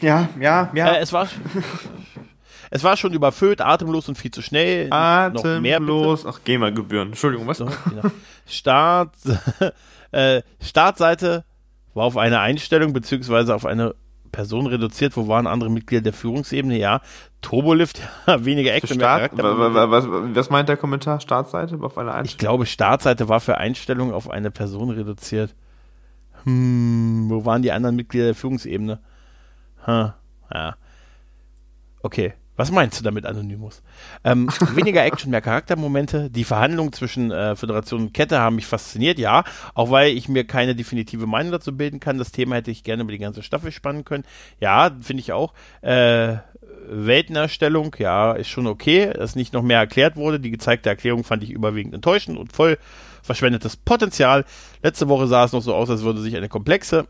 [0.00, 0.92] Ja, ja, ja.
[0.92, 1.28] Äh, es war
[2.74, 4.90] es war schon überfüllt, atemlos und viel zu schnell.
[4.90, 6.24] Atemlos.
[6.24, 7.08] Ach, GEMA-Gebühren.
[7.08, 7.58] Entschuldigung, was?
[7.58, 8.10] So, genau.
[8.46, 9.14] Start,
[10.12, 11.44] äh, Startseite
[11.92, 13.94] war auf eine Einstellung beziehungsweise auf eine
[14.32, 15.18] Person reduziert.
[15.18, 16.78] Wo waren andere Mitglieder der Führungsebene?
[16.78, 17.02] Ja.
[17.42, 19.90] Turbolift, ja, weniger Action, Start, mehr Charakter.
[19.90, 21.20] Was, was, meint der Kommentar?
[21.20, 22.24] Startseite auf eine Einstellung?
[22.24, 25.54] Ich glaube, Startseite war für Einstellungen auf eine Person reduziert.
[26.44, 28.98] Hm, wo waren die anderen Mitglieder der Führungsebene?
[29.84, 30.12] Hm,
[30.54, 30.76] ja.
[32.02, 32.32] Okay.
[32.62, 33.82] Was meinst du damit, Anonymous?
[34.22, 36.30] Ähm, weniger Action, mehr Charaktermomente.
[36.30, 39.42] Die Verhandlungen zwischen äh, Föderation und Kette haben mich fasziniert, ja.
[39.74, 42.18] Auch weil ich mir keine definitive Meinung dazu bilden kann.
[42.18, 44.22] Das Thema hätte ich gerne über die ganze Staffel spannen können.
[44.60, 45.54] Ja, finde ich auch.
[45.80, 46.36] Äh,
[46.88, 50.38] Weltenerstellung, ja, ist schon okay, dass nicht noch mehr erklärt wurde.
[50.38, 52.78] Die gezeigte Erklärung fand ich überwiegend enttäuschend und voll
[53.24, 54.44] verschwendetes Potenzial.
[54.84, 57.08] Letzte Woche sah es noch so aus, als würde sich eine komplexe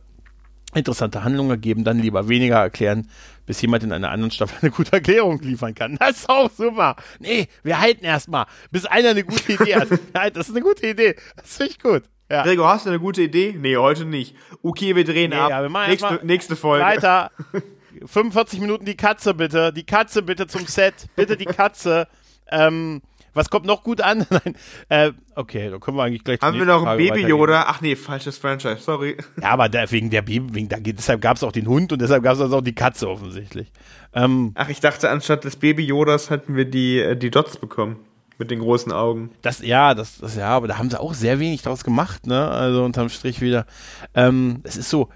[0.75, 3.09] interessante Handlung ergeben, dann lieber weniger erklären,
[3.47, 5.97] bis jemand in einer anderen Staffel eine gute Erklärung liefern kann.
[5.97, 6.97] Das ist auch super.
[7.19, 9.89] Nee, wir halten erstmal, bis einer eine gute Idee hat.
[10.37, 11.17] das ist eine gute Idee.
[11.37, 12.03] Das finde ich gut.
[12.31, 12.45] Ja.
[12.45, 13.55] Gregor, hast du eine gute Idee?
[13.59, 14.35] Nee, heute nicht.
[14.63, 15.51] Okay, wir drehen nee, ab.
[15.51, 16.85] Ja, wir nächste, nächste Folge.
[16.85, 17.31] Weiter.
[18.07, 19.73] 45 Minuten die Katze bitte.
[19.73, 20.95] Die Katze bitte zum Set.
[21.15, 22.09] Bitte die Katze.
[22.51, 23.03] Ähm,
[23.35, 24.27] was kommt noch gut an?
[24.31, 24.57] Nein.
[24.89, 26.41] Äh, okay, da können wir eigentlich gleich.
[26.41, 27.65] Haben wir noch ein Baby Yoda?
[27.69, 29.17] Ach nee, falsches Franchise, sorry.
[29.41, 32.03] Ja, aber der, wegen der Baby, wegen, da, deshalb gab es auch den Hund und
[32.03, 33.73] deshalb gab es also auch die Katze offensichtlich.
[34.15, 37.97] Ähm, Ach, ich dachte, anstatt des Baby Yodas hätten wir die, äh, die Dots bekommen.
[38.39, 39.31] Mit den großen Augen.
[39.43, 42.49] Das, ja, das, das, ja, aber da haben sie auch sehr wenig draus gemacht, ne?
[42.51, 43.67] Also unterm Strich wieder.
[44.15, 45.11] Ähm, es ist so,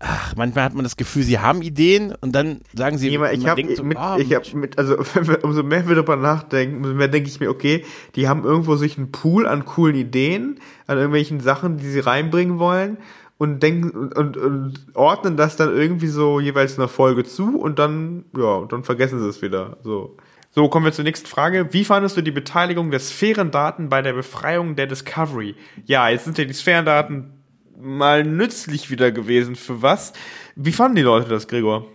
[0.00, 3.46] ach, manchmal hat man das Gefühl, sie haben Ideen und dann sagen sie, ja, ich
[3.46, 6.94] habe so, mit, oh, ich hab mit, also wir, umso mehr wir darüber nachdenken, umso
[6.94, 7.84] mehr denke ich mir, okay,
[8.14, 12.58] die haben irgendwo sich einen Pool an coolen Ideen, an irgendwelchen Sachen, die sie reinbringen
[12.58, 12.98] wollen
[13.38, 17.78] und denken und, und, und ordnen das dann irgendwie so jeweils einer Folge zu und
[17.78, 19.78] dann, ja, dann vergessen sie es wieder.
[19.82, 20.16] So.
[20.50, 21.68] So, kommen wir zur nächsten Frage.
[21.72, 25.54] Wie fandest du die Beteiligung der Sphärendaten bei der Befreiung der Discovery?
[25.84, 27.37] Ja, jetzt sind ja die Sphärendaten
[27.80, 29.56] mal nützlich wieder gewesen.
[29.56, 30.12] Für was?
[30.56, 31.86] Wie fanden die Leute das, Gregor?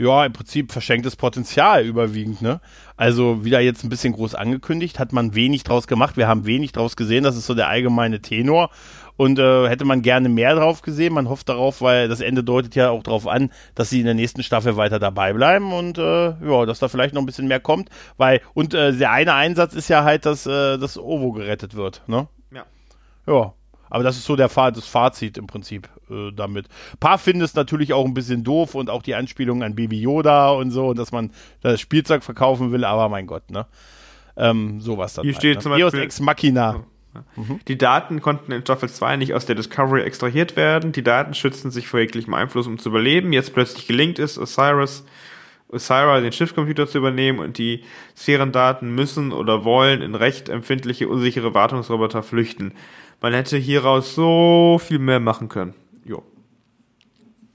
[0.00, 2.60] Ja, im Prinzip verschenktes Potenzial überwiegend, ne?
[2.96, 6.70] Also wieder jetzt ein bisschen groß angekündigt, hat man wenig draus gemacht, wir haben wenig
[6.70, 8.70] draus gesehen, das ist so der allgemeine Tenor.
[9.16, 12.76] Und äh, hätte man gerne mehr drauf gesehen, man hofft darauf, weil das Ende deutet
[12.76, 16.28] ja auch darauf an, dass sie in der nächsten Staffel weiter dabei bleiben und äh,
[16.28, 19.74] ja, dass da vielleicht noch ein bisschen mehr kommt, weil und äh, der eine Einsatz
[19.74, 22.28] ist ja halt, dass äh, das Ovo gerettet wird, ne?
[22.52, 22.66] Ja.
[23.26, 23.54] Ja,
[23.90, 26.66] aber das ist so der das Fazit im Prinzip äh, damit.
[26.92, 30.00] Ein paar finden es natürlich auch ein bisschen doof und auch die Anspielung an Baby
[30.00, 31.30] Yoda und so, dass man
[31.60, 33.66] das Spielzeug verkaufen will, aber mein Gott, ne?
[34.36, 35.24] Ähm, sowas dann.
[35.24, 35.62] Hier halt, steht ne?
[35.62, 36.84] zum Beispiel, Ex Machina.
[37.36, 37.60] Mhm.
[37.66, 40.92] Die Daten konnten in Staffel 2 nicht aus der Discovery extrahiert werden.
[40.92, 43.32] Die Daten schützen sich vor jeglichem Einfluss, um zu überleben.
[43.32, 45.04] Jetzt plötzlich gelingt es, Osiris,
[45.68, 47.84] Osira den Schiffscomputer zu übernehmen und die
[48.16, 52.72] Sphärendaten müssen oder wollen in recht empfindliche, unsichere Wartungsroboter flüchten.
[53.20, 55.74] Man hätte hieraus so viel mehr machen können.
[56.04, 56.22] Jo.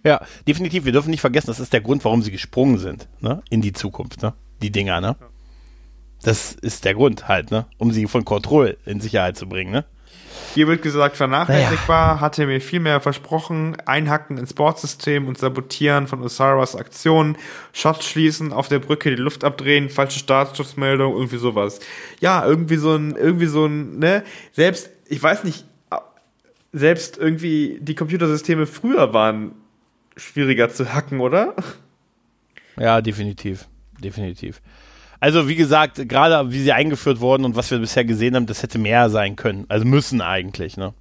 [0.06, 0.86] Ja, definitiv.
[0.86, 3.42] Wir dürfen nicht vergessen, das ist der Grund, warum sie gesprungen sind, ne?
[3.50, 4.34] In die Zukunft, ne?
[4.62, 5.16] Die Dinger, ne?
[6.22, 7.66] Das ist der Grund halt, ne?
[7.78, 9.86] Um sie von Control in Sicherheit zu bringen, ne?
[10.54, 12.22] Hier wird gesagt, vernachlässigbar, naja.
[12.22, 17.38] hatte mir viel mehr versprochen, einhacken ins Bordsystem und sabotieren von Osiris Aktionen,
[17.72, 21.80] Shots schließen, auf der Brücke die Luft abdrehen, falsche Startschutzmeldung, irgendwie sowas.
[22.20, 25.66] Ja, irgendwie so ein, irgendwie so ein, ne, selbst ich weiß nicht,
[26.72, 29.54] selbst irgendwie die Computersysteme früher waren
[30.18, 31.56] schwieriger zu hacken, oder?
[32.78, 33.68] Ja, definitiv.
[34.00, 34.62] Definitiv.
[35.24, 38.62] Also, wie gesagt, gerade wie sie eingeführt wurden und was wir bisher gesehen haben, das
[38.62, 39.64] hätte mehr sein können.
[39.70, 40.94] Also müssen eigentlich, ne?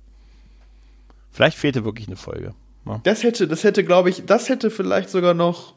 [1.32, 2.54] Vielleicht fehlte wirklich eine Folge.
[2.84, 3.00] Ne?
[3.02, 5.74] Das hätte, das hätte, glaube ich, das hätte vielleicht sogar noch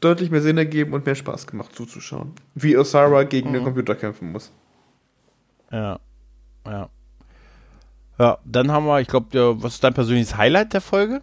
[0.00, 2.32] deutlich mehr Sinn ergeben und mehr Spaß gemacht zuzuschauen.
[2.54, 3.54] Wie Osara gegen mhm.
[3.54, 4.52] den Computer kämpfen muss.
[5.72, 5.98] Ja.
[6.66, 6.90] Ja.
[8.18, 11.22] Ja, dann haben wir, ich glaube, was ist dein persönliches Highlight der Folge?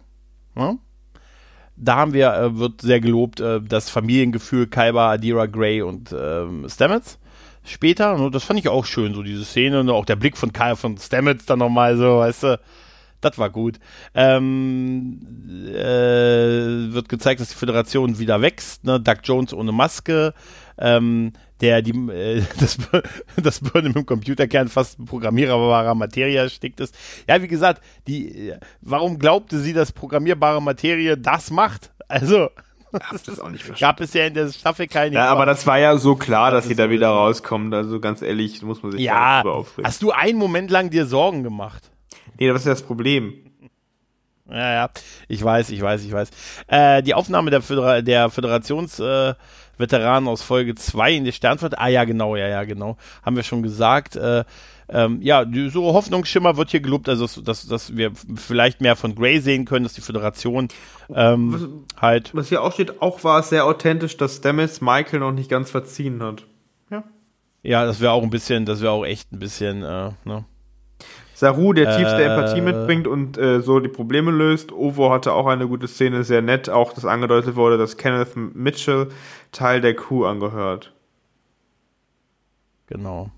[0.56, 0.76] Ja?
[1.76, 6.66] Da haben wir, äh, wird sehr gelobt, äh, das Familiengefühl Kaiba, Adira Gray und ähm,
[6.68, 7.18] Stamets
[7.64, 8.14] später.
[8.14, 10.76] Und das fand ich auch schön, so diese Szene und auch der Blick von Kai
[10.76, 12.60] von Stamets dann nochmal so, weißt du.
[13.22, 13.78] Das war gut.
[14.14, 15.20] Ähm,
[15.68, 18.84] äh, wird gezeigt, dass die Föderation wieder wächst.
[18.84, 19.00] Ne?
[19.00, 20.34] Doug Jones ohne Maske.
[20.78, 22.78] Ähm, der die, äh, das,
[23.36, 26.94] das Birne mit dem Computerkern fast programmierbarer Materie erstickt ist.
[27.28, 31.92] Ja, wie gesagt, die, warum glaubte sie, dass programmierbare Materie das macht?
[32.08, 32.50] Also,
[32.92, 33.96] das, das auch nicht verstanden.
[33.96, 35.14] Gab es ja in der Staffel keine.
[35.16, 37.74] Ja, aber das war ja so klar, dass sie da wieder rauskommt.
[37.74, 39.86] Also ganz ehrlich, muss man sich ja aufregen.
[39.86, 41.90] Hast du einen Moment lang dir Sorgen gemacht?
[42.38, 43.34] Nee, das ist ja das Problem.
[44.48, 44.90] Ja, ja,
[45.26, 46.30] ich weiß, ich weiß, ich weiß.
[46.68, 49.34] Äh, die Aufnahme der, Födera der Föderationsveteranen äh,
[49.78, 53.62] aus Folge 2 in der Sternflotte, ah ja, genau, ja, ja, genau, haben wir schon
[53.62, 54.16] gesagt.
[54.16, 54.44] Äh,
[54.88, 59.40] ähm, ja, so Hoffnungsschimmer wird hier gelobt, also dass, dass wir vielleicht mehr von Grey
[59.40, 60.68] sehen können, dass die Föderation
[61.12, 62.34] ähm, was, halt.
[62.34, 65.70] Was hier auch steht, auch war es sehr authentisch, dass Stamets Michael noch nicht ganz
[65.70, 66.44] verziehen hat.
[66.90, 67.02] Ja.
[67.62, 70.44] Ja, das wäre auch ein bisschen, das wäre auch echt ein bisschen, äh, ne?
[71.36, 74.72] Saru, der tiefste äh, Empathie mitbringt und äh, so die Probleme löst.
[74.72, 79.08] Ovo hatte auch eine gute Szene, sehr nett, auch dass angedeutet wurde, dass Kenneth Mitchell
[79.52, 80.94] Teil der Crew angehört.
[82.86, 83.28] Genau.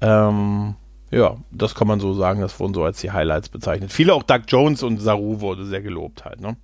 [0.00, 0.76] Ähm,
[1.10, 3.92] ja, das kann man so sagen, das wurden so als die Highlights bezeichnet.
[3.92, 6.56] Viele auch Doug Jones und Saru wurde sehr gelobt halt, ne?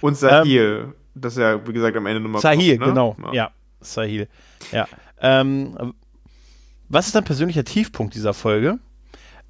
[0.00, 2.40] Und Sahil, ähm, das ist ja, wie gesagt, am Ende nochmal.
[2.40, 2.92] Sahil, kommt, ne?
[2.92, 3.32] genau, ja.
[3.32, 3.50] ja,
[3.80, 4.28] Sahil.
[4.70, 4.86] Ja.
[5.20, 5.92] Ähm,
[6.88, 8.78] was ist dein persönlicher Tiefpunkt dieser Folge?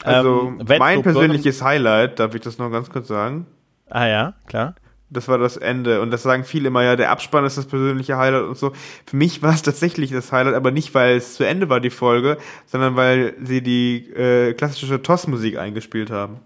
[0.05, 3.47] Also ähm, mein persönliches Highlight, darf ich das noch ganz kurz sagen?
[3.89, 4.75] Ah ja, klar.
[5.11, 6.01] Das war das Ende.
[6.01, 8.73] Und das sagen viele immer, ja, der Abspann ist das persönliche Highlight und so.
[9.05, 11.91] Für mich war es tatsächlich das Highlight, aber nicht, weil es zu Ende war, die
[11.91, 16.41] Folge, sondern weil sie die äh, klassische TOS-Musik eingespielt haben.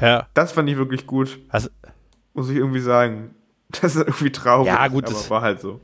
[0.00, 0.28] Ja.
[0.34, 1.40] Das fand ich wirklich gut.
[1.48, 1.68] Also,
[2.34, 3.34] Muss ich irgendwie sagen.
[3.80, 4.66] Das ist irgendwie traurig.
[4.66, 5.06] Ja, gut.
[5.06, 5.80] Aber war halt so.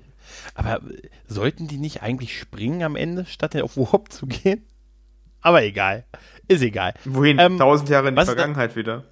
[0.54, 0.82] Aber
[1.26, 4.62] sollten die nicht eigentlich springen am Ende, statt auf Warp zu gehen?
[5.40, 6.04] Aber egal.
[6.48, 6.94] Ist egal.
[7.04, 7.38] Wohin?
[7.38, 9.04] Ähm, tausend Jahre in die Vergangenheit wieder.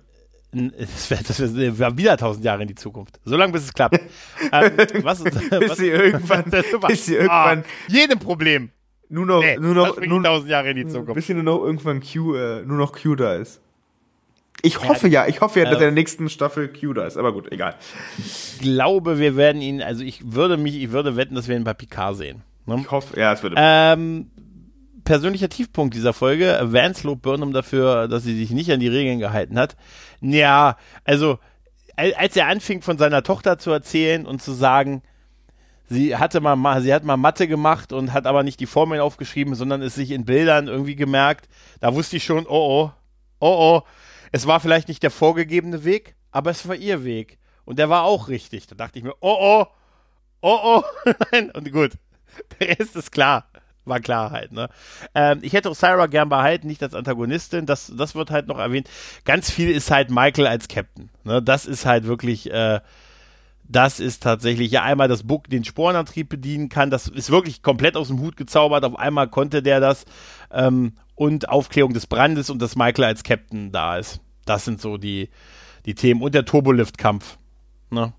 [0.52, 3.20] Das wär, wär wieder tausend Jahre in die Zukunft.
[3.24, 4.00] So lange, bis es klappt.
[4.52, 4.72] ähm,
[5.02, 6.44] was, bis sie irgendwann,
[6.88, 8.70] bis sie irgendwann ah, jedem Problem.
[9.08, 11.14] Nur noch, nee, nur noch, nur tausend Jahre in die Zukunft.
[11.14, 13.60] Bis sie nur noch irgendwann Q, äh, nur noch Q da ist.
[14.62, 17.16] Ich hoffe ja, ich hoffe ja, dass er in der nächsten Staffel Q da ist,
[17.16, 17.74] aber gut, egal.
[18.18, 21.64] Ich glaube, wir werden ihn, also ich würde mich, ich würde wetten, dass wir ihn
[21.64, 22.42] bei Picard sehen.
[22.64, 22.78] Ne?
[22.80, 23.56] Ich hoffe, ja, es würde.
[23.58, 24.30] Ähm,
[25.06, 26.58] persönlicher Tiefpunkt dieser Folge.
[26.64, 29.76] Vance lobt Burnham dafür, dass sie sich nicht an die Regeln gehalten hat.
[30.20, 31.38] Ja, also
[31.96, 35.02] als er anfing von seiner Tochter zu erzählen und zu sagen,
[35.88, 39.54] sie hatte mal, sie hat mal Mathe gemacht und hat aber nicht die Formeln aufgeschrieben,
[39.54, 41.48] sondern es sich in Bildern irgendwie gemerkt,
[41.80, 42.90] da wusste ich schon, oh oh,
[43.40, 43.82] oh oh,
[44.32, 47.38] es war vielleicht nicht der vorgegebene Weg, aber es war ihr Weg.
[47.64, 48.66] Und der war auch richtig.
[48.66, 49.66] Da dachte ich mir, oh oh,
[50.42, 50.82] oh oh,
[51.32, 51.92] nein, und gut,
[52.60, 53.48] der Rest ist klar
[53.86, 54.68] war klar halt, ne?
[55.14, 58.58] Ähm, ich hätte auch Syra gern behalten, nicht als Antagonistin, das, das wird halt noch
[58.58, 58.88] erwähnt.
[59.24, 61.42] Ganz viel ist halt Michael als Captain, ne?
[61.42, 62.80] Das ist halt wirklich, äh,
[63.68, 67.96] das ist tatsächlich ja einmal das Book den Sporenantrieb bedienen kann, das ist wirklich komplett
[67.96, 70.04] aus dem Hut gezaubert, auf einmal konnte der das
[70.50, 74.20] ähm, und Aufklärung des Brandes und dass Michael als Captain da ist.
[74.44, 75.30] Das sind so die,
[75.86, 77.38] die Themen und der Turbolift-Kampf,
[77.90, 78.12] ne?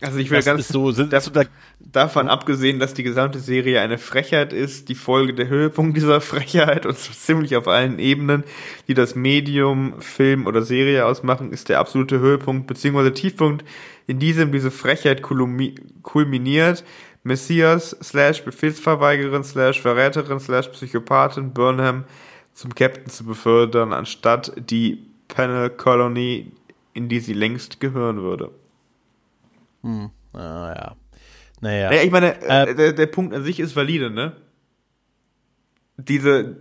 [0.00, 1.44] Also ich will das ganz so, sind, dav da,
[1.78, 6.84] davon abgesehen, dass die gesamte Serie eine Frechheit ist, die Folge der Höhepunkt dieser Frechheit
[6.84, 8.44] und so ziemlich auf allen Ebenen,
[8.88, 13.12] die das Medium, Film oder Serie ausmachen, ist der absolute Höhepunkt bzw.
[13.12, 13.64] Tiefpunkt,
[14.06, 16.84] in diesem diese Frechheit kulminiert.
[17.22, 22.04] Messias slash Befehlsverweigerin slash Verräterin slash Psychopathin Burnham
[22.52, 24.98] zum Captain zu befördern, anstatt die
[25.28, 26.52] Panel Colony,
[26.92, 28.50] in die sie längst gehören würde.
[29.84, 30.10] Hm.
[30.32, 30.96] Ah, ja.
[31.60, 31.92] Naja.
[31.92, 34.32] Ja, ich meine, äh, der, der Punkt an sich ist valide, ne?
[35.96, 36.56] Diese,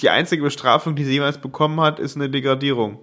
[0.00, 2.98] die einzige Bestrafung, die sie jemals bekommen hat, ist eine Degradierung.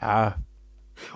[0.00, 0.36] Ja.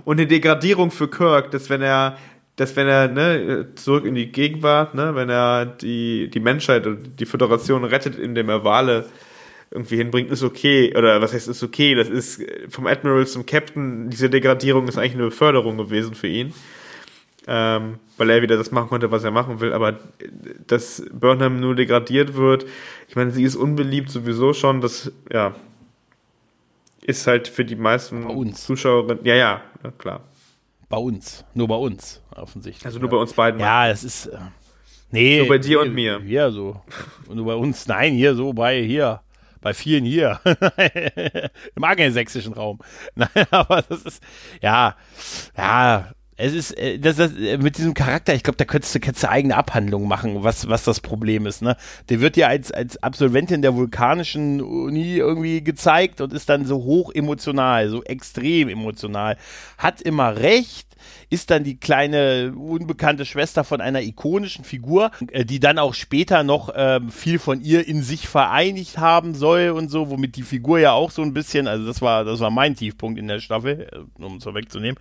[0.05, 2.19] Und eine Degradierung für Kirk, dass wenn er,
[2.57, 7.21] dass wenn er, ne, zurück in die Gegenwart, ne, wenn er die, die Menschheit und
[7.21, 9.07] die Föderation rettet, indem er Wale
[9.71, 10.95] irgendwie hinbringt, ist okay.
[10.97, 11.95] Oder was heißt, ist okay?
[11.95, 16.55] Das ist vom Admiral zum Captain, diese Degradierung ist eigentlich eine Beförderung gewesen für ihn.
[17.47, 19.73] Ähm, weil er wieder das machen konnte, was er machen will.
[19.73, 19.99] Aber
[20.67, 22.67] dass Burnham nur degradiert wird,
[23.09, 25.55] ich meine, sie ist unbeliebt sowieso schon, das, ja,
[27.03, 30.21] ist halt für die meisten Zuschauerinnen, ja, ja, ja, klar.
[30.91, 32.85] Bei uns, nur bei uns, offensichtlich.
[32.85, 33.17] Also nur ja.
[33.17, 33.61] bei uns beiden.
[33.61, 34.39] Ja, es ist, äh,
[35.11, 35.39] nee.
[35.39, 36.21] Nur bei dir und mir.
[36.21, 36.83] Hier so.
[37.33, 39.21] nur bei uns, nein, hier so, bei, hier
[39.61, 40.41] bei vielen hier
[41.77, 42.79] im angelsächsischen Raum.
[43.15, 44.23] Nein, aber das ist
[44.61, 44.97] ja,
[45.57, 49.01] ja, es ist äh, das, das, äh, mit diesem Charakter, ich glaube, da könntest du,
[49.01, 51.63] könntest du eigene Abhandlung machen, was, was das Problem ist.
[51.63, 51.77] Ne?
[52.09, 56.77] Der wird ja als, als Absolventin der vulkanischen Uni irgendwie gezeigt und ist dann so
[56.85, 59.37] hoch emotional, so extrem emotional.
[59.77, 60.88] Hat immer recht,
[61.31, 66.43] ist dann die kleine unbekannte Schwester von einer ikonischen Figur, äh, die dann auch später
[66.43, 70.79] noch äh, viel von ihr in sich vereinigt haben soll und so, womit die Figur
[70.79, 73.89] ja auch so ein bisschen, also das war, das war mein Tiefpunkt in der Staffel,
[73.93, 74.99] äh, um es so wegzunehmen.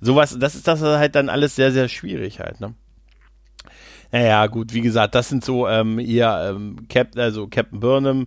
[0.00, 2.74] Sowas, das ist das halt dann alles sehr, sehr schwierig halt, ne?
[4.10, 8.26] Naja, gut, wie gesagt, das sind so ähm, ihr ähm, Cap, also Captain Burnham,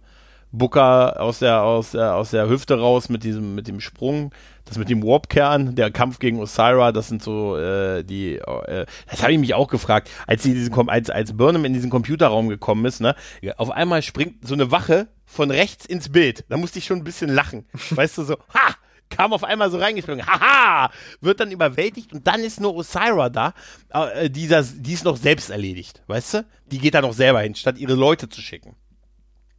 [0.51, 4.31] Booker aus der, aus der, aus der Hüfte raus mit diesem, mit dem Sprung,
[4.71, 9.21] das mit dem Warp-Kern, der Kampf gegen Osira, das sind so äh, die, äh, das
[9.21, 12.85] habe ich mich auch gefragt, als sie diesen, als, als Burnham in diesen Computerraum gekommen
[12.85, 13.15] ist, ne,
[13.57, 16.45] auf einmal springt so eine Wache von rechts ins Bild.
[16.49, 17.65] Da musste ich schon ein bisschen lachen.
[17.89, 18.75] Weißt du, so, ha!
[19.09, 20.89] Kam auf einmal so reingesprungen, haha!
[21.19, 23.53] Wird dann überwältigt und dann ist nur Osira da,
[23.89, 26.45] äh, dieser, die ist noch selbst erledigt, weißt du?
[26.67, 28.77] Die geht da noch selber hin, statt ihre Leute zu schicken.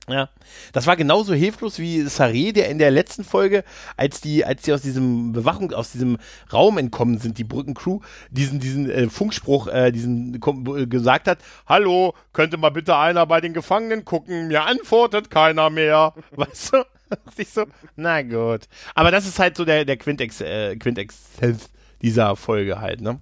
[0.09, 0.29] Ja,
[0.73, 3.63] das war genauso hilflos wie Saré, der in der letzten Folge,
[3.97, 6.19] als die, als die aus diesem Bewachung, aus diesem
[6.53, 8.01] Raum entkommen sind, die Brückencrew,
[8.31, 13.41] diesen, diesen äh, Funkspruch, äh, diesen äh, gesagt hat: Hallo, könnte mal bitte einer bei
[13.41, 14.49] den Gefangenen gucken?
[14.49, 16.15] Mir antwortet keiner mehr.
[16.33, 16.85] Weißt du?
[17.37, 17.67] ich so,
[17.97, 18.63] na gut.
[18.95, 21.17] Aber das ist halt so der, der Quintex, äh, Quintex
[22.01, 23.21] dieser Folge halt, ne?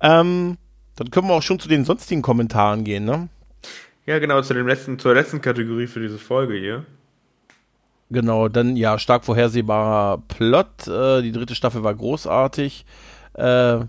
[0.00, 0.58] Ähm,
[0.96, 3.28] dann können wir auch schon zu den sonstigen Kommentaren gehen, ne?
[4.06, 6.86] Ja, genau, zu dem letzten, zur letzten Kategorie für diese Folge hier.
[8.08, 10.86] Genau, dann ja, stark vorhersehbarer Plot.
[10.86, 12.86] Äh, die dritte Staffel war großartig.
[13.34, 13.80] Äh,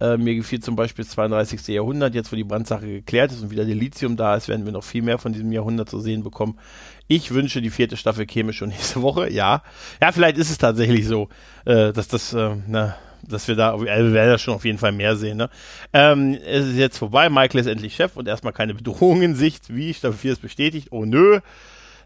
[0.00, 1.66] äh, mir gefiel zum Beispiel das 32.
[1.68, 4.84] Jahrhundert, jetzt wo die Brandsache geklärt ist und wieder Delizium da ist, werden wir noch
[4.84, 6.58] viel mehr von diesem Jahrhundert zu sehen bekommen.
[7.06, 9.62] Ich wünsche, die vierte Staffel käme schon nächste Woche, ja.
[10.02, 11.28] Ja, vielleicht ist es tatsächlich so,
[11.64, 12.96] äh, dass das, äh, na,
[13.28, 15.36] dass wir da, also wir werden da schon auf jeden Fall mehr sehen.
[15.36, 15.50] Ne?
[15.92, 19.74] Ähm, es ist jetzt vorbei, Michael ist endlich Chef und erstmal keine Bedrohung in Sicht.
[19.74, 19.94] Wie?
[19.94, 20.88] Staffel 4 ist bestätigt.
[20.90, 21.40] Oh nö.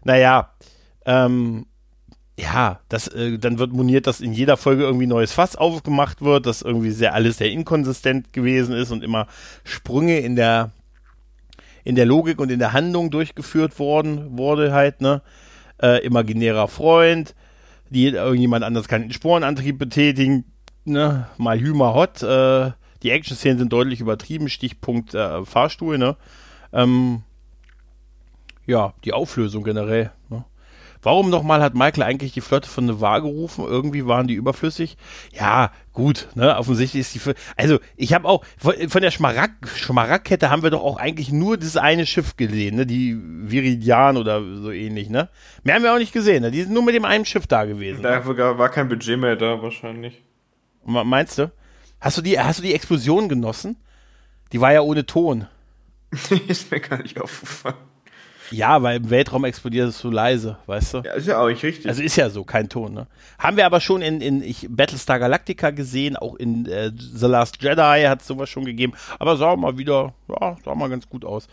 [0.03, 0.53] Naja,
[1.05, 1.65] ähm,
[2.39, 6.45] ja, das, äh, dann wird moniert, dass in jeder Folge irgendwie neues Fass aufgemacht wird,
[6.45, 9.27] dass irgendwie sehr alles sehr inkonsistent gewesen ist und immer
[9.63, 10.71] Sprünge in der
[11.83, 15.21] in der Logik und in der Handlung durchgeführt worden wurde halt, ne?
[15.81, 17.35] Äh, imaginärer Freund,
[17.89, 20.45] die irgendjemand anders kann den Sporenantrieb betätigen,
[20.89, 22.21] ne, mal Hü, mal Hot.
[22.23, 22.71] Äh,
[23.03, 26.17] die Action-Szenen sind deutlich übertrieben, Stichpunkt äh, Fahrstuhl, ne?
[26.73, 27.23] Ähm,
[28.65, 30.11] ja, die Auflösung generell.
[30.29, 30.45] Ne?
[31.01, 33.63] Warum nochmal hat Michael eigentlich die Flotte von Nevar gerufen?
[33.65, 34.97] Irgendwie waren die überflüssig.
[35.31, 40.61] Ja, gut, ne, offensichtlich ist die, also ich habe auch, von der Schmaragd, Schmaragdkette haben
[40.61, 45.09] wir doch auch eigentlich nur das eine Schiff gesehen, ne, die Viridian oder so ähnlich,
[45.09, 45.29] ne.
[45.63, 47.63] Mehr haben wir auch nicht gesehen, ne, die sind nur mit dem einen Schiff da
[47.63, 48.03] gewesen.
[48.03, 48.57] Da ne?
[48.57, 50.21] war kein Budget mehr da wahrscheinlich.
[50.85, 51.51] Meinst du?
[51.99, 53.77] Hast du die, hast du die Explosion genossen?
[54.51, 55.47] Die war ja ohne Ton.
[56.47, 57.75] ist mir gar nicht aufgefallen.
[58.51, 60.97] Ja, weil im Weltraum explodiert es so leise, weißt du?
[61.05, 61.87] Ja, ist ja auch nicht richtig.
[61.87, 63.07] Also ist ja so, kein Ton, ne?
[63.37, 67.61] Haben wir aber schon in, in ich, Battlestar Galactica gesehen, auch in äh, The Last
[67.61, 71.25] Jedi hat es sowas schon gegeben, aber sah mal wieder, ja, sah mal ganz gut
[71.25, 71.47] aus.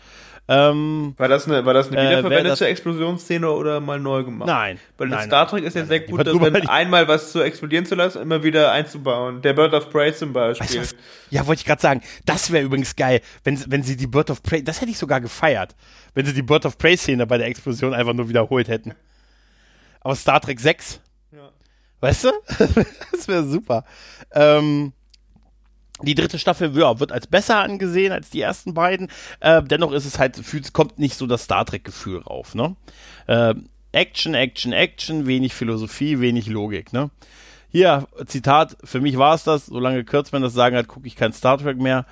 [0.49, 4.47] Ähm, war das eine, war das eine wiederverwendete äh, Explosionsszene oder mal neu gemacht?
[4.47, 4.79] Nein.
[4.97, 8.21] Weil in Star Trek ist ja sehr gut darin, einmal was zu explodieren zu lassen,
[8.21, 9.41] immer wieder einzubauen.
[9.41, 10.79] Der Bird of Prey zum Beispiel.
[10.79, 10.95] Weißt du,
[11.31, 12.01] ja, wollte ich gerade sagen.
[12.25, 15.19] Das wäre übrigens geil, wenn, wenn sie die Bird of Prey, das hätte ich sogar
[15.19, 15.75] gefeiert,
[16.13, 18.93] wenn sie die Bird of Prey-Szene bei der Explosion einfach nur wiederholt hätten.
[19.99, 21.01] Aus Star Trek 6.
[21.33, 21.49] Ja.
[21.99, 22.31] Weißt du?
[23.11, 23.83] das wäre super.
[24.31, 24.93] Ähm,
[26.01, 29.09] die dritte Staffel ja, wird als besser angesehen als die ersten beiden.
[29.39, 30.39] Äh, dennoch ist es halt,
[30.73, 32.55] kommt nicht so das Star Trek-Gefühl rauf.
[32.55, 32.75] Ne?
[33.27, 33.55] Äh,
[33.91, 36.93] Action, Action, Action, wenig Philosophie, wenig Logik.
[36.93, 37.09] Ne?
[37.69, 41.33] Hier, Zitat, für mich war es das, solange Kurtzman das sagen hat, gucke ich kein
[41.33, 42.05] Star Trek mehr.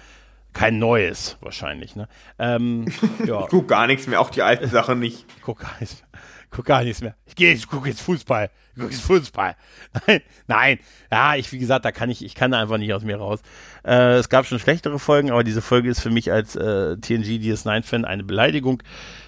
[0.53, 1.97] Kein neues, wahrscheinlich.
[1.97, 2.07] Ne?
[2.39, 2.85] Ähm,
[3.25, 3.41] ja.
[3.41, 5.25] ich gucke gar nichts mehr, auch die alten Sachen nicht.
[5.35, 7.15] Ich gucke gar nichts mehr guck gar nichts mehr.
[7.25, 8.49] Ich gehe, ich gucke jetzt Fußball.
[8.75, 9.55] Ich gucke jetzt Fußball.
[10.07, 10.79] Nein, nein.
[11.11, 13.39] Ja, ich, wie gesagt, da kann ich, ich kann einfach nicht aus mir raus.
[13.85, 17.39] Äh, es gab schon schlechtere Folgen, aber diese Folge ist für mich als äh, TNG
[17.39, 18.83] DS9-Fan eine Beleidigung.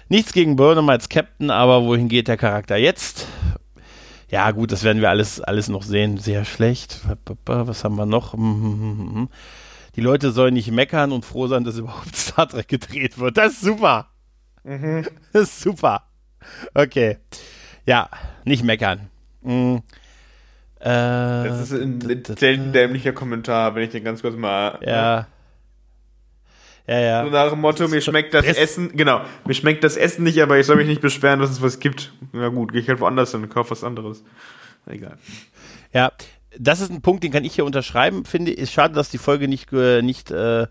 [0.08, 3.26] Nichts gegen Burnham als Captain, aber wohin geht der Charakter jetzt?
[4.30, 6.18] Ja, gut, das werden wir alles, alles noch sehen.
[6.18, 7.00] Sehr schlecht.
[7.46, 8.34] Was haben wir noch?
[8.34, 9.28] Hm, hm, hm,
[9.96, 13.38] Die Leute sollen nicht meckern und froh sein, dass überhaupt Star Trek gedreht wird.
[13.38, 14.08] Das ist super.
[14.64, 15.06] Mhm.
[15.32, 16.02] Das ist super.
[16.74, 17.18] Okay.
[17.86, 18.08] Ja,
[18.44, 19.08] nicht meckern.
[19.42, 19.82] Mhm.
[20.80, 22.00] Äh, das ist ein
[22.38, 24.78] selten dämlicher Kommentar, wenn ich den ganz kurz mal.
[24.82, 25.26] Ja.
[26.86, 27.24] Ja, ja.
[27.24, 30.58] So nach dem Motto, mir schmeckt das Essen, genau, mir schmeckt das Essen nicht, aber
[30.58, 32.12] ich soll mich nicht beschweren, dass es was gibt.
[32.32, 34.24] Na gut, gehe ich halt woanders hin und kaufe was anderes.
[34.86, 35.18] Egal.
[35.92, 36.12] Ja,
[36.58, 38.52] das ist ein Punkt, den kann ich hier unterschreiben, finde.
[38.52, 40.66] Ist schade, dass die Folge nicht, nicht äh,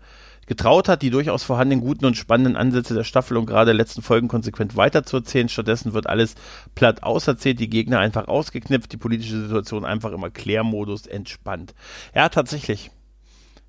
[0.48, 4.02] getraut hat, die durchaus vorhandenen guten und spannenden Ansätze der Staffel und gerade der letzten
[4.02, 5.48] Folgen konsequent weiterzuerzählen.
[5.48, 6.34] Stattdessen wird alles
[6.74, 11.74] platt auserzählt, die Gegner einfach ausgeknipft, die politische Situation einfach im Erklärmodus entspannt.
[12.14, 12.90] Ja, tatsächlich.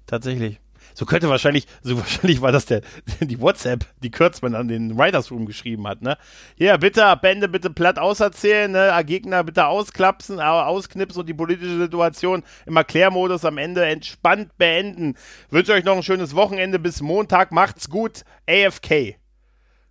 [0.08, 0.60] Tatsächlich.
[0.94, 2.82] So könnte wahrscheinlich, so wahrscheinlich war das der,
[3.22, 6.18] die WhatsApp, die Kürzmann an den Writers Room geschrieben hat, ne?
[6.56, 8.94] Hier, bitte, Bände bitte platt auserzählen, ne?
[9.06, 15.16] Gegner bitte ausklapsen, ausknipsen und die politische Situation im Erklärmodus am Ende entspannt beenden.
[15.50, 17.52] Wünsche euch noch ein schönes Wochenende bis Montag.
[17.52, 18.24] Macht's gut.
[18.48, 19.16] AFK.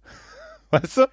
[0.71, 1.07] Weißt du?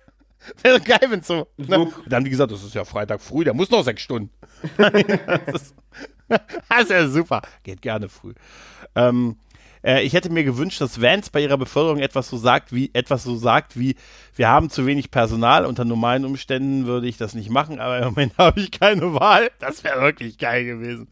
[0.61, 1.47] Wäre geil, wenn so.
[1.57, 1.79] Ne?
[1.79, 4.29] Und dann haben die gesagt, das ist ja Freitag früh, der muss noch sechs Stunden.
[4.77, 5.75] das, ist,
[6.27, 7.41] das ist ja super.
[7.63, 8.33] Geht gerne früh.
[8.95, 9.37] Ähm,
[9.85, 13.23] äh, ich hätte mir gewünscht, dass Vance bei ihrer Beförderung etwas so sagt, wie etwas
[13.23, 13.95] so sagt wie
[14.35, 15.65] wir haben zu wenig Personal.
[15.65, 19.51] Unter normalen Umständen würde ich das nicht machen, aber im Moment habe ich keine Wahl.
[19.59, 21.07] Das wäre wirklich geil gewesen.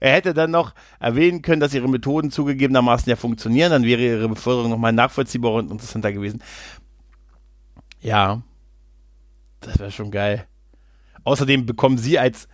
[0.00, 3.70] Er hätte dann noch erwähnen können, dass ihre Methoden zugegebenermaßen ja funktionieren.
[3.70, 6.42] Dann wäre ihre Beförderung nochmal nachvollziehbar und interessanter gewesen.
[8.00, 8.42] Ja,
[9.60, 10.46] das wäre schon geil.
[11.24, 12.48] Außerdem bekommen sie als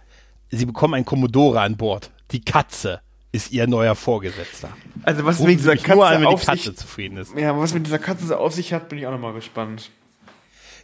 [0.51, 2.11] sie bekommen ein Commodore an Bord.
[2.31, 3.01] Die Katze
[3.33, 4.69] ist ihr neuer Vorgesetzter.
[5.03, 7.35] Also was mit dieser Katze, an, auf Katze sich, zufrieden ist.
[7.37, 9.91] ja, was mit dieser Katze so auf sich hat, bin ich auch nochmal gespannt.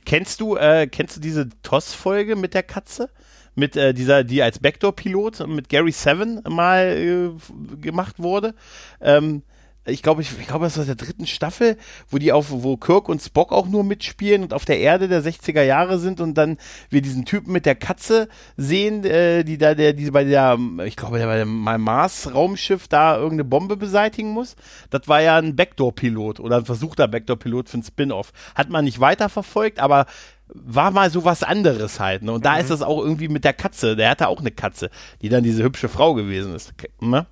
[0.07, 3.11] Kennst du, äh, kennst du diese TOS-Folge mit der Katze?
[3.55, 8.55] Mit äh, dieser, die als Backdoor-Pilot mit Gary Seven mal äh, gemacht wurde.
[9.01, 9.43] Ähm,
[9.89, 11.77] ich glaube, ich, ich glaube, das war der dritten Staffel,
[12.11, 15.23] wo die auf, wo Kirk und Spock auch nur mitspielen und auf der Erde der
[15.23, 16.59] 60er Jahre sind und dann
[16.91, 20.97] wir diesen Typen mit der Katze sehen, äh, die da, der, die bei der, ich
[20.97, 24.57] glaube, der bei dem Mars-Raumschiff da irgendeine Bombe beseitigen muss.
[24.91, 28.33] Das war ja ein Backdoor-Pilot oder ein versuchter Backdoor-Pilot für ein Spin-off.
[28.55, 30.07] Hat man nicht weiterverfolgt, aber
[30.51, 32.23] war mal so was anderes halt.
[32.23, 32.33] Ne?
[32.33, 33.97] Und da ist das auch irgendwie mit der Katze.
[33.97, 34.91] Der hatte auch eine Katze,
[35.21, 36.73] die dann diese hübsche Frau gewesen ist.
[37.01, 37.27] Ne?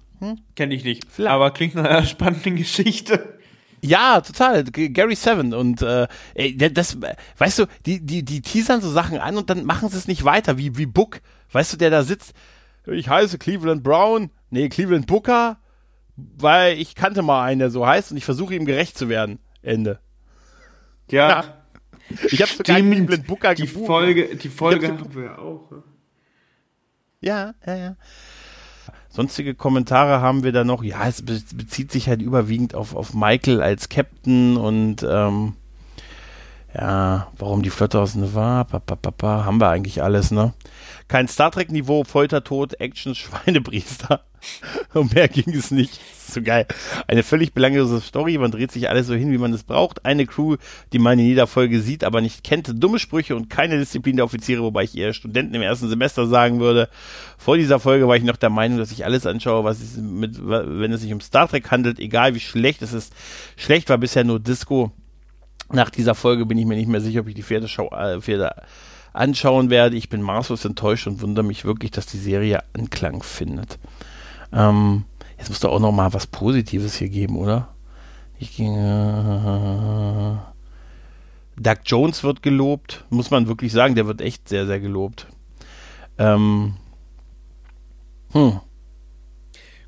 [0.55, 1.05] Kenne ich nicht.
[1.11, 1.33] Vielleicht.
[1.33, 3.39] Aber klingt nach einer spannenden Geschichte.
[3.83, 4.65] Ja, total.
[4.65, 6.09] Gary Seven und äh,
[6.71, 6.97] das,
[7.39, 10.25] weißt du, die, die, die teasern so Sachen an und dann machen sie es nicht
[10.25, 11.21] weiter, wie, wie Book.
[11.53, 12.33] Weißt du, der da sitzt,
[12.87, 15.59] ich heiße Cleveland Brown, nee, Cleveland Booker,
[16.17, 19.39] weil ich kannte mal einen, der so heißt und ich versuche ihm gerecht zu werden.
[19.63, 20.01] Ende.
[21.11, 21.29] Ja.
[21.29, 21.45] Ja.
[22.31, 22.77] Ich habe sogar.
[22.77, 23.87] Cleveland Booker Die gebucht.
[23.87, 25.71] Folge, die Folge haben wir auch.
[25.71, 25.83] ne?
[27.21, 27.97] Ja, ja, ja.
[29.17, 30.85] Sonstige Kommentare haben wir da noch.
[30.85, 35.55] Ja, es be bezieht sich halt überwiegend auf, auf Michael als Captain und ähm,
[36.75, 40.53] ja, warum die Flotte aus war, pa, pa, pa, pa, haben wir eigentlich alles, ne?
[41.09, 44.23] Kein Star Trek-Niveau, Foltertod, Action, Schweinepriester.
[44.93, 45.99] Und mehr ging es nicht.
[46.29, 46.67] So geil.
[47.07, 50.05] Eine völlig belanglose Story, man dreht sich alles so hin, wie man es braucht.
[50.05, 50.57] Eine Crew,
[50.93, 52.71] die man in jeder Folge sieht, aber nicht kennt.
[52.83, 56.61] Dumme Sprüche und keine Disziplin der Offiziere, wobei ich eher Studenten im ersten Semester sagen
[56.61, 56.89] würde.
[57.39, 60.39] Vor dieser Folge war ich noch der Meinung, dass ich alles anschaue, was es mit,
[60.47, 63.15] wenn es sich um Star Trek handelt, egal wie schlecht es ist.
[63.57, 64.93] Schlecht war bisher nur Disco.
[65.73, 68.55] Nach dieser Folge bin ich mir nicht mehr sicher, ob ich die Pferdeschau, äh, Pferde
[69.13, 69.97] anschauen werde.
[69.97, 73.79] Ich bin maßlos enttäuscht und wundere mich wirklich, dass die Serie Anklang findet.
[74.53, 75.05] Ähm,
[75.39, 77.69] jetzt muss doch auch noch mal was Positives hier geben, oder?
[78.39, 80.37] Ich ging, äh,
[81.59, 85.27] Doug Jones wird gelobt, muss man wirklich sagen, der wird echt sehr, sehr gelobt.
[86.19, 86.75] Ähm,
[88.33, 88.61] hm.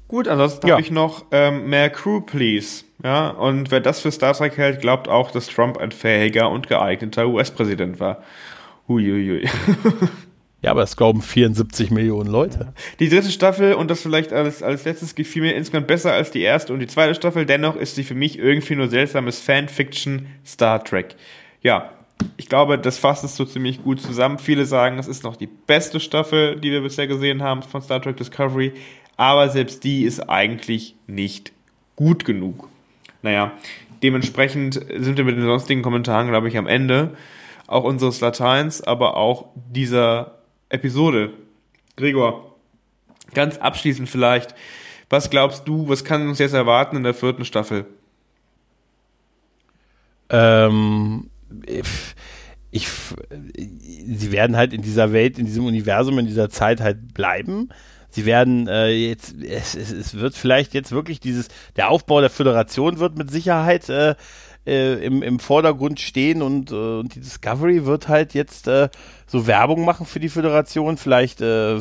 [0.08, 0.74] Gut, ansonsten Ja.
[0.74, 2.84] habe ich noch ähm, mehr Crew, please.
[3.02, 6.68] Ja, und wer das für Star Trek hält, glaubt auch, dass Trump ein fähiger und
[6.68, 8.22] geeigneter US-Präsident war.
[8.88, 9.48] Huiuiui.
[10.60, 12.72] Ja, aber es glauben 74 Millionen Leute.
[12.98, 16.40] Die dritte Staffel, und das vielleicht als, als letztes, gefiel mir insgesamt besser als die
[16.40, 17.46] erste und die zweite Staffel.
[17.46, 21.14] Dennoch ist sie für mich irgendwie nur seltsames Fanfiction Star Trek.
[21.62, 21.92] Ja,
[22.36, 24.40] ich glaube, das fasst es so ziemlich gut zusammen.
[24.40, 28.02] Viele sagen, es ist noch die beste Staffel, die wir bisher gesehen haben von Star
[28.02, 28.72] Trek Discovery.
[29.16, 31.52] Aber selbst die ist eigentlich nicht
[31.94, 32.68] gut genug.
[33.22, 33.52] Naja,
[34.02, 37.16] dementsprechend sind wir mit den sonstigen Kommentaren, glaube ich, am Ende.
[37.66, 40.38] Auch unseres Lateins, aber auch dieser
[40.68, 41.32] Episode.
[41.96, 42.56] Gregor,
[43.34, 44.54] ganz abschließend vielleicht,
[45.10, 47.86] was glaubst du, was kann uns jetzt erwarten in der vierten Staffel?
[50.30, 51.30] Ähm,
[52.70, 52.88] ich,
[53.80, 57.70] sie werden halt in dieser Welt, in diesem Universum, in dieser Zeit halt bleiben.
[58.10, 62.30] Sie werden äh, jetzt, es, es, es wird vielleicht jetzt wirklich dieses, der Aufbau der
[62.30, 64.14] Föderation wird mit Sicherheit äh,
[64.66, 68.88] äh, im, im Vordergrund stehen und, äh, und die Discovery wird halt jetzt äh,
[69.26, 71.78] so Werbung machen für die Föderation, vielleicht äh,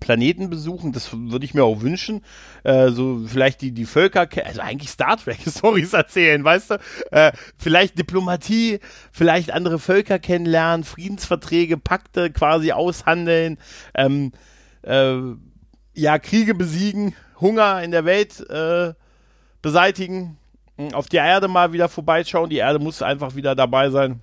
[0.00, 2.22] Planeten besuchen, das würde ich mir auch wünschen.
[2.64, 6.74] Äh, so vielleicht die, die Völker, ke- also eigentlich Star Trek-Stories erzählen, weißt du?
[7.10, 8.80] Äh, vielleicht Diplomatie,
[9.10, 13.58] vielleicht andere Völker kennenlernen, Friedensverträge, Pakte quasi aushandeln,
[13.94, 14.32] ähm,
[14.82, 15.16] äh,
[15.94, 18.94] ja, Kriege besiegen, Hunger in der Welt äh,
[19.60, 20.38] beseitigen,
[20.76, 22.50] mh, auf die Erde mal wieder vorbeischauen.
[22.50, 24.20] Die Erde muss einfach wieder dabei sein.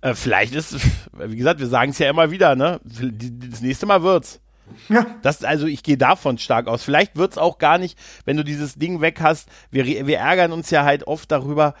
[0.00, 0.76] Äh, vielleicht ist,
[1.12, 2.80] wie gesagt, wir sagen es ja immer wieder, ne?
[2.84, 4.40] Das nächste Mal wird's.
[4.88, 5.06] Ja.
[5.22, 6.82] Das, also ich gehe davon stark aus.
[6.82, 9.48] Vielleicht wird's auch gar nicht, wenn du dieses Ding weg hast.
[9.70, 11.74] Wir, wir ärgern uns ja halt oft darüber,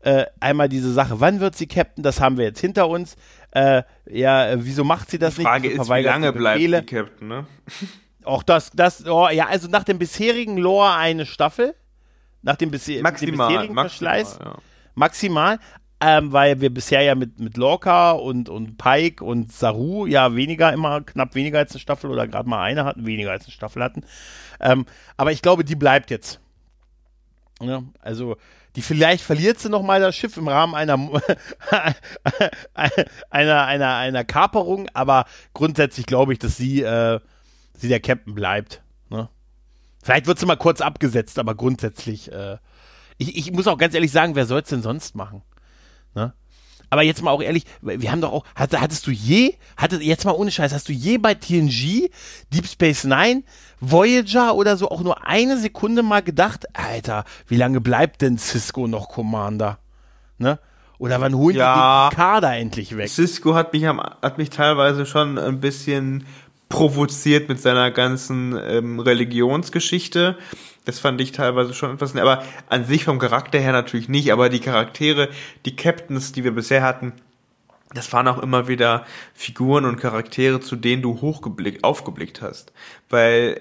[0.00, 2.02] äh, einmal diese Sache, wann wird sie Captain?
[2.02, 3.16] Das haben wir jetzt hinter uns.
[3.52, 5.80] Äh, ja, äh, wieso macht sie das Die Frage nicht?
[5.80, 7.46] ist, wie lange die bleibt die Captain, ne?
[8.24, 11.74] Auch das, das, oh, ja, also nach dem bisherigen Lore eine Staffel,
[12.42, 14.56] nach dem, dem Maximal, bisherigen maximal, Verschleiß, ja.
[14.94, 15.58] maximal.
[16.00, 20.72] ähm, weil wir bisher ja mit, mit Lorca und, und Pike und Saru ja weniger,
[20.72, 23.82] immer knapp weniger als eine Staffel oder gerade mal eine hatten, weniger als eine Staffel
[23.82, 24.02] hatten.
[24.60, 24.84] Ähm,
[25.16, 26.40] aber ich glaube, die bleibt jetzt.
[27.62, 28.36] Ja, also
[28.76, 30.98] die vielleicht verliert sie noch mal das Schiff im Rahmen einer
[33.30, 37.20] einer einer einer Kaperung, aber grundsätzlich glaube ich, dass sie äh,
[37.76, 38.82] sie der Captain bleibt.
[39.10, 39.28] Ne?
[40.02, 42.32] Vielleicht wird sie mal kurz abgesetzt, aber grundsätzlich.
[42.32, 42.58] Äh,
[43.18, 45.42] ich, ich muss auch ganz ehrlich sagen, wer soll es denn sonst machen?
[46.14, 46.32] Ne?
[46.90, 50.32] Aber jetzt mal auch ehrlich, wir haben doch auch, hattest du je, hattest, jetzt mal
[50.32, 52.10] ohne Scheiß, hast du je bei TNG,
[52.52, 53.42] Deep Space Nine,
[53.80, 58.86] Voyager oder so auch nur eine Sekunde mal gedacht, Alter, wie lange bleibt denn Cisco
[58.86, 59.78] noch Commander?
[60.38, 60.58] Ne?
[60.98, 63.08] Oder wann holen ja, die den Kader endlich weg?
[63.08, 66.24] Cisco hat mich, hat mich teilweise schon ein bisschen
[66.74, 70.36] provoziert mit seiner ganzen ähm, Religionsgeschichte.
[70.84, 74.48] Das fand ich teilweise schon etwas, aber an sich vom Charakter her natürlich nicht, aber
[74.48, 75.28] die Charaktere,
[75.66, 77.12] die Captains, die wir bisher hatten,
[77.94, 82.72] das waren auch immer wieder Figuren und Charaktere, zu denen du hochgeblickt, aufgeblickt hast.
[83.08, 83.60] Weil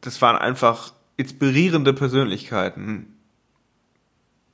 [0.00, 3.18] das waren einfach inspirierende Persönlichkeiten.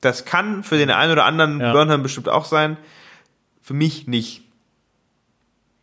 [0.01, 1.71] Das kann für den einen oder anderen ja.
[1.71, 2.75] Burnham bestimmt auch sein,
[3.61, 4.48] für mich nicht.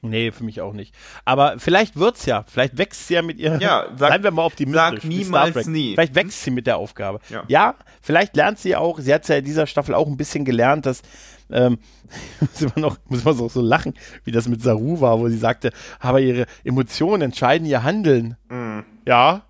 [0.08, 0.94] Nee, für mich auch nicht.
[1.24, 2.44] Aber vielleicht wird's ja.
[2.46, 3.58] Vielleicht wächst sie ja mit ihr.
[3.60, 5.02] Ja, sag, seien wir mal optimistisch.
[5.02, 5.94] Sag niemals nie.
[5.94, 7.20] Vielleicht wächst sie mit der Aufgabe.
[7.28, 7.44] Ja.
[7.48, 10.86] ja, vielleicht lernt sie auch, sie hat ja in dieser Staffel auch ein bisschen gelernt,
[10.86, 11.02] dass
[11.50, 11.78] ähm,
[12.40, 15.38] muss man noch, muss man so, so lachen, wie das mit Saru war, wo sie
[15.38, 15.70] sagte,
[16.00, 18.36] aber ihre Emotionen entscheiden ihr Handeln.
[18.48, 18.84] Mhm.
[19.06, 19.42] Ja,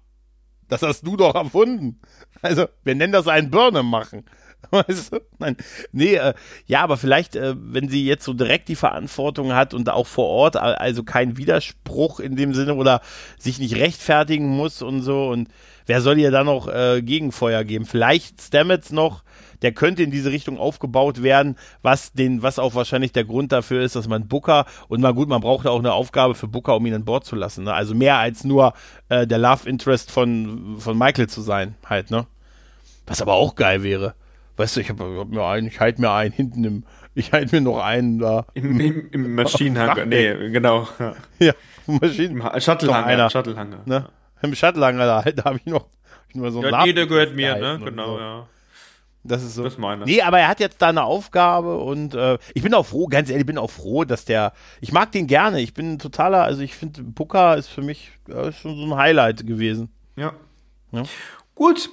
[0.69, 2.01] das hast du doch erfunden.
[2.43, 4.25] Also, wir nennen das einen Birne machen.
[4.71, 5.21] Weißt du?
[5.39, 5.57] Nein,
[5.93, 6.35] nee, äh,
[6.67, 10.27] ja, aber vielleicht, äh, wenn sie jetzt so direkt die Verantwortung hat und auch vor
[10.27, 13.01] Ort, also kein Widerspruch in dem Sinne oder
[13.39, 15.49] sich nicht rechtfertigen muss und so und
[15.87, 17.87] wer soll ihr da noch äh, Gegenfeuer geben?
[17.87, 19.23] Vielleicht Stamets noch,
[19.63, 23.83] der könnte in diese Richtung aufgebaut werden, was den, was auch wahrscheinlich der Grund dafür
[23.83, 26.87] ist, dass man Booker und mal gut, man braucht auch eine Aufgabe für Booker, um
[26.87, 27.65] ihn an Bord zu lassen.
[27.65, 27.73] Ne?
[27.73, 28.75] Also mehr als nur
[29.09, 32.27] äh, der Love Interest von, von Michael zu sein, halt, ne?
[33.07, 34.15] Was aber auch geil wäre.
[34.57, 36.85] Weißt du, ich habe hab mir einen, ich halte mir einen hinten im,
[37.15, 38.47] ich halte mir noch einen da.
[38.55, 40.89] Im, im, im Maschinenhanger, nee, genau.
[41.39, 41.53] Ja,
[41.87, 42.43] Maschinen.
[42.61, 43.83] Shuttlehanger, Shuttlehanger.
[43.85, 44.09] Ne?
[44.43, 45.87] Im Shuttlehanger, da, da habe ich noch,
[46.29, 47.81] ich nur so ja, jeder gehört mir, ne?
[47.85, 48.19] Genau, so.
[48.19, 48.47] ja.
[49.27, 49.65] Das ist so.
[49.65, 50.05] Das meine.
[50.05, 53.29] Nee, aber er hat jetzt da eine Aufgabe und äh, ich bin auch froh, ganz
[53.29, 54.53] ehrlich, ich bin auch froh, dass der.
[54.81, 55.61] Ich mag den gerne.
[55.61, 59.47] Ich bin totaler, also ich finde, Booker ist für mich ist schon so ein Highlight
[59.47, 59.91] gewesen.
[60.17, 60.33] Ja.
[60.93, 61.03] ja.
[61.55, 61.91] Gut,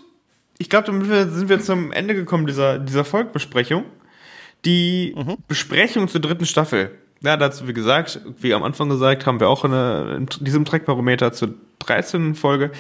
[0.58, 3.86] ich glaube, damit sind wir zum Ende gekommen dieser, dieser Folgbesprechung.
[4.66, 5.38] Die mhm.
[5.48, 6.92] Besprechung zur dritten Staffel.
[7.22, 10.66] Ja, dazu, wie gesagt, wie am Anfang gesagt, haben wir auch in, eine, in diesem
[10.66, 12.36] Trackbarometer zur 13.
[12.36, 12.72] Folge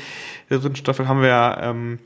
[0.49, 1.99] der dritten Staffel haben wir ähm,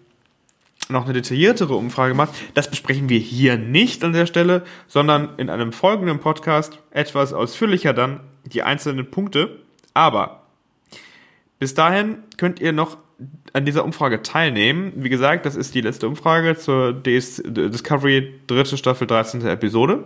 [0.90, 2.30] noch eine detailliertere Umfrage gemacht.
[2.54, 7.94] Das besprechen wir hier nicht an der Stelle, sondern in einem folgenden Podcast etwas ausführlicher
[7.94, 9.60] dann die einzelnen Punkte.
[9.94, 10.44] Aber
[11.60, 12.98] bis dahin könnt ihr noch
[13.58, 14.94] an dieser Umfrage teilnehmen.
[14.96, 19.46] Wie gesagt, das ist die letzte Umfrage zur DS Discovery dritte Staffel 13.
[19.48, 20.04] Episode.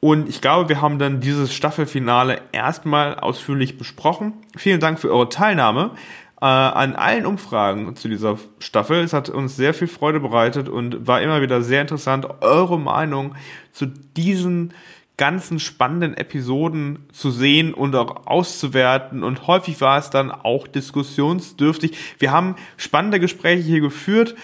[0.00, 4.32] Und ich glaube, wir haben dann dieses Staffelfinale erstmal ausführlich besprochen.
[4.56, 5.92] Vielen Dank für eure Teilnahme
[6.40, 8.98] äh, an allen Umfragen zu dieser Staffel.
[8.98, 13.36] Es hat uns sehr viel Freude bereitet und war immer wieder sehr interessant, eure Meinung
[13.72, 14.74] zu diesen
[15.18, 19.22] ganzen spannenden Episoden zu sehen und auch auszuwerten.
[19.22, 21.96] Und häufig war es dann auch diskussionsdürftig.
[22.18, 24.36] Wir haben spannende Gespräche hier geführt,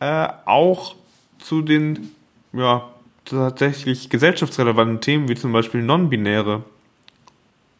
[0.00, 0.94] äh, auch
[1.38, 2.10] zu den
[2.52, 2.88] ja,
[3.24, 6.62] tatsächlich gesellschaftsrelevanten Themen, wie zum Beispiel non-binäre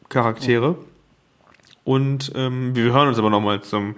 [0.08, 0.76] Charaktere.
[1.84, 3.94] Und ähm, wir hören uns aber nochmal zum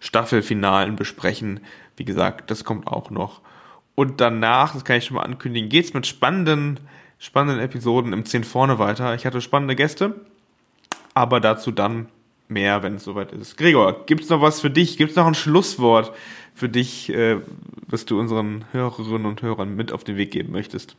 [0.00, 1.60] Staffelfinalen besprechen.
[1.96, 3.40] Wie gesagt, das kommt auch noch.
[3.94, 6.80] Und danach, das kann ich schon mal ankündigen, geht's mit spannenden
[7.18, 9.14] spannenden Episoden im 10 vorne weiter.
[9.14, 10.14] Ich hatte spannende Gäste,
[11.14, 12.08] aber dazu dann
[12.48, 13.56] mehr, wenn es soweit ist.
[13.56, 14.96] Gregor, gibt's noch was für dich?
[14.98, 16.12] Gibt's noch ein Schlusswort
[16.54, 17.38] für dich, äh,
[17.86, 20.96] was du unseren Hörerinnen und Hörern mit auf den Weg geben möchtest?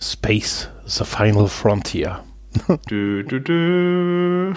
[0.00, 2.24] Space, the final frontier.
[2.90, 4.54] dö, dö, dö.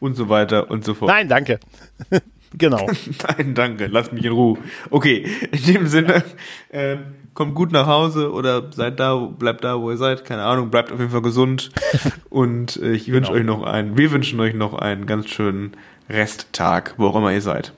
[0.00, 1.10] und so weiter und so fort.
[1.10, 1.58] Nein, danke.
[2.52, 2.86] genau.
[3.38, 3.86] Nein, danke.
[3.86, 4.58] Lass mich in Ruhe.
[4.90, 6.24] Okay, in dem Sinne,
[6.68, 6.96] äh,
[7.36, 10.24] kommt gut nach Hause oder seid da, bleibt da, wo ihr seid.
[10.24, 11.70] Keine Ahnung, bleibt auf jeden Fall gesund.
[12.30, 13.54] Und äh, ich wünsche genau.
[13.54, 15.72] euch noch einen, wir wünschen euch noch einen ganz schönen
[16.08, 17.72] Resttag, wo auch immer ihr seid.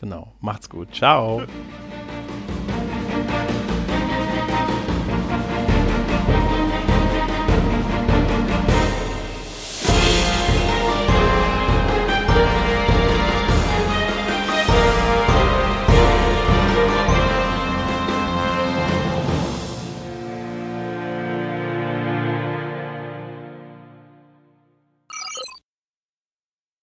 [0.00, 0.94] Genau, macht's gut.
[0.94, 1.42] Ciao.